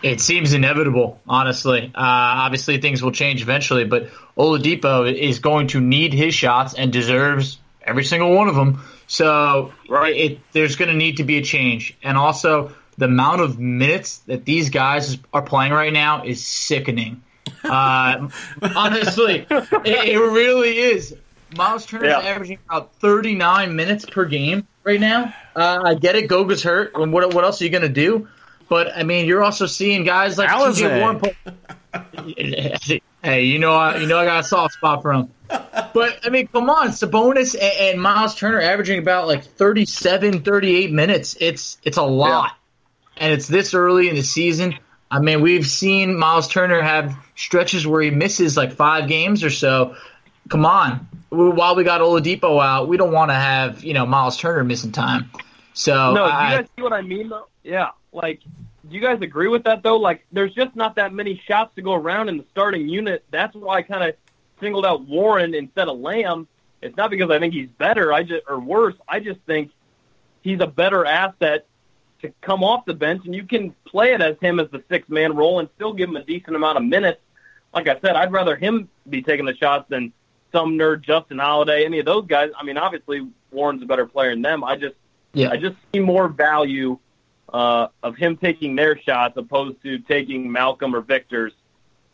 It 0.00 0.20
seems 0.20 0.52
inevitable, 0.52 1.18
honestly. 1.26 1.86
Uh, 1.86 1.90
obviously, 1.96 2.78
things 2.78 3.02
will 3.02 3.10
change 3.10 3.42
eventually, 3.42 3.84
but 3.84 4.10
Oladipo 4.38 5.12
is 5.12 5.40
going 5.40 5.68
to 5.68 5.80
need 5.80 6.12
his 6.12 6.34
shots 6.34 6.74
and 6.74 6.92
deserves 6.92 7.58
every 7.82 8.04
single 8.04 8.32
one 8.32 8.46
of 8.46 8.54
them. 8.54 8.80
So, 9.08 9.72
right, 9.88 10.14
it, 10.14 10.38
there's 10.52 10.76
going 10.76 10.90
to 10.90 10.96
need 10.96 11.16
to 11.16 11.24
be 11.24 11.38
a 11.38 11.42
change, 11.42 11.96
and 12.04 12.16
also 12.16 12.72
the 12.98 13.06
amount 13.06 13.40
of 13.40 13.58
minutes 13.58 14.18
that 14.26 14.44
these 14.44 14.70
guys 14.70 15.18
are 15.32 15.42
playing 15.42 15.72
right 15.72 15.92
now 15.92 16.24
is 16.24 16.46
sickening. 16.46 17.22
Uh, 17.64 18.28
honestly, 18.62 19.46
it, 19.50 20.08
it 20.10 20.18
really 20.18 20.78
is. 20.78 21.16
Miles 21.56 21.86
Turner's 21.86 22.08
Yeah. 22.08 22.18
averaging 22.20 22.58
about 22.68 22.94
39 22.96 23.76
minutes 23.76 24.04
per 24.04 24.24
game 24.24 24.66
right 24.84 25.00
now. 25.00 25.34
Uh, 25.54 25.80
I 25.84 25.94
get 25.94 26.16
it. 26.16 26.28
Goga's 26.28 26.62
hurt. 26.62 26.92
And 26.94 27.12
what, 27.12 27.32
what 27.34 27.44
else 27.44 27.60
are 27.60 27.64
you 27.64 27.70
going 27.70 27.82
to 27.82 27.88
do? 27.88 28.28
But 28.68 28.96
I 28.96 29.04
mean, 29.04 29.26
you're 29.26 29.44
also 29.44 29.66
seeing 29.66 30.02
guys 30.04 30.38
like 30.38 30.48
TJ 30.48 31.00
Warren. 31.00 31.20
Play- 31.20 31.36
hey, 33.22 33.44
you 33.44 33.58
know, 33.58 33.74
I, 33.74 33.98
you 33.98 34.06
know, 34.06 34.18
I 34.18 34.24
got 34.24 34.40
a 34.40 34.44
soft 34.44 34.74
spot 34.74 35.02
for 35.02 35.12
him. 35.12 35.30
But 35.48 36.18
I 36.24 36.30
mean, 36.30 36.48
come 36.48 36.68
on, 36.68 36.88
Sabonis 36.88 37.54
and, 37.54 37.62
and 37.92 38.02
Miles 38.02 38.34
Turner 38.34 38.60
averaging 38.60 38.98
about 38.98 39.28
like 39.28 39.44
37, 39.44 40.42
38 40.42 40.92
minutes. 40.92 41.36
It's 41.40 41.78
it's 41.84 41.96
a 41.96 42.02
lot, 42.02 42.56
and 43.16 43.32
it's 43.32 43.46
this 43.46 43.72
early 43.72 44.08
in 44.08 44.16
the 44.16 44.22
season. 44.22 44.76
I 45.08 45.20
mean, 45.20 45.40
we've 45.42 45.66
seen 45.66 46.18
Miles 46.18 46.48
Turner 46.48 46.82
have 46.82 47.16
stretches 47.36 47.86
where 47.86 48.02
he 48.02 48.10
misses 48.10 48.56
like 48.56 48.72
five 48.72 49.08
games 49.08 49.44
or 49.44 49.50
so. 49.50 49.94
Come 50.48 50.66
on, 50.66 51.06
while 51.30 51.74
we 51.76 51.84
got 51.84 52.00
Oladipo 52.00 52.62
out, 52.62 52.88
we 52.88 52.96
don't 52.96 53.12
want 53.12 53.30
to 53.30 53.34
have 53.34 53.84
you 53.84 53.94
know 53.94 54.06
Miles 54.06 54.36
Turner 54.36 54.64
missing 54.64 54.92
time. 54.92 55.30
So 55.74 56.12
No, 56.14 56.26
do 56.26 56.32
I- 56.32 56.50
you 56.52 56.56
guys 56.58 56.68
see 56.76 56.82
what 56.82 56.92
I 56.92 57.02
mean 57.02 57.28
though? 57.28 57.46
Yeah, 57.62 57.90
like, 58.12 58.40
do 58.88 58.94
you 58.94 59.00
guys 59.00 59.20
agree 59.20 59.48
with 59.48 59.64
that 59.64 59.82
though? 59.82 59.96
Like, 59.96 60.24
there's 60.32 60.54
just 60.54 60.74
not 60.76 60.94
that 60.96 61.12
many 61.12 61.40
shots 61.46 61.74
to 61.76 61.82
go 61.82 61.94
around 61.94 62.28
in 62.28 62.38
the 62.38 62.44
starting 62.50 62.88
unit. 62.88 63.24
That's 63.30 63.54
why 63.54 63.76
I 63.78 63.82
kind 63.82 64.04
of 64.08 64.14
singled 64.60 64.86
out 64.86 65.02
Warren 65.02 65.54
instead 65.54 65.88
of 65.88 65.98
Lamb. 65.98 66.46
It's 66.80 66.96
not 66.96 67.10
because 67.10 67.30
I 67.30 67.38
think 67.38 67.52
he's 67.54 67.68
better, 67.68 68.12
I 68.12 68.22
just 68.22 68.44
or 68.48 68.60
worse. 68.60 68.94
I 69.08 69.18
just 69.20 69.40
think 69.40 69.72
he's 70.42 70.60
a 70.60 70.66
better 70.66 71.04
asset 71.04 71.66
to 72.22 72.32
come 72.40 72.62
off 72.62 72.84
the 72.86 72.94
bench, 72.94 73.24
and 73.26 73.34
you 73.34 73.42
can 73.44 73.74
play 73.84 74.12
it 74.14 74.22
as 74.22 74.36
him 74.40 74.60
as 74.60 74.70
the 74.70 74.82
six 74.88 75.08
man 75.08 75.34
role 75.34 75.58
and 75.58 75.68
still 75.74 75.92
give 75.92 76.08
him 76.08 76.16
a 76.16 76.24
decent 76.24 76.54
amount 76.56 76.78
of 76.78 76.84
minutes. 76.84 77.20
Like 77.74 77.88
I 77.88 77.98
said, 78.00 78.16
I'd 78.16 78.32
rather 78.32 78.56
him 78.56 78.88
be 79.10 79.20
taking 79.22 79.44
the 79.44 79.54
shots 79.56 79.86
than 79.88 80.12
Sumner, 80.52 80.96
Justin 80.96 81.38
Holiday, 81.38 81.84
any 81.84 81.98
of 81.98 82.06
those 82.06 82.26
guys. 82.26 82.50
I 82.58 82.64
mean, 82.64 82.78
obviously 82.78 83.28
Warren's 83.50 83.82
a 83.82 83.86
better 83.86 84.06
player 84.06 84.30
than 84.30 84.42
them. 84.42 84.64
I 84.64 84.76
just 84.76 84.94
yeah. 85.32 85.50
I 85.50 85.56
just 85.56 85.76
see 85.92 86.00
more 86.00 86.28
value 86.28 86.98
uh, 87.52 87.88
of 88.02 88.16
him 88.16 88.36
taking 88.36 88.74
their 88.76 88.98
shots 88.98 89.36
opposed 89.36 89.82
to 89.82 89.98
taking 89.98 90.50
Malcolm 90.50 90.94
or 90.94 91.00
Victor's, 91.00 91.52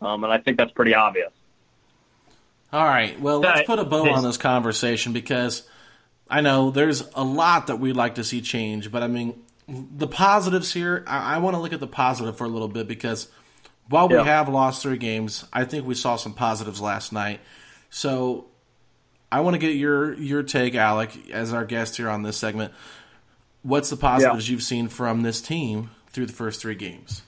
um, 0.01 0.23
and 0.23 0.31
I 0.33 0.37
think 0.39 0.57
that's 0.57 0.71
pretty 0.71 0.93
obvious. 0.93 1.31
All 2.71 2.85
right. 2.85 3.19
Well, 3.19 3.39
let's 3.39 3.67
put 3.67 3.79
a 3.79 3.83
bow 3.85 4.09
on 4.11 4.23
this 4.23 4.37
conversation 4.37 5.13
because 5.13 5.63
I 6.29 6.41
know 6.41 6.71
there's 6.71 7.03
a 7.13 7.23
lot 7.23 7.67
that 7.67 7.77
we'd 7.79 7.95
like 7.95 8.15
to 8.15 8.23
see 8.23 8.41
change, 8.41 8.91
but 8.91 9.03
I 9.03 9.07
mean, 9.07 9.35
the 9.67 10.07
positives 10.07 10.73
here, 10.73 11.03
I, 11.07 11.35
I 11.35 11.37
want 11.37 11.55
to 11.55 11.61
look 11.61 11.71
at 11.73 11.79
the 11.79 11.87
positive 11.87 12.35
for 12.35 12.45
a 12.45 12.49
little 12.49 12.67
bit 12.67 12.87
because 12.87 13.27
while 13.89 14.07
we 14.09 14.15
Yeah. 14.15 14.23
have 14.23 14.49
lost 14.49 14.81
three 14.81 14.97
games, 14.97 15.45
I 15.53 15.65
think 15.65 15.85
we 15.85 15.93
saw 15.93 16.15
some 16.15 16.33
positives 16.33 16.81
last 16.81 17.13
night. 17.13 17.39
So 17.93 18.47
I 19.31 19.41
want 19.41 19.53
to 19.53 19.59
get 19.59 19.75
your 19.75 20.15
your 20.15 20.41
take, 20.41 20.73
Alec, 20.73 21.29
as 21.29 21.53
our 21.53 21.63
guest 21.63 21.95
here 21.95 22.09
on 22.09 22.23
this 22.23 22.35
segment. 22.35 22.73
What's 23.61 23.91
the 23.91 23.97
positives 23.97 24.49
you've 24.49 24.63
seen 24.63 24.87
from 24.87 25.21
this 25.21 25.39
team 25.39 25.91
through 26.09 26.25
the 26.25 26.33
first 26.33 26.59
three 26.59 26.73
games? 26.73 27.21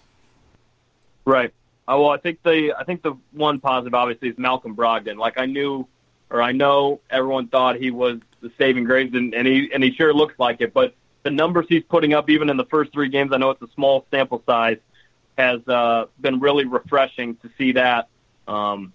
Right. 1.23 1.53
Uh, 1.87 1.97
well, 1.99 2.09
I 2.09 2.17
think 2.17 2.41
the 2.41 2.73
I 2.77 2.83
think 2.83 3.03
the 3.03 3.13
one 3.31 3.59
positive 3.59 3.93
obviously 3.93 4.29
is 4.29 4.39
Malcolm 4.39 4.75
Brogdon. 4.75 5.17
Like 5.17 5.37
I 5.37 5.45
knew, 5.45 5.87
or 6.31 6.41
I 6.41 6.51
know 6.51 6.99
everyone 7.11 7.47
thought 7.47 7.75
he 7.75 7.91
was 7.91 8.17
the 8.41 8.51
saving 8.57 8.85
grace, 8.85 9.11
and, 9.13 9.35
and 9.35 9.47
he 9.47 9.69
and 9.71 9.83
he 9.83 9.91
sure 9.91 10.15
looks 10.15 10.33
like 10.39 10.61
it. 10.61 10.73
But 10.73 10.95
the 11.21 11.29
numbers 11.29 11.67
he's 11.69 11.83
putting 11.83 12.15
up, 12.15 12.27
even 12.27 12.49
in 12.49 12.57
the 12.57 12.65
first 12.65 12.91
three 12.91 13.09
games, 13.09 13.31
I 13.33 13.37
know 13.37 13.51
it's 13.51 13.61
a 13.61 13.71
small 13.75 14.07
sample 14.09 14.41
size, 14.47 14.79
has 15.37 15.61
uh, 15.67 16.05
been 16.19 16.39
really 16.39 16.65
refreshing 16.65 17.35
to 17.35 17.51
see 17.55 17.73
that. 17.73 18.09
Um, 18.47 18.93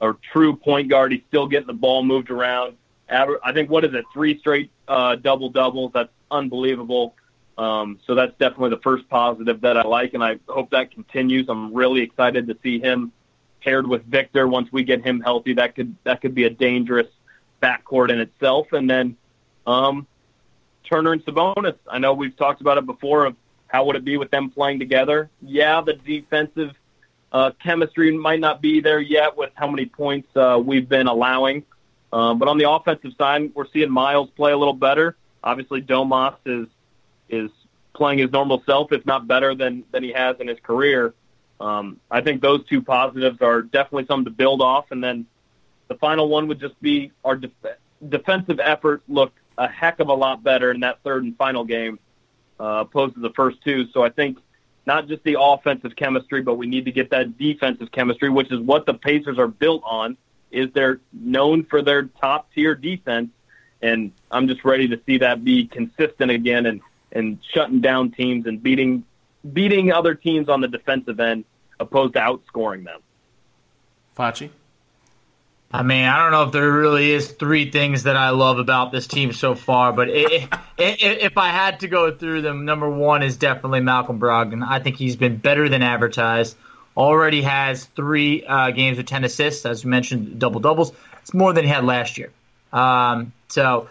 a 0.00 0.14
true 0.32 0.56
point 0.56 0.88
guard. 0.88 1.12
He's 1.12 1.22
still 1.28 1.46
getting 1.46 1.66
the 1.66 1.72
ball 1.72 2.02
moved 2.02 2.30
around. 2.30 2.76
I 3.08 3.52
think 3.52 3.70
what 3.70 3.84
is 3.84 3.92
it? 3.92 4.04
Three 4.12 4.38
straight 4.38 4.70
uh, 4.86 5.16
double 5.16 5.50
doubles. 5.50 5.90
That's 5.92 6.12
unbelievable. 6.30 7.14
Um, 7.58 7.98
so 8.06 8.14
that's 8.14 8.32
definitely 8.38 8.70
the 8.70 8.80
first 8.82 9.08
positive 9.08 9.60
that 9.62 9.76
I 9.76 9.82
like, 9.82 10.14
and 10.14 10.24
I 10.24 10.38
hope 10.48 10.70
that 10.70 10.92
continues. 10.92 11.48
I'm 11.48 11.74
really 11.74 12.00
excited 12.00 12.46
to 12.46 12.56
see 12.62 12.78
him 12.78 13.12
paired 13.62 13.86
with 13.86 14.04
Victor 14.04 14.48
once 14.48 14.72
we 14.72 14.84
get 14.84 15.04
him 15.04 15.20
healthy. 15.20 15.54
That 15.54 15.74
could 15.74 15.94
that 16.04 16.22
could 16.22 16.34
be 16.34 16.44
a 16.44 16.50
dangerous 16.50 17.08
backcourt 17.62 18.10
in 18.10 18.20
itself. 18.20 18.72
And 18.72 18.88
then 18.88 19.16
um, 19.66 20.06
Turner 20.84 21.12
and 21.12 21.24
Sabonis. 21.24 21.76
I 21.88 21.98
know 21.98 22.14
we've 22.14 22.36
talked 22.36 22.60
about 22.60 22.78
it 22.78 22.86
before 22.86 23.26
of 23.26 23.36
how 23.66 23.84
would 23.84 23.96
it 23.96 24.04
be 24.04 24.16
with 24.16 24.30
them 24.30 24.50
playing 24.50 24.78
together. 24.78 25.30
Yeah, 25.42 25.80
the 25.80 25.94
defensive 25.94 26.72
uh, 27.32 27.52
chemistry 27.62 28.16
might 28.16 28.40
not 28.40 28.60
be 28.60 28.80
there 28.80 29.00
yet 29.00 29.36
with 29.36 29.50
how 29.54 29.68
many 29.68 29.86
points 29.86 30.28
uh, 30.36 30.60
we've 30.62 30.88
been 30.88 31.06
allowing. 31.06 31.64
Um, 32.12 32.38
but 32.38 32.48
on 32.48 32.58
the 32.58 32.68
offensive 32.68 33.12
side, 33.16 33.52
we're 33.54 33.68
seeing 33.72 33.90
Miles 33.90 34.30
play 34.30 34.52
a 34.52 34.56
little 34.56 34.74
better. 34.74 35.16
Obviously, 35.42 35.80
Domas 35.80 36.36
is 36.44 36.66
is 37.28 37.50
playing 37.94 38.18
his 38.18 38.32
normal 38.32 38.62
self, 38.66 38.92
if 38.92 39.06
not 39.06 39.26
better 39.26 39.54
than 39.54 39.84
than 39.92 40.02
he 40.02 40.12
has 40.12 40.36
in 40.40 40.48
his 40.48 40.58
career. 40.60 41.14
Um, 41.60 42.00
I 42.10 42.20
think 42.22 42.40
those 42.40 42.66
two 42.66 42.82
positives 42.82 43.42
are 43.42 43.62
definitely 43.62 44.06
something 44.06 44.24
to 44.24 44.30
build 44.30 44.62
off. 44.62 44.90
And 44.90 45.04
then 45.04 45.26
the 45.88 45.94
final 45.96 46.28
one 46.28 46.48
would 46.48 46.58
just 46.58 46.80
be 46.80 47.12
our 47.24 47.36
def- 47.36 47.50
defensive 48.08 48.58
effort 48.60 49.02
looked 49.08 49.38
a 49.58 49.68
heck 49.68 50.00
of 50.00 50.08
a 50.08 50.14
lot 50.14 50.42
better 50.42 50.70
in 50.70 50.80
that 50.80 51.02
third 51.04 51.22
and 51.22 51.36
final 51.36 51.64
game 51.64 51.98
uh, 52.58 52.84
opposed 52.86 53.14
to 53.14 53.20
the 53.20 53.30
first 53.30 53.62
two. 53.62 53.86
So 53.92 54.02
I 54.02 54.08
think 54.08 54.38
not 54.90 55.06
just 55.06 55.22
the 55.22 55.36
offensive 55.38 55.94
chemistry, 55.94 56.42
but 56.42 56.54
we 56.56 56.66
need 56.66 56.84
to 56.84 56.90
get 56.90 57.10
that 57.10 57.38
defensive 57.38 57.92
chemistry, 57.92 58.28
which 58.28 58.50
is 58.50 58.58
what 58.58 58.86
the 58.86 58.94
Pacers 58.94 59.38
are 59.38 59.46
built 59.46 59.84
on. 59.86 60.16
Is 60.50 60.68
they're 60.72 60.98
known 61.12 61.62
for 61.62 61.80
their 61.80 62.06
top 62.20 62.52
tier 62.52 62.74
defense, 62.74 63.30
and 63.80 64.10
I'm 64.32 64.48
just 64.48 64.64
ready 64.64 64.88
to 64.88 65.00
see 65.06 65.18
that 65.18 65.44
be 65.44 65.68
consistent 65.68 66.32
again 66.32 66.66
and 66.66 66.80
and 67.12 67.38
shutting 67.54 67.80
down 67.80 68.10
teams 68.10 68.46
and 68.46 68.60
beating 68.60 69.04
beating 69.52 69.92
other 69.92 70.16
teams 70.16 70.48
on 70.48 70.60
the 70.60 70.66
defensive 70.66 71.20
end 71.20 71.44
opposed 71.78 72.14
to 72.14 72.18
outscoring 72.18 72.84
them. 72.84 72.98
Facci? 74.18 74.50
I 75.72 75.84
mean, 75.84 76.04
I 76.04 76.18
don't 76.18 76.32
know 76.32 76.42
if 76.44 76.52
there 76.52 76.70
really 76.70 77.12
is 77.12 77.30
three 77.30 77.70
things 77.70 78.02
that 78.02 78.16
I 78.16 78.30
love 78.30 78.58
about 78.58 78.90
this 78.90 79.06
team 79.06 79.32
so 79.32 79.54
far, 79.54 79.92
but 79.92 80.08
it, 80.08 80.48
it, 80.78 81.02
if 81.02 81.38
I 81.38 81.50
had 81.50 81.80
to 81.80 81.88
go 81.88 82.10
through 82.10 82.42
them, 82.42 82.64
number 82.64 82.90
one 82.90 83.22
is 83.22 83.36
definitely 83.36 83.80
Malcolm 83.80 84.18
Brogdon. 84.18 84.66
I 84.66 84.80
think 84.80 84.96
he's 84.96 85.14
been 85.14 85.36
better 85.36 85.68
than 85.68 85.82
advertised. 85.82 86.56
Already 86.96 87.42
has 87.42 87.84
three 87.84 88.44
uh, 88.44 88.72
games 88.72 88.96
with 88.96 89.06
10 89.06 89.22
assists, 89.22 89.64
as 89.64 89.84
you 89.84 89.90
mentioned, 89.90 90.40
double 90.40 90.58
doubles. 90.58 90.92
It's 91.22 91.32
more 91.32 91.52
than 91.52 91.64
he 91.64 91.70
had 91.70 91.84
last 91.84 92.18
year. 92.18 92.32
Um, 92.72 93.32
so 93.46 93.88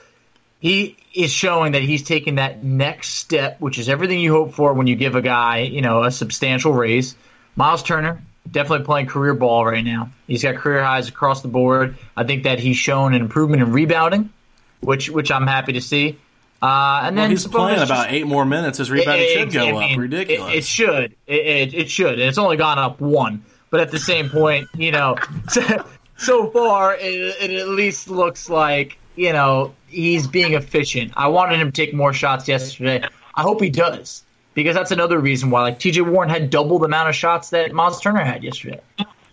he 0.60 0.98
is 1.14 1.32
showing 1.32 1.72
that 1.72 1.82
he's 1.82 2.04
taking 2.04 2.36
that 2.36 2.62
next 2.62 3.14
step, 3.14 3.62
which 3.62 3.80
is 3.80 3.88
everything 3.88 4.20
you 4.20 4.34
hope 4.34 4.54
for 4.54 4.74
when 4.74 4.88
you 4.88 4.98
give 4.98 5.16
a 5.16 5.22
guy, 5.22 5.60
you 5.60 5.82
know, 5.82 6.04
a 6.04 6.12
substantial 6.12 6.74
raise. 6.74 7.16
Miles 7.56 7.84
Turner, 7.84 8.22
definitely 8.50 8.86
playing 8.86 9.08
career 9.08 9.34
ball 9.34 9.66
right 9.66 9.84
now. 9.84 10.10
He's 10.28 10.44
got 10.44 10.56
career 10.56 10.84
highs 10.84 11.08
across 11.08 11.42
the 11.42 11.48
board. 11.48 11.98
I 12.16 12.24
think 12.24 12.44
that 12.44 12.60
he's 12.60 12.78
shown 12.78 13.14
an 13.14 13.22
improvement 13.22 13.62
in 13.62 13.72
rebounding, 13.72 14.30
which 14.82 15.10
which 15.10 15.32
I'm 15.32 15.48
happy 15.48 15.74
to 15.74 15.82
see. 15.82 16.18
Uh, 16.62 17.04
and 17.06 17.16
well, 17.16 17.24
then 17.24 17.32
he's 17.32 17.48
playing 17.48 17.78
about 17.78 17.88
just, 17.88 18.10
eight 18.10 18.28
more 18.28 18.46
minutes. 18.46 18.80
His 18.80 18.92
rebounding 18.92 19.26
it, 19.26 19.34
should 19.34 19.52
go 19.52 19.62
I 19.62 19.72
mean, 19.72 19.94
up. 19.94 20.00
Ridiculous. 20.00 20.54
It, 20.54 20.58
it 20.58 20.66
should. 20.66 21.16
It, 21.26 21.74
it, 21.74 21.90
should. 21.90 22.14
And 22.14 22.24
it's 22.24 22.38
only 22.38 22.58
gone 22.58 22.78
up 22.78 23.00
one. 23.00 23.44
But 23.70 23.80
at 23.80 23.92
the 23.92 24.00
same 24.00 24.30
point, 24.30 24.68
you 24.76 24.92
know, 24.92 25.16
so, 25.48 25.86
so 26.18 26.50
far 26.50 26.96
it, 26.96 27.02
it 27.04 27.52
at 27.52 27.70
least 27.70 28.10
looks 28.10 28.50
like 28.50 28.98
you 29.16 29.32
know 29.32 29.74
he's 29.88 30.28
being 30.28 30.54
efficient. 30.54 31.14
I 31.16 31.28
wanted 31.28 31.60
him 31.60 31.72
to 31.72 31.86
take 31.86 31.94
more 31.94 32.14
shots 32.14 32.48
yesterday. 32.48 33.04
I 33.36 33.42
hope 33.42 33.62
he 33.62 33.70
does 33.70 34.24
because 34.64 34.76
that's 34.76 34.92
another 34.92 35.20
reason 35.20 35.50
why 35.50 35.62
like 35.62 35.80
TJ 35.80 36.10
Warren 36.10 36.30
had 36.30 36.50
double 36.50 36.80
the 36.80 36.86
amount 36.86 37.10
of 37.10 37.16
shots 37.16 37.52
that 37.52 37.72
Miles 37.72 38.02
Turner 38.02 38.24
had 38.24 38.44
yesterday. 38.44 38.82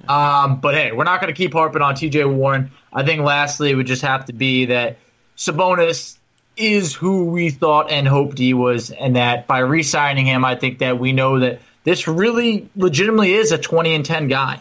Um, 0.09 0.61
but 0.61 0.75
hey, 0.75 0.93
we're 0.93 1.05
not 1.05 1.21
going 1.21 1.33
to 1.33 1.37
keep 1.37 1.53
harping 1.53 1.83
on 1.83 1.95
TJ 1.95 2.33
Warren. 2.33 2.71
I 2.93 3.05
think 3.05 3.23
lastly 3.23 3.71
it 3.71 3.75
would 3.75 3.87
just 3.87 4.03
have 4.03 4.27
to 4.27 4.33
be 4.33 4.67
that 4.67 4.99
Sabonis 5.37 6.17
is 6.57 6.95
who 6.95 7.27
we 7.27 7.51
thought 7.51 7.91
and 7.91 8.09
hoped 8.09 8.39
he 8.39 8.55
was, 8.55 8.91
and 8.91 9.17
that 9.17 9.47
by 9.47 9.59
re-signing 9.59 10.27
him, 10.27 10.45
I 10.45 10.55
think 10.55 10.79
that 10.79 10.99
we 10.99 11.13
know 11.13 11.41
that 11.41 11.61
this 11.85 12.09
really 12.09 12.69
legitimately 12.77 13.35
is 13.35 13.53
a 13.53 13.59
20 13.59 13.95
and 13.95 14.05
10 14.05 14.29
guy. 14.29 14.61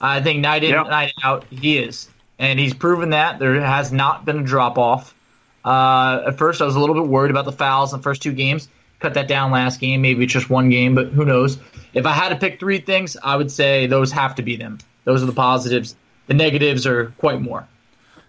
I 0.00 0.20
think 0.20 0.40
night 0.40 0.64
in, 0.64 0.70
yep. 0.70 0.86
night 0.88 1.12
out, 1.22 1.44
he 1.50 1.78
is. 1.78 2.08
And 2.38 2.58
he's 2.58 2.74
proven 2.74 3.10
that. 3.10 3.38
There 3.38 3.60
has 3.60 3.92
not 3.92 4.24
been 4.24 4.40
a 4.40 4.42
drop 4.42 4.78
off. 4.78 5.14
Uh, 5.64 6.24
at 6.26 6.38
first, 6.38 6.60
I 6.60 6.64
was 6.64 6.74
a 6.74 6.80
little 6.80 6.94
bit 6.94 7.06
worried 7.06 7.30
about 7.30 7.44
the 7.44 7.52
fouls 7.52 7.92
in 7.92 8.00
the 8.00 8.02
first 8.02 8.22
two 8.22 8.32
games. 8.32 8.68
Cut 9.02 9.14
that 9.14 9.26
down 9.26 9.50
last 9.50 9.80
game. 9.80 10.00
Maybe 10.00 10.22
it's 10.22 10.32
just 10.32 10.48
one 10.48 10.70
game, 10.70 10.94
but 10.94 11.08
who 11.08 11.24
knows? 11.24 11.58
If 11.92 12.06
I 12.06 12.12
had 12.12 12.28
to 12.28 12.36
pick 12.36 12.60
three 12.60 12.78
things, 12.78 13.16
I 13.20 13.34
would 13.34 13.50
say 13.50 13.88
those 13.88 14.12
have 14.12 14.36
to 14.36 14.42
be 14.42 14.54
them. 14.54 14.78
Those 15.02 15.24
are 15.24 15.26
the 15.26 15.32
positives. 15.32 15.96
The 16.28 16.34
negatives 16.34 16.86
are 16.86 17.06
quite 17.18 17.40
more. 17.40 17.66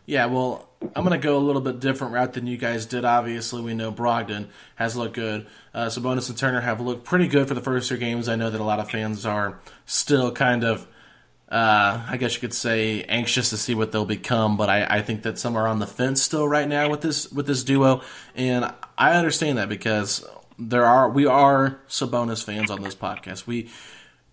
Yeah, 0.07 0.25
well, 0.25 0.67
I'm 0.95 1.05
going 1.05 1.11
to 1.11 1.23
go 1.23 1.37
a 1.37 1.39
little 1.39 1.61
bit 1.61 1.79
different 1.79 2.11
route 2.11 2.33
than 2.33 2.47
you 2.47 2.57
guys 2.57 2.87
did. 2.87 3.05
Obviously, 3.05 3.61
we 3.61 3.75
know 3.75 3.91
Brogdon 3.91 4.47
has 4.75 4.95
looked 4.95 5.13
good. 5.13 5.45
Uh, 5.75 5.85
Sabonis 5.85 6.27
and 6.27 6.37
Turner 6.37 6.61
have 6.61 6.81
looked 6.81 7.05
pretty 7.05 7.27
good 7.27 7.47
for 7.47 7.53
the 7.53 7.61
first 7.61 7.87
two 7.87 7.97
games. 7.97 8.27
I 8.27 8.35
know 8.35 8.49
that 8.49 8.59
a 8.59 8.63
lot 8.63 8.79
of 8.79 8.89
fans 8.89 9.27
are 9.27 9.59
still 9.85 10.31
kind 10.31 10.63
of, 10.63 10.87
uh, 11.49 12.03
I 12.09 12.17
guess 12.17 12.33
you 12.33 12.41
could 12.41 12.53
say, 12.53 13.03
anxious 13.03 13.51
to 13.51 13.57
see 13.57 13.75
what 13.75 13.91
they'll 13.91 14.05
become. 14.05 14.57
But 14.57 14.71
I, 14.71 14.97
I 14.97 15.01
think 15.03 15.21
that 15.21 15.37
some 15.37 15.55
are 15.55 15.67
on 15.67 15.77
the 15.77 15.87
fence 15.87 16.21
still 16.21 16.47
right 16.47 16.67
now 16.67 16.89
with 16.89 17.01
this 17.01 17.31
with 17.31 17.45
this 17.45 17.63
duo, 17.63 18.01
and 18.35 18.73
I 18.97 19.13
understand 19.13 19.59
that 19.59 19.69
because 19.69 20.25
there 20.57 20.85
are 20.85 21.09
we 21.09 21.25
are 21.25 21.79
Sabonis 21.87 22.43
fans 22.43 22.69
on 22.69 22.81
this 22.81 22.95
podcast. 22.95 23.47
We 23.47 23.69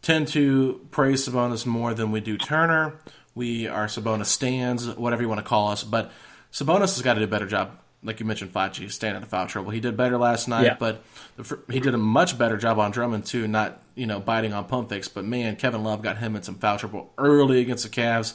tend 0.02 0.28
to 0.28 0.86
praise 0.90 1.26
Sabonis 1.26 1.66
more 1.66 1.94
than 1.94 2.10
we 2.10 2.20
do 2.20 2.36
Turner. 2.36 2.98
We 3.34 3.66
are 3.66 3.86
Sabonis 3.86 4.26
stands, 4.26 4.86
whatever 4.96 5.22
you 5.22 5.28
want 5.28 5.40
to 5.40 5.46
call 5.46 5.68
us, 5.68 5.84
but 5.84 6.10
Sabonis 6.52 6.94
has 6.94 7.02
got 7.02 7.14
to 7.14 7.20
do 7.20 7.24
a 7.24 7.28
better 7.28 7.46
job. 7.46 7.78
Like 8.02 8.18
you 8.18 8.24
mentioned, 8.24 8.52
Facci 8.52 8.90
staying 8.90 9.14
out 9.14 9.22
of 9.22 9.28
foul 9.28 9.46
trouble. 9.46 9.70
He 9.70 9.80
did 9.80 9.94
better 9.94 10.16
last 10.16 10.48
night, 10.48 10.64
yeah. 10.64 10.76
but 10.78 11.04
the, 11.36 11.58
he 11.70 11.80
did 11.80 11.92
a 11.92 11.98
much 11.98 12.38
better 12.38 12.56
job 12.56 12.78
on 12.78 12.92
Drummond 12.92 13.26
too. 13.26 13.46
Not 13.46 13.82
you 13.94 14.06
know 14.06 14.20
biting 14.20 14.54
on 14.54 14.64
pump 14.64 14.88
fakes, 14.88 15.08
but 15.08 15.24
man, 15.24 15.56
Kevin 15.56 15.84
Love 15.84 16.02
got 16.02 16.16
him 16.16 16.34
in 16.34 16.42
some 16.42 16.54
foul 16.54 16.78
trouble 16.78 17.12
early 17.18 17.60
against 17.60 17.84
the 17.84 17.90
Cavs, 17.90 18.34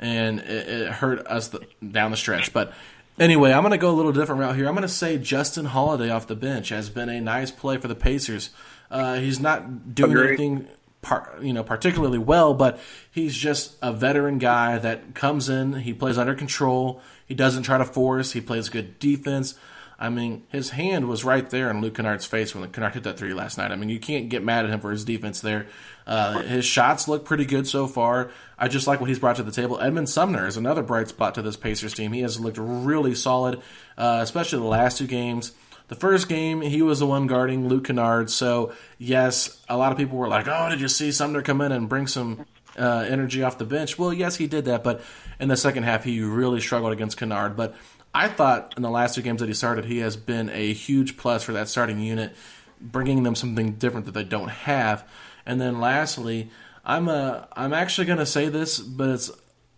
and 0.00 0.40
it, 0.40 0.68
it 0.68 0.90
hurt 0.90 1.24
us 1.28 1.48
the, 1.48 1.60
down 1.88 2.10
the 2.10 2.16
stretch. 2.16 2.52
But 2.52 2.72
anyway, 3.18 3.52
I'm 3.52 3.62
going 3.62 3.72
to 3.72 3.78
go 3.78 3.90
a 3.90 3.96
little 3.96 4.12
different 4.12 4.40
route 4.40 4.56
here. 4.56 4.66
I'm 4.66 4.74
going 4.74 4.82
to 4.82 4.88
say 4.88 5.18
Justin 5.18 5.66
Holiday 5.66 6.10
off 6.10 6.26
the 6.26 6.36
bench 6.36 6.70
has 6.70 6.90
been 6.90 7.08
a 7.08 7.20
nice 7.20 7.50
play 7.50 7.76
for 7.76 7.88
the 7.88 7.94
Pacers. 7.94 8.50
Uh, 8.90 9.16
he's 9.16 9.40
not 9.40 9.94
doing 9.94 10.12
Agreed. 10.12 10.28
anything 10.28 10.68
par, 11.02 11.34
you 11.40 11.52
know 11.52 11.62
particularly 11.62 12.18
well, 12.18 12.54
but 12.54 12.80
he's 13.10 13.34
just 13.34 13.76
a 13.82 13.92
veteran 13.92 14.38
guy 14.38 14.78
that 14.78 15.14
comes 15.14 15.48
in. 15.48 15.74
He 15.74 15.92
plays 15.92 16.18
under 16.18 16.34
control. 16.34 17.00
He 17.26 17.34
doesn't 17.34 17.62
try 17.62 17.78
to 17.78 17.84
force. 17.84 18.32
He 18.32 18.40
plays 18.40 18.68
good 18.68 18.98
defense. 18.98 19.54
I 19.98 20.08
mean, 20.08 20.44
his 20.48 20.70
hand 20.70 21.08
was 21.08 21.24
right 21.24 21.48
there 21.48 21.70
in 21.70 21.80
Luke 21.80 21.94
Kennard's 21.94 22.26
face 22.26 22.54
when 22.54 22.68
Kennard 22.72 22.94
hit 22.94 23.04
that 23.04 23.16
three 23.16 23.32
last 23.32 23.56
night. 23.58 23.70
I 23.70 23.76
mean, 23.76 23.88
you 23.88 24.00
can't 24.00 24.28
get 24.28 24.42
mad 24.42 24.64
at 24.64 24.70
him 24.70 24.80
for 24.80 24.90
his 24.90 25.04
defense 25.04 25.40
there. 25.40 25.66
Uh, 26.06 26.42
his 26.42 26.64
shots 26.64 27.08
look 27.08 27.24
pretty 27.24 27.44
good 27.44 27.66
so 27.66 27.86
far. 27.86 28.30
I 28.58 28.68
just 28.68 28.86
like 28.86 29.00
what 29.00 29.08
he's 29.08 29.18
brought 29.18 29.36
to 29.36 29.42
the 29.42 29.50
table. 29.50 29.80
Edmund 29.80 30.08
Sumner 30.08 30.46
is 30.46 30.56
another 30.56 30.82
bright 30.82 31.08
spot 31.08 31.34
to 31.36 31.42
this 31.42 31.56
Pacers 31.56 31.94
team. 31.94 32.12
He 32.12 32.20
has 32.20 32.38
looked 32.38 32.58
really 32.58 33.14
solid, 33.14 33.60
uh, 33.96 34.18
especially 34.20 34.58
the 34.58 34.66
last 34.66 34.98
two 34.98 35.06
games. 35.06 35.52
The 35.88 35.94
first 35.94 36.28
game, 36.28 36.62
he 36.62 36.80
was 36.80 36.98
the 36.98 37.06
one 37.06 37.26
guarding 37.26 37.68
Luke 37.68 37.86
Kennard. 37.86 38.30
So, 38.30 38.72
yes, 38.98 39.62
a 39.68 39.76
lot 39.76 39.92
of 39.92 39.98
people 39.98 40.16
were 40.16 40.28
like, 40.28 40.46
oh, 40.48 40.68
did 40.70 40.80
you 40.80 40.88
see 40.88 41.12
Sumner 41.12 41.42
come 41.42 41.60
in 41.60 41.72
and 41.72 41.88
bring 41.88 42.06
some 42.06 42.46
uh, 42.78 43.06
energy 43.08 43.42
off 43.42 43.58
the 43.58 43.66
bench? 43.66 43.98
Well, 43.98 44.12
yes, 44.12 44.36
he 44.36 44.46
did 44.46 44.64
that. 44.64 44.82
But 44.82 45.02
in 45.38 45.48
the 45.48 45.56
second 45.56 45.82
half, 45.82 46.04
he 46.04 46.22
really 46.22 46.60
struggled 46.60 46.92
against 46.92 47.18
Kennard. 47.18 47.54
But 47.54 47.74
I 48.14 48.28
thought 48.28 48.74
in 48.76 48.82
the 48.82 48.90
last 48.90 49.14
two 49.14 49.22
games 49.22 49.40
that 49.40 49.48
he 49.48 49.54
started, 49.54 49.84
he 49.84 49.98
has 49.98 50.16
been 50.16 50.48
a 50.50 50.72
huge 50.72 51.16
plus 51.18 51.42
for 51.42 51.52
that 51.52 51.68
starting 51.68 52.00
unit, 52.00 52.34
bringing 52.80 53.22
them 53.22 53.34
something 53.34 53.72
different 53.72 54.06
that 54.06 54.12
they 54.12 54.24
don't 54.24 54.50
have. 54.50 55.06
And 55.46 55.60
then 55.60 55.80
lastly, 55.80 56.50
I'm 56.84 57.08
a, 57.08 57.48
I'm 57.52 57.72
actually 57.72 58.06
going 58.06 58.18
to 58.18 58.26
say 58.26 58.48
this, 58.48 58.78
but 58.78 59.10
it's 59.10 59.30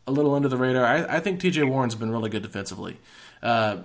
a 0.07 0.13
little 0.13 0.35
under 0.35 0.49
the 0.49 0.57
radar. 0.57 0.85
I, 0.85 1.17
I 1.17 1.21
think 1.21 1.41
T.J. 1.41 1.65
Warren's 1.65 1.95
been 1.95 2.11
really 2.11 2.31
good 2.31 2.43
defensively. 2.43 2.99
Uh, 3.43 3.79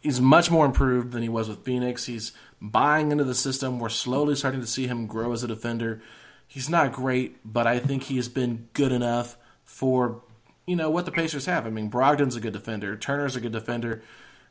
he's 0.00 0.20
much 0.20 0.50
more 0.50 0.66
improved 0.66 1.12
than 1.12 1.22
he 1.22 1.28
was 1.28 1.48
with 1.48 1.64
Phoenix. 1.64 2.06
He's 2.06 2.32
buying 2.60 3.12
into 3.12 3.24
the 3.24 3.34
system. 3.34 3.78
We're 3.78 3.88
slowly 3.88 4.34
starting 4.34 4.60
to 4.60 4.66
see 4.66 4.86
him 4.86 5.06
grow 5.06 5.32
as 5.32 5.42
a 5.42 5.48
defender. 5.48 6.02
He's 6.46 6.68
not 6.68 6.92
great, 6.92 7.38
but 7.44 7.66
I 7.66 7.78
think 7.78 8.04
he 8.04 8.16
has 8.16 8.28
been 8.28 8.68
good 8.72 8.92
enough 8.92 9.36
for 9.64 10.22
you 10.66 10.76
know 10.76 10.90
what 10.90 11.04
the 11.04 11.12
Pacers 11.12 11.46
have. 11.46 11.66
I 11.66 11.70
mean, 11.70 11.90
Brogdon's 11.90 12.36
a 12.36 12.40
good 12.40 12.52
defender. 12.52 12.96
Turner's 12.96 13.36
a 13.36 13.40
good 13.40 13.52
defender. 13.52 14.02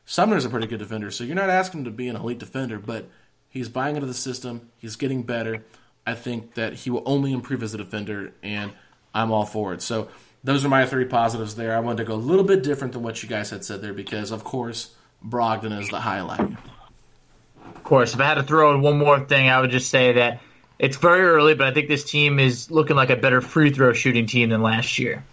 Sumner's 0.04 0.44
a 0.44 0.50
pretty 0.50 0.66
good 0.66 0.78
defender. 0.78 1.10
So 1.10 1.24
you're 1.24 1.36
not 1.36 1.50
asking 1.50 1.80
him 1.80 1.84
to 1.84 1.90
be 1.90 2.08
an 2.08 2.16
elite 2.16 2.38
defender, 2.38 2.78
but 2.78 3.08
he's 3.48 3.68
buying 3.68 3.96
into 3.96 4.06
the 4.06 4.14
system. 4.14 4.70
He's 4.78 4.96
getting 4.96 5.22
better. 5.22 5.64
I 6.06 6.14
think 6.14 6.54
that 6.54 6.74
he 6.74 6.90
will 6.90 7.02
only 7.04 7.32
improve 7.32 7.62
as 7.62 7.74
a 7.74 7.78
defender, 7.78 8.32
and 8.42 8.72
I'm 9.12 9.32
all 9.32 9.44
for 9.44 9.74
it. 9.74 9.82
So 9.82 10.08
those 10.44 10.64
are 10.64 10.68
my 10.68 10.86
three 10.86 11.06
positives 11.06 11.56
there. 11.56 11.76
I 11.76 11.80
wanted 11.80 11.98
to 11.98 12.04
go 12.04 12.14
a 12.14 12.16
little 12.16 12.44
bit 12.44 12.62
different 12.62 12.92
than 12.92 13.02
what 13.02 13.22
you 13.22 13.28
guys 13.28 13.50
had 13.50 13.64
said 13.64 13.82
there 13.82 13.92
because, 13.92 14.30
of 14.30 14.44
course, 14.44 14.94
Brogdon 15.26 15.78
is 15.78 15.88
the 15.88 16.00
highlight. 16.00 16.40
Of 16.40 17.82
course, 17.82 18.14
if 18.14 18.20
I 18.20 18.26
had 18.26 18.34
to 18.34 18.42
throw 18.44 18.74
in 18.74 18.82
one 18.82 18.98
more 18.98 19.18
thing, 19.18 19.48
I 19.48 19.60
would 19.60 19.70
just 19.70 19.90
say 19.90 20.12
that 20.12 20.40
it's 20.78 20.96
very 20.96 21.22
early, 21.22 21.54
but 21.54 21.66
I 21.66 21.72
think 21.72 21.88
this 21.88 22.04
team 22.04 22.38
is 22.38 22.70
looking 22.70 22.96
like 22.96 23.10
a 23.10 23.16
better 23.16 23.40
free 23.40 23.70
throw 23.70 23.92
shooting 23.92 24.26
team 24.26 24.50
than 24.50 24.62
last 24.62 24.98
year. 24.98 25.24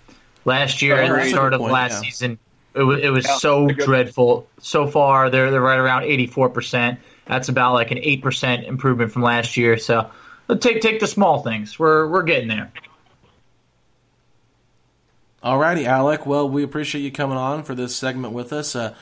Last 0.46 0.82
year, 0.82 0.96
at 0.96 1.24
the 1.24 1.30
start 1.30 1.54
of 1.54 1.60
point, 1.60 1.74
last 1.74 2.04
yeah. 2.04 2.10
season, 2.10 2.40
it 2.74 2.82
was, 2.82 3.00
it 3.02 3.10
was 3.10 3.42
so 3.42 3.68
dreadful. 3.68 4.48
So 4.60 4.88
far, 4.88 5.30
they're 5.30 5.52
they're 5.52 5.62
right 5.62 5.78
around 5.78 6.04
eighty 6.04 6.28
four 6.28 6.50
percent. 6.50 7.00
That's 7.26 7.50
about 7.50 7.74
like 7.74 7.92
an 7.92 8.00
eight 8.00 8.22
percent 8.22 8.66
improvement 8.66 9.12
from 9.12 9.22
last 9.22 9.58
year. 9.58 9.78
So 9.78 9.98
let's 10.00 10.12
take 10.60 10.82
take 10.82 11.00
the 11.00 11.08
small 11.08 11.42
things. 11.42 11.78
We're 11.78 12.08
we're 12.08 12.24
getting 12.24 12.48
there. 12.48 12.72
Alrighty, 15.44 15.86
Alec. 15.86 16.26
Well, 16.26 16.48
we 16.48 16.64
appreciate 16.64 17.02
you 17.02 17.12
coming 17.12 17.38
on 17.38 17.64
for 17.64 17.76
this 17.76 17.94
segment 17.96 18.34
with 18.34 18.54
us. 18.54 18.76
Uh, 18.76 18.96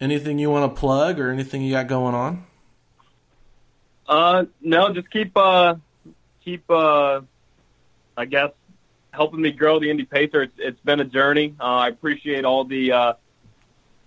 anything 0.00 0.40
you 0.40 0.50
want 0.50 0.74
to 0.74 0.80
plug 0.80 1.20
or 1.20 1.30
anything 1.30 1.62
you 1.62 1.70
got 1.70 1.86
going 1.86 2.14
on? 2.14 2.44
Uh, 4.08 4.44
no, 4.60 4.92
just 4.92 5.10
keep 5.10 5.36
uh, 5.36 5.76
keep 6.44 6.68
uh, 6.68 7.20
I 8.16 8.24
guess 8.24 8.50
helping 9.12 9.40
me 9.40 9.52
grow 9.52 9.78
the 9.78 9.90
Indy 9.90 10.04
Pacer. 10.04 10.42
It's, 10.42 10.54
it's 10.58 10.80
been 10.80 11.00
a 11.00 11.04
journey. 11.04 11.54
Uh, 11.60 11.64
I 11.64 11.88
appreciate 11.88 12.44
all 12.44 12.64
the 12.64 12.92
uh, 12.92 13.12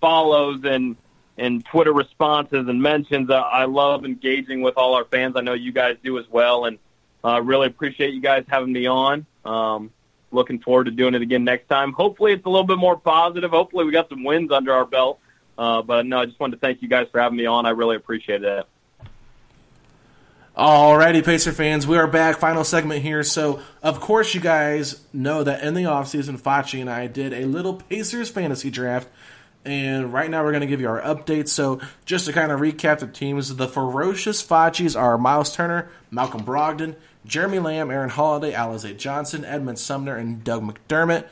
follows 0.00 0.60
and 0.64 0.96
and 1.38 1.64
Twitter 1.64 1.92
responses 1.92 2.68
and 2.68 2.82
mentions. 2.82 3.30
Uh, 3.30 3.36
I 3.36 3.64
love 3.64 4.04
engaging 4.04 4.60
with 4.60 4.76
all 4.76 4.94
our 4.94 5.04
fans. 5.04 5.34
I 5.36 5.40
know 5.40 5.54
you 5.54 5.72
guys 5.72 5.96
do 6.02 6.18
as 6.18 6.28
well, 6.28 6.66
and 6.66 6.78
uh, 7.24 7.40
really 7.40 7.68
appreciate 7.68 8.12
you 8.12 8.20
guys 8.20 8.44
having 8.48 8.72
me 8.72 8.86
on. 8.86 9.24
Um, 9.44 9.90
looking 10.30 10.58
forward 10.58 10.84
to 10.84 10.90
doing 10.90 11.14
it 11.14 11.22
again 11.22 11.44
next 11.44 11.68
time. 11.68 11.92
Hopefully, 11.92 12.32
it's 12.32 12.44
a 12.44 12.50
little 12.50 12.66
bit 12.66 12.78
more 12.78 12.96
positive. 12.96 13.50
Hopefully, 13.50 13.84
we 13.84 13.92
got 13.92 14.08
some 14.08 14.24
wins 14.24 14.50
under 14.50 14.72
our 14.72 14.84
belt. 14.84 15.20
Uh, 15.56 15.82
but 15.82 16.06
no, 16.06 16.20
I 16.20 16.26
just 16.26 16.38
wanted 16.38 16.56
to 16.56 16.60
thank 16.60 16.82
you 16.82 16.88
guys 16.88 17.08
for 17.10 17.20
having 17.20 17.36
me 17.36 17.46
on. 17.46 17.66
I 17.66 17.70
really 17.70 17.96
appreciate 17.96 18.44
it. 18.44 18.66
Alrighty, 20.56 21.24
Pacer 21.24 21.52
fans, 21.52 21.86
we 21.86 21.96
are 21.96 22.08
back. 22.08 22.38
Final 22.38 22.64
segment 22.64 23.02
here. 23.02 23.22
So, 23.22 23.60
of 23.80 24.00
course, 24.00 24.34
you 24.34 24.40
guys 24.40 25.04
know 25.12 25.44
that 25.44 25.62
in 25.62 25.74
the 25.74 25.84
offseason, 25.84 26.40
Facci 26.40 26.80
and 26.80 26.90
I 26.90 27.06
did 27.06 27.32
a 27.32 27.44
little 27.44 27.74
Pacers 27.74 28.28
fantasy 28.28 28.68
draft. 28.68 29.08
And 29.64 30.12
right 30.12 30.30
now, 30.30 30.44
we're 30.44 30.52
going 30.52 30.62
to 30.62 30.66
give 30.66 30.80
you 30.80 30.88
our 30.88 31.02
updates. 31.02 31.48
So, 31.48 31.80
just 32.06 32.26
to 32.26 32.32
kind 32.32 32.50
of 32.52 32.60
recap 32.60 33.00
the 33.00 33.06
teams, 33.06 33.54
the 33.56 33.68
ferocious 33.68 34.42
Faccis 34.42 34.98
are 34.98 35.18
Miles 35.18 35.54
Turner, 35.54 35.90
Malcolm 36.10 36.42
Brogdon, 36.42 36.94
Jeremy 37.26 37.58
Lamb, 37.58 37.90
Aaron 37.90 38.08
Holiday, 38.08 38.52
Alize 38.52 38.96
Johnson, 38.96 39.44
Edmund 39.44 39.78
Sumner, 39.78 40.16
and 40.16 40.42
Doug 40.42 40.62
McDermott. 40.62 41.26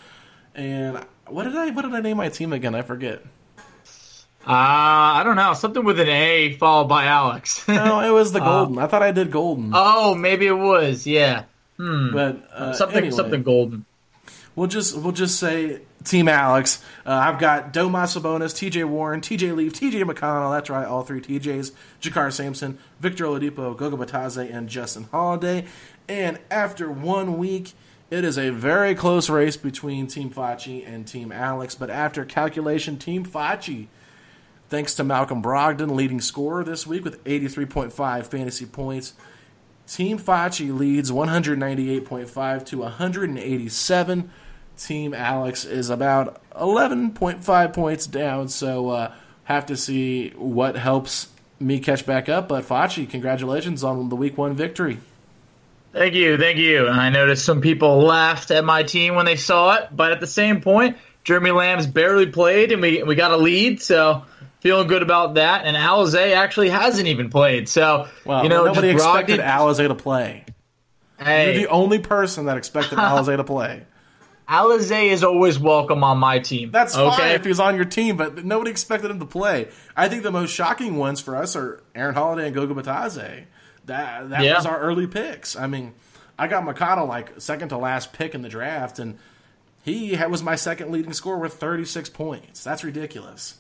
And 0.55 1.05
what 1.27 1.45
did 1.45 1.57
I 1.57 1.71
what 1.71 1.83
did 1.83 1.95
I 1.95 2.01
name 2.01 2.19
my 2.19 2.29
team 2.29 2.53
again? 2.53 2.75
I 2.75 2.83
forget. 2.83 3.23
Uh, 4.47 4.53
I 5.19 5.23
don't 5.25 5.35
know. 5.37 5.55
Something 5.55 5.85
with 5.85 5.99
an 5.99 6.09
A 6.09 6.53
followed 6.53 6.89
by 6.89 7.07
Alex. 7.07 7.67
No, 7.69 8.01
it 8.01 8.11
was 8.11 8.33
the 8.33 8.39
Golden. 8.39 8.79
I 8.79 8.87
thought 8.87 9.03
I 9.03 9.11
did 9.11 9.31
Golden. 9.33 9.73
oh, 9.75 10.15
maybe 10.15 10.47
it 10.47 10.53
was. 10.53 11.07
Yeah. 11.07 11.45
Hmm. 11.79 12.13
but 12.13 12.49
uh, 12.53 12.73
something 12.73 12.99
anyway. 12.99 13.15
something 13.15 13.43
golden. 13.43 13.85
We'll 14.55 14.69
just 14.69 14.97
we'll 14.97 15.13
just 15.13 15.39
say 15.39 15.81
Team 16.07 16.29
Alex. 16.29 16.83
Uh, 17.05 17.11
I've 17.11 17.39
got 17.39 17.73
Domas 17.73 18.19
Sabonis, 18.19 18.57
T.J. 18.57 18.85
Warren, 18.85 19.21
T.J. 19.21 19.53
Leaf, 19.53 19.73
T.J. 19.73 20.03
McConnell. 20.05 20.53
That's 20.53 20.71
right, 20.71 20.87
all 20.87 21.03
three 21.03 21.21
T.J.s. 21.21 21.73
JaKarr 22.01 22.33
Sampson, 22.33 22.79
Victor 23.01 23.25
Oladipo, 23.25 23.77
Goga 23.77 23.97
Bitadze, 23.97 24.53
and 24.53 24.69
Justin 24.69 25.09
Holiday. 25.11 25.67
And 26.09 26.39
after 26.51 26.91
one 26.91 27.37
week, 27.37 27.73
it 28.09 28.25
is 28.25 28.39
a 28.39 28.51
very 28.51 28.95
close 28.95 29.29
race 29.29 29.57
between 29.57 30.07
Team 30.07 30.31
Facci 30.31 30.87
and 30.87 31.07
Team 31.07 31.33
Alex. 31.33 31.75
But 31.75 31.91
after 31.91 32.25
calculation, 32.25 32.99
Team 32.99 33.27
Facci, 33.27 33.89
thanks 34.69 34.95
to 34.95 35.05
Malcolm 35.05 35.43
Brogdon, 35.43 35.91
leading 35.91 36.21
scorer 36.21 36.63
this 36.63 36.87
week 36.87 37.05
with 37.05 37.23
83.5 37.25 38.27
fantasy 38.27 38.67
points. 38.67 39.15
Team 39.89 40.19
Facci 40.19 40.77
leads 40.77 41.11
198.5 41.11 42.67
to 42.67 42.79
187. 42.79 44.31
Team 44.77 45.15
Alex 45.15 45.65
is 45.65 45.91
about 45.91 46.41
11.5 46.53 47.73
points 47.73 48.07
down, 48.07 48.49
so 48.49 48.91
uh, 48.91 49.13
have 49.45 49.67
to 49.67 49.77
see 49.77 50.31
what 50.31 50.77
helps 50.77 51.29
me 51.59 51.79
catch 51.81 52.05
back 52.05 52.29
up. 52.29 52.49
But 52.49 52.65
Facci, 52.65 53.09
congratulations 53.09 53.83
on 53.85 54.09
the 54.09 54.17
week 54.17 54.37
one 54.37 54.55
victory. 54.55 54.99
Thank 55.93 56.15
you, 56.15 56.37
thank 56.37 56.59
you. 56.59 56.89
I 56.89 57.09
noticed 57.09 57.45
some 57.45 57.63
people 57.63 58.01
laughed 58.03 58.51
at 58.51 58.65
my 58.65 58.83
team 58.83 59.15
when 59.15 59.25
they 59.25 59.37
saw 59.37 59.77
it, 59.77 59.89
but 59.97 60.13
at 60.13 60.21
the 60.21 60.27
same 60.27 60.61
point, 60.61 60.99
Jeremy 61.25 61.53
Lamb's 61.53 61.87
barely 61.87 62.27
played, 62.27 62.71
and 62.71 62.83
we 62.83 63.03
we 63.03 63.15
got 63.15 63.31
a 63.31 63.37
lead, 63.39 63.81
so 63.81 64.25
feeling 64.61 64.89
good 64.89 65.03
about 65.03 65.35
that. 65.35 65.65
And 65.65 65.75
Alize 65.77 66.35
actually 66.35 66.69
hasn't 66.69 67.09
even 67.09 67.31
played, 67.31 67.69
so 67.69 68.09
Well, 68.27 68.43
you 68.43 68.51
know 68.51 68.65
nobody 68.67 68.93
just 68.93 69.05
expected 69.07 69.41
Brogdon- 69.41 69.59
Alize 69.59 69.89
to 69.89 69.95
play. 69.95 70.45
Hey, 71.19 71.55
You're 71.55 71.63
the 71.63 71.69
only 71.71 71.99
person 71.99 72.45
that 72.45 72.59
expected 72.59 72.99
Alize 72.99 73.35
to 73.35 73.45
play. 73.45 73.85
Alize 74.49 75.11
is 75.11 75.25
always 75.25 75.59
welcome 75.59 76.05
on 76.05 76.19
my 76.19 76.39
team. 76.39 76.71
That's 76.71 76.95
fine 76.95 77.13
okay. 77.15 77.35
if 77.35 77.45
he's 77.45 77.59
on 77.59 77.75
your 77.77 77.85
team, 77.85 78.17
but 78.17 78.45
nobody 78.45 78.71
expected 78.71 79.11
him 79.11 79.19
to 79.19 79.27
play. 79.27 79.69
I 79.97 80.09
think 80.09 80.23
the 80.23 80.31
most 80.31 80.53
shocking 80.53 80.97
ones 80.97 81.21
for 81.21 81.37
us 81.37 81.57
are 81.57 81.83
Aaron 81.95 82.15
Holiday 82.15 82.47
and 82.47 82.55
Goga 82.55 82.75
Bitadze. 82.75 83.45
That 83.87 84.31
that 84.31 84.43
Yeah. 84.45 84.57
was 84.57 84.67
our 84.67 84.79
early 84.79 85.07
picks. 85.07 85.57
I 85.57 85.67
mean, 85.67 85.95
I 86.39 86.47
got 86.47 86.65
McConnell 86.65 87.09
like 87.09 87.41
second 87.41 87.71
to 87.71 87.79
last 87.79 88.13
pick 88.13 88.35
in 88.35 88.43
the 88.43 88.49
draft, 88.49 88.99
and 88.99 89.19
he 89.85 90.17
was 90.29 90.43
my 90.43 90.55
second 90.57 90.93
leading 90.93 91.13
scorer 91.13 91.39
with 91.39 91.55
36 91.55 92.09
points. 92.11 92.63
That's 92.63 92.85
ridiculous. 92.85 93.57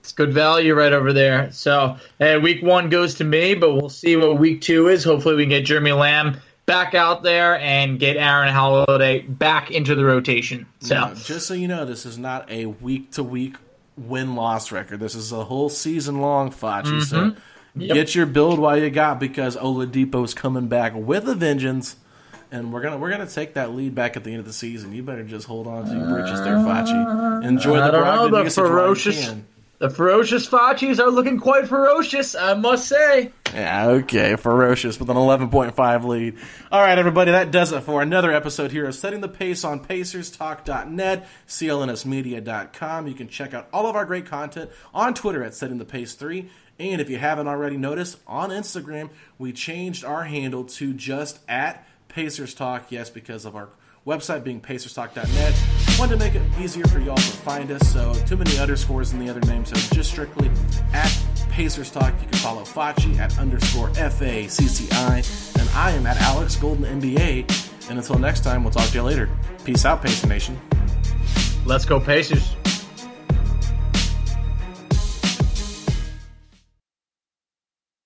It's 0.00 0.12
good 0.12 0.34
value 0.34 0.74
right 0.74 0.92
over 0.92 1.14
there. 1.14 1.50
So, 1.52 1.96
hey, 2.18 2.36
week 2.36 2.62
one 2.62 2.90
goes 2.90 3.14
to 3.16 3.24
me, 3.24 3.54
but 3.54 3.74
we'll 3.74 3.88
see 3.88 4.16
what 4.16 4.38
week 4.38 4.60
two 4.60 4.88
is. 4.88 5.02
Hopefully, 5.04 5.34
we 5.34 5.44
can 5.44 5.50
get 5.50 5.64
Jeremy 5.64 5.92
Lamb 5.92 6.36
back 6.66 6.94
out 6.94 7.22
there 7.22 7.58
and 7.58 7.98
get 7.98 8.16
Aaron 8.16 8.52
Holiday 8.52 9.20
back 9.20 9.70
into 9.70 9.94
the 9.94 10.04
rotation. 10.04 10.66
So, 10.80 10.94
Now, 10.94 11.14
just 11.14 11.46
so 11.46 11.54
you 11.54 11.68
know, 11.68 11.84
this 11.84 12.06
is 12.06 12.18
not 12.18 12.50
a 12.50 12.66
week 12.66 13.12
to 13.12 13.22
week 13.22 13.56
win 13.96 14.34
loss 14.34 14.72
record. 14.72 15.00
This 15.00 15.14
is 15.14 15.30
a 15.32 15.44
whole 15.44 15.68
season 15.68 16.20
long, 16.20 16.50
Facci. 16.50 17.02
So 17.02 17.16
Mm-hmm. 17.16 17.38
Yep. 17.76 17.94
get 17.94 18.14
your 18.14 18.26
build 18.26 18.60
while 18.60 18.78
you 18.78 18.88
got 18.88 19.18
because 19.18 19.56
Oladipo's 19.56 20.32
coming 20.32 20.68
back 20.68 20.92
with 20.94 21.28
a 21.28 21.34
vengeance. 21.34 21.96
And 22.52 22.72
we're 22.72 22.82
gonna 22.82 22.98
we're 22.98 23.10
gonna 23.10 23.26
take 23.26 23.54
that 23.54 23.74
lead 23.74 23.96
back 23.96 24.16
at 24.16 24.22
the 24.22 24.30
end 24.30 24.38
of 24.38 24.44
the 24.46 24.52
season. 24.52 24.92
You 24.92 25.02
better 25.02 25.24
just 25.24 25.48
hold 25.48 25.66
on 25.66 25.84
to 25.86 25.90
your 25.92 26.08
britches 26.08 26.40
there, 26.42 26.58
Facci. 26.58 27.44
Enjoy 27.44 27.80
I 27.80 27.86
the 27.86 27.90
don't 27.90 28.04
know, 28.04 28.28
the 28.28 28.44
usage 28.44 28.58
while 28.58 28.68
you 28.68 28.70
ferocious-. 28.70 29.34
The 29.78 29.90
ferocious 29.90 30.48
Facci's 30.48 31.00
are 31.00 31.10
looking 31.10 31.38
quite 31.38 31.68
ferocious, 31.68 32.34
I 32.34 32.54
must 32.54 32.88
say. 32.88 33.32
Yeah, 33.52 33.86
okay, 33.86 34.36
ferocious 34.36 34.98
with 34.98 35.10
an 35.10 35.16
11.5 35.16 36.04
lead. 36.04 36.38
All 36.70 36.80
right, 36.80 36.98
everybody, 36.98 37.32
that 37.32 37.50
does 37.50 37.72
it 37.72 37.82
for 37.82 38.00
another 38.00 38.32
episode 38.32 38.72
here 38.72 38.86
of 38.86 38.94
Setting 38.94 39.20
the 39.20 39.28
Pace 39.28 39.64
on 39.64 39.84
PacersTalk.net, 39.84 41.28
CLNSmedia.com. 41.48 43.06
You 43.06 43.14
can 43.14 43.28
check 43.28 43.54
out 43.54 43.68
all 43.72 43.86
of 43.86 43.96
our 43.96 44.04
great 44.04 44.26
content 44.26 44.70
on 44.92 45.14
Twitter 45.14 45.42
at 45.42 45.54
Setting 45.54 45.78
the 45.78 45.84
Pace 45.84 46.14
3. 46.14 46.48
And 46.78 47.00
if 47.00 47.08
you 47.08 47.18
haven't 47.18 47.46
already 47.46 47.76
noticed, 47.76 48.18
on 48.26 48.50
Instagram, 48.50 49.10
we 49.38 49.52
changed 49.52 50.04
our 50.04 50.24
handle 50.24 50.64
to 50.64 50.92
just 50.92 51.38
at 51.48 51.86
Pacers 52.08 52.54
Talk. 52.54 52.90
Yes, 52.90 53.10
because 53.10 53.44
of 53.44 53.54
our 53.54 53.68
website 54.06 54.44
being 54.44 54.60
PacersTalk.net. 54.60 55.83
Wanted 55.96 56.18
to 56.18 56.24
make 56.24 56.34
it 56.34 56.42
easier 56.60 56.84
for 56.86 56.98
y'all 56.98 57.14
to 57.14 57.22
find 57.22 57.70
us, 57.70 57.90
so 57.90 58.12
too 58.26 58.36
many 58.36 58.58
underscores 58.58 59.12
in 59.12 59.20
the 59.20 59.30
other 59.30 59.40
name, 59.42 59.64
so 59.64 59.74
just 59.94 60.10
strictly 60.10 60.50
at 60.92 61.10
Pacers 61.48 61.90
Talk. 61.90 62.12
You 62.20 62.28
can 62.28 62.38
follow 62.38 62.62
Facci 62.62 63.16
at 63.18 63.38
underscore 63.38 63.90
F 63.96 64.20
A 64.20 64.46
C 64.48 64.66
C 64.66 64.88
I, 64.92 65.22
and 65.58 65.68
I 65.70 65.92
am 65.92 66.04
at 66.04 66.20
Alex 66.20 66.56
Golden 66.56 67.00
NBA. 67.00 67.88
And 67.88 67.98
until 67.98 68.18
next 68.18 68.44
time, 68.44 68.64
we'll 68.64 68.72
talk 68.72 68.88
to 68.88 68.94
you 68.94 69.02
later. 69.02 69.30
Peace 69.64 69.84
out, 69.84 70.02
Pacer 70.02 70.26
Nation. 70.26 70.60
Let's 71.64 71.84
go, 71.84 72.00
Pacers. 72.00 72.54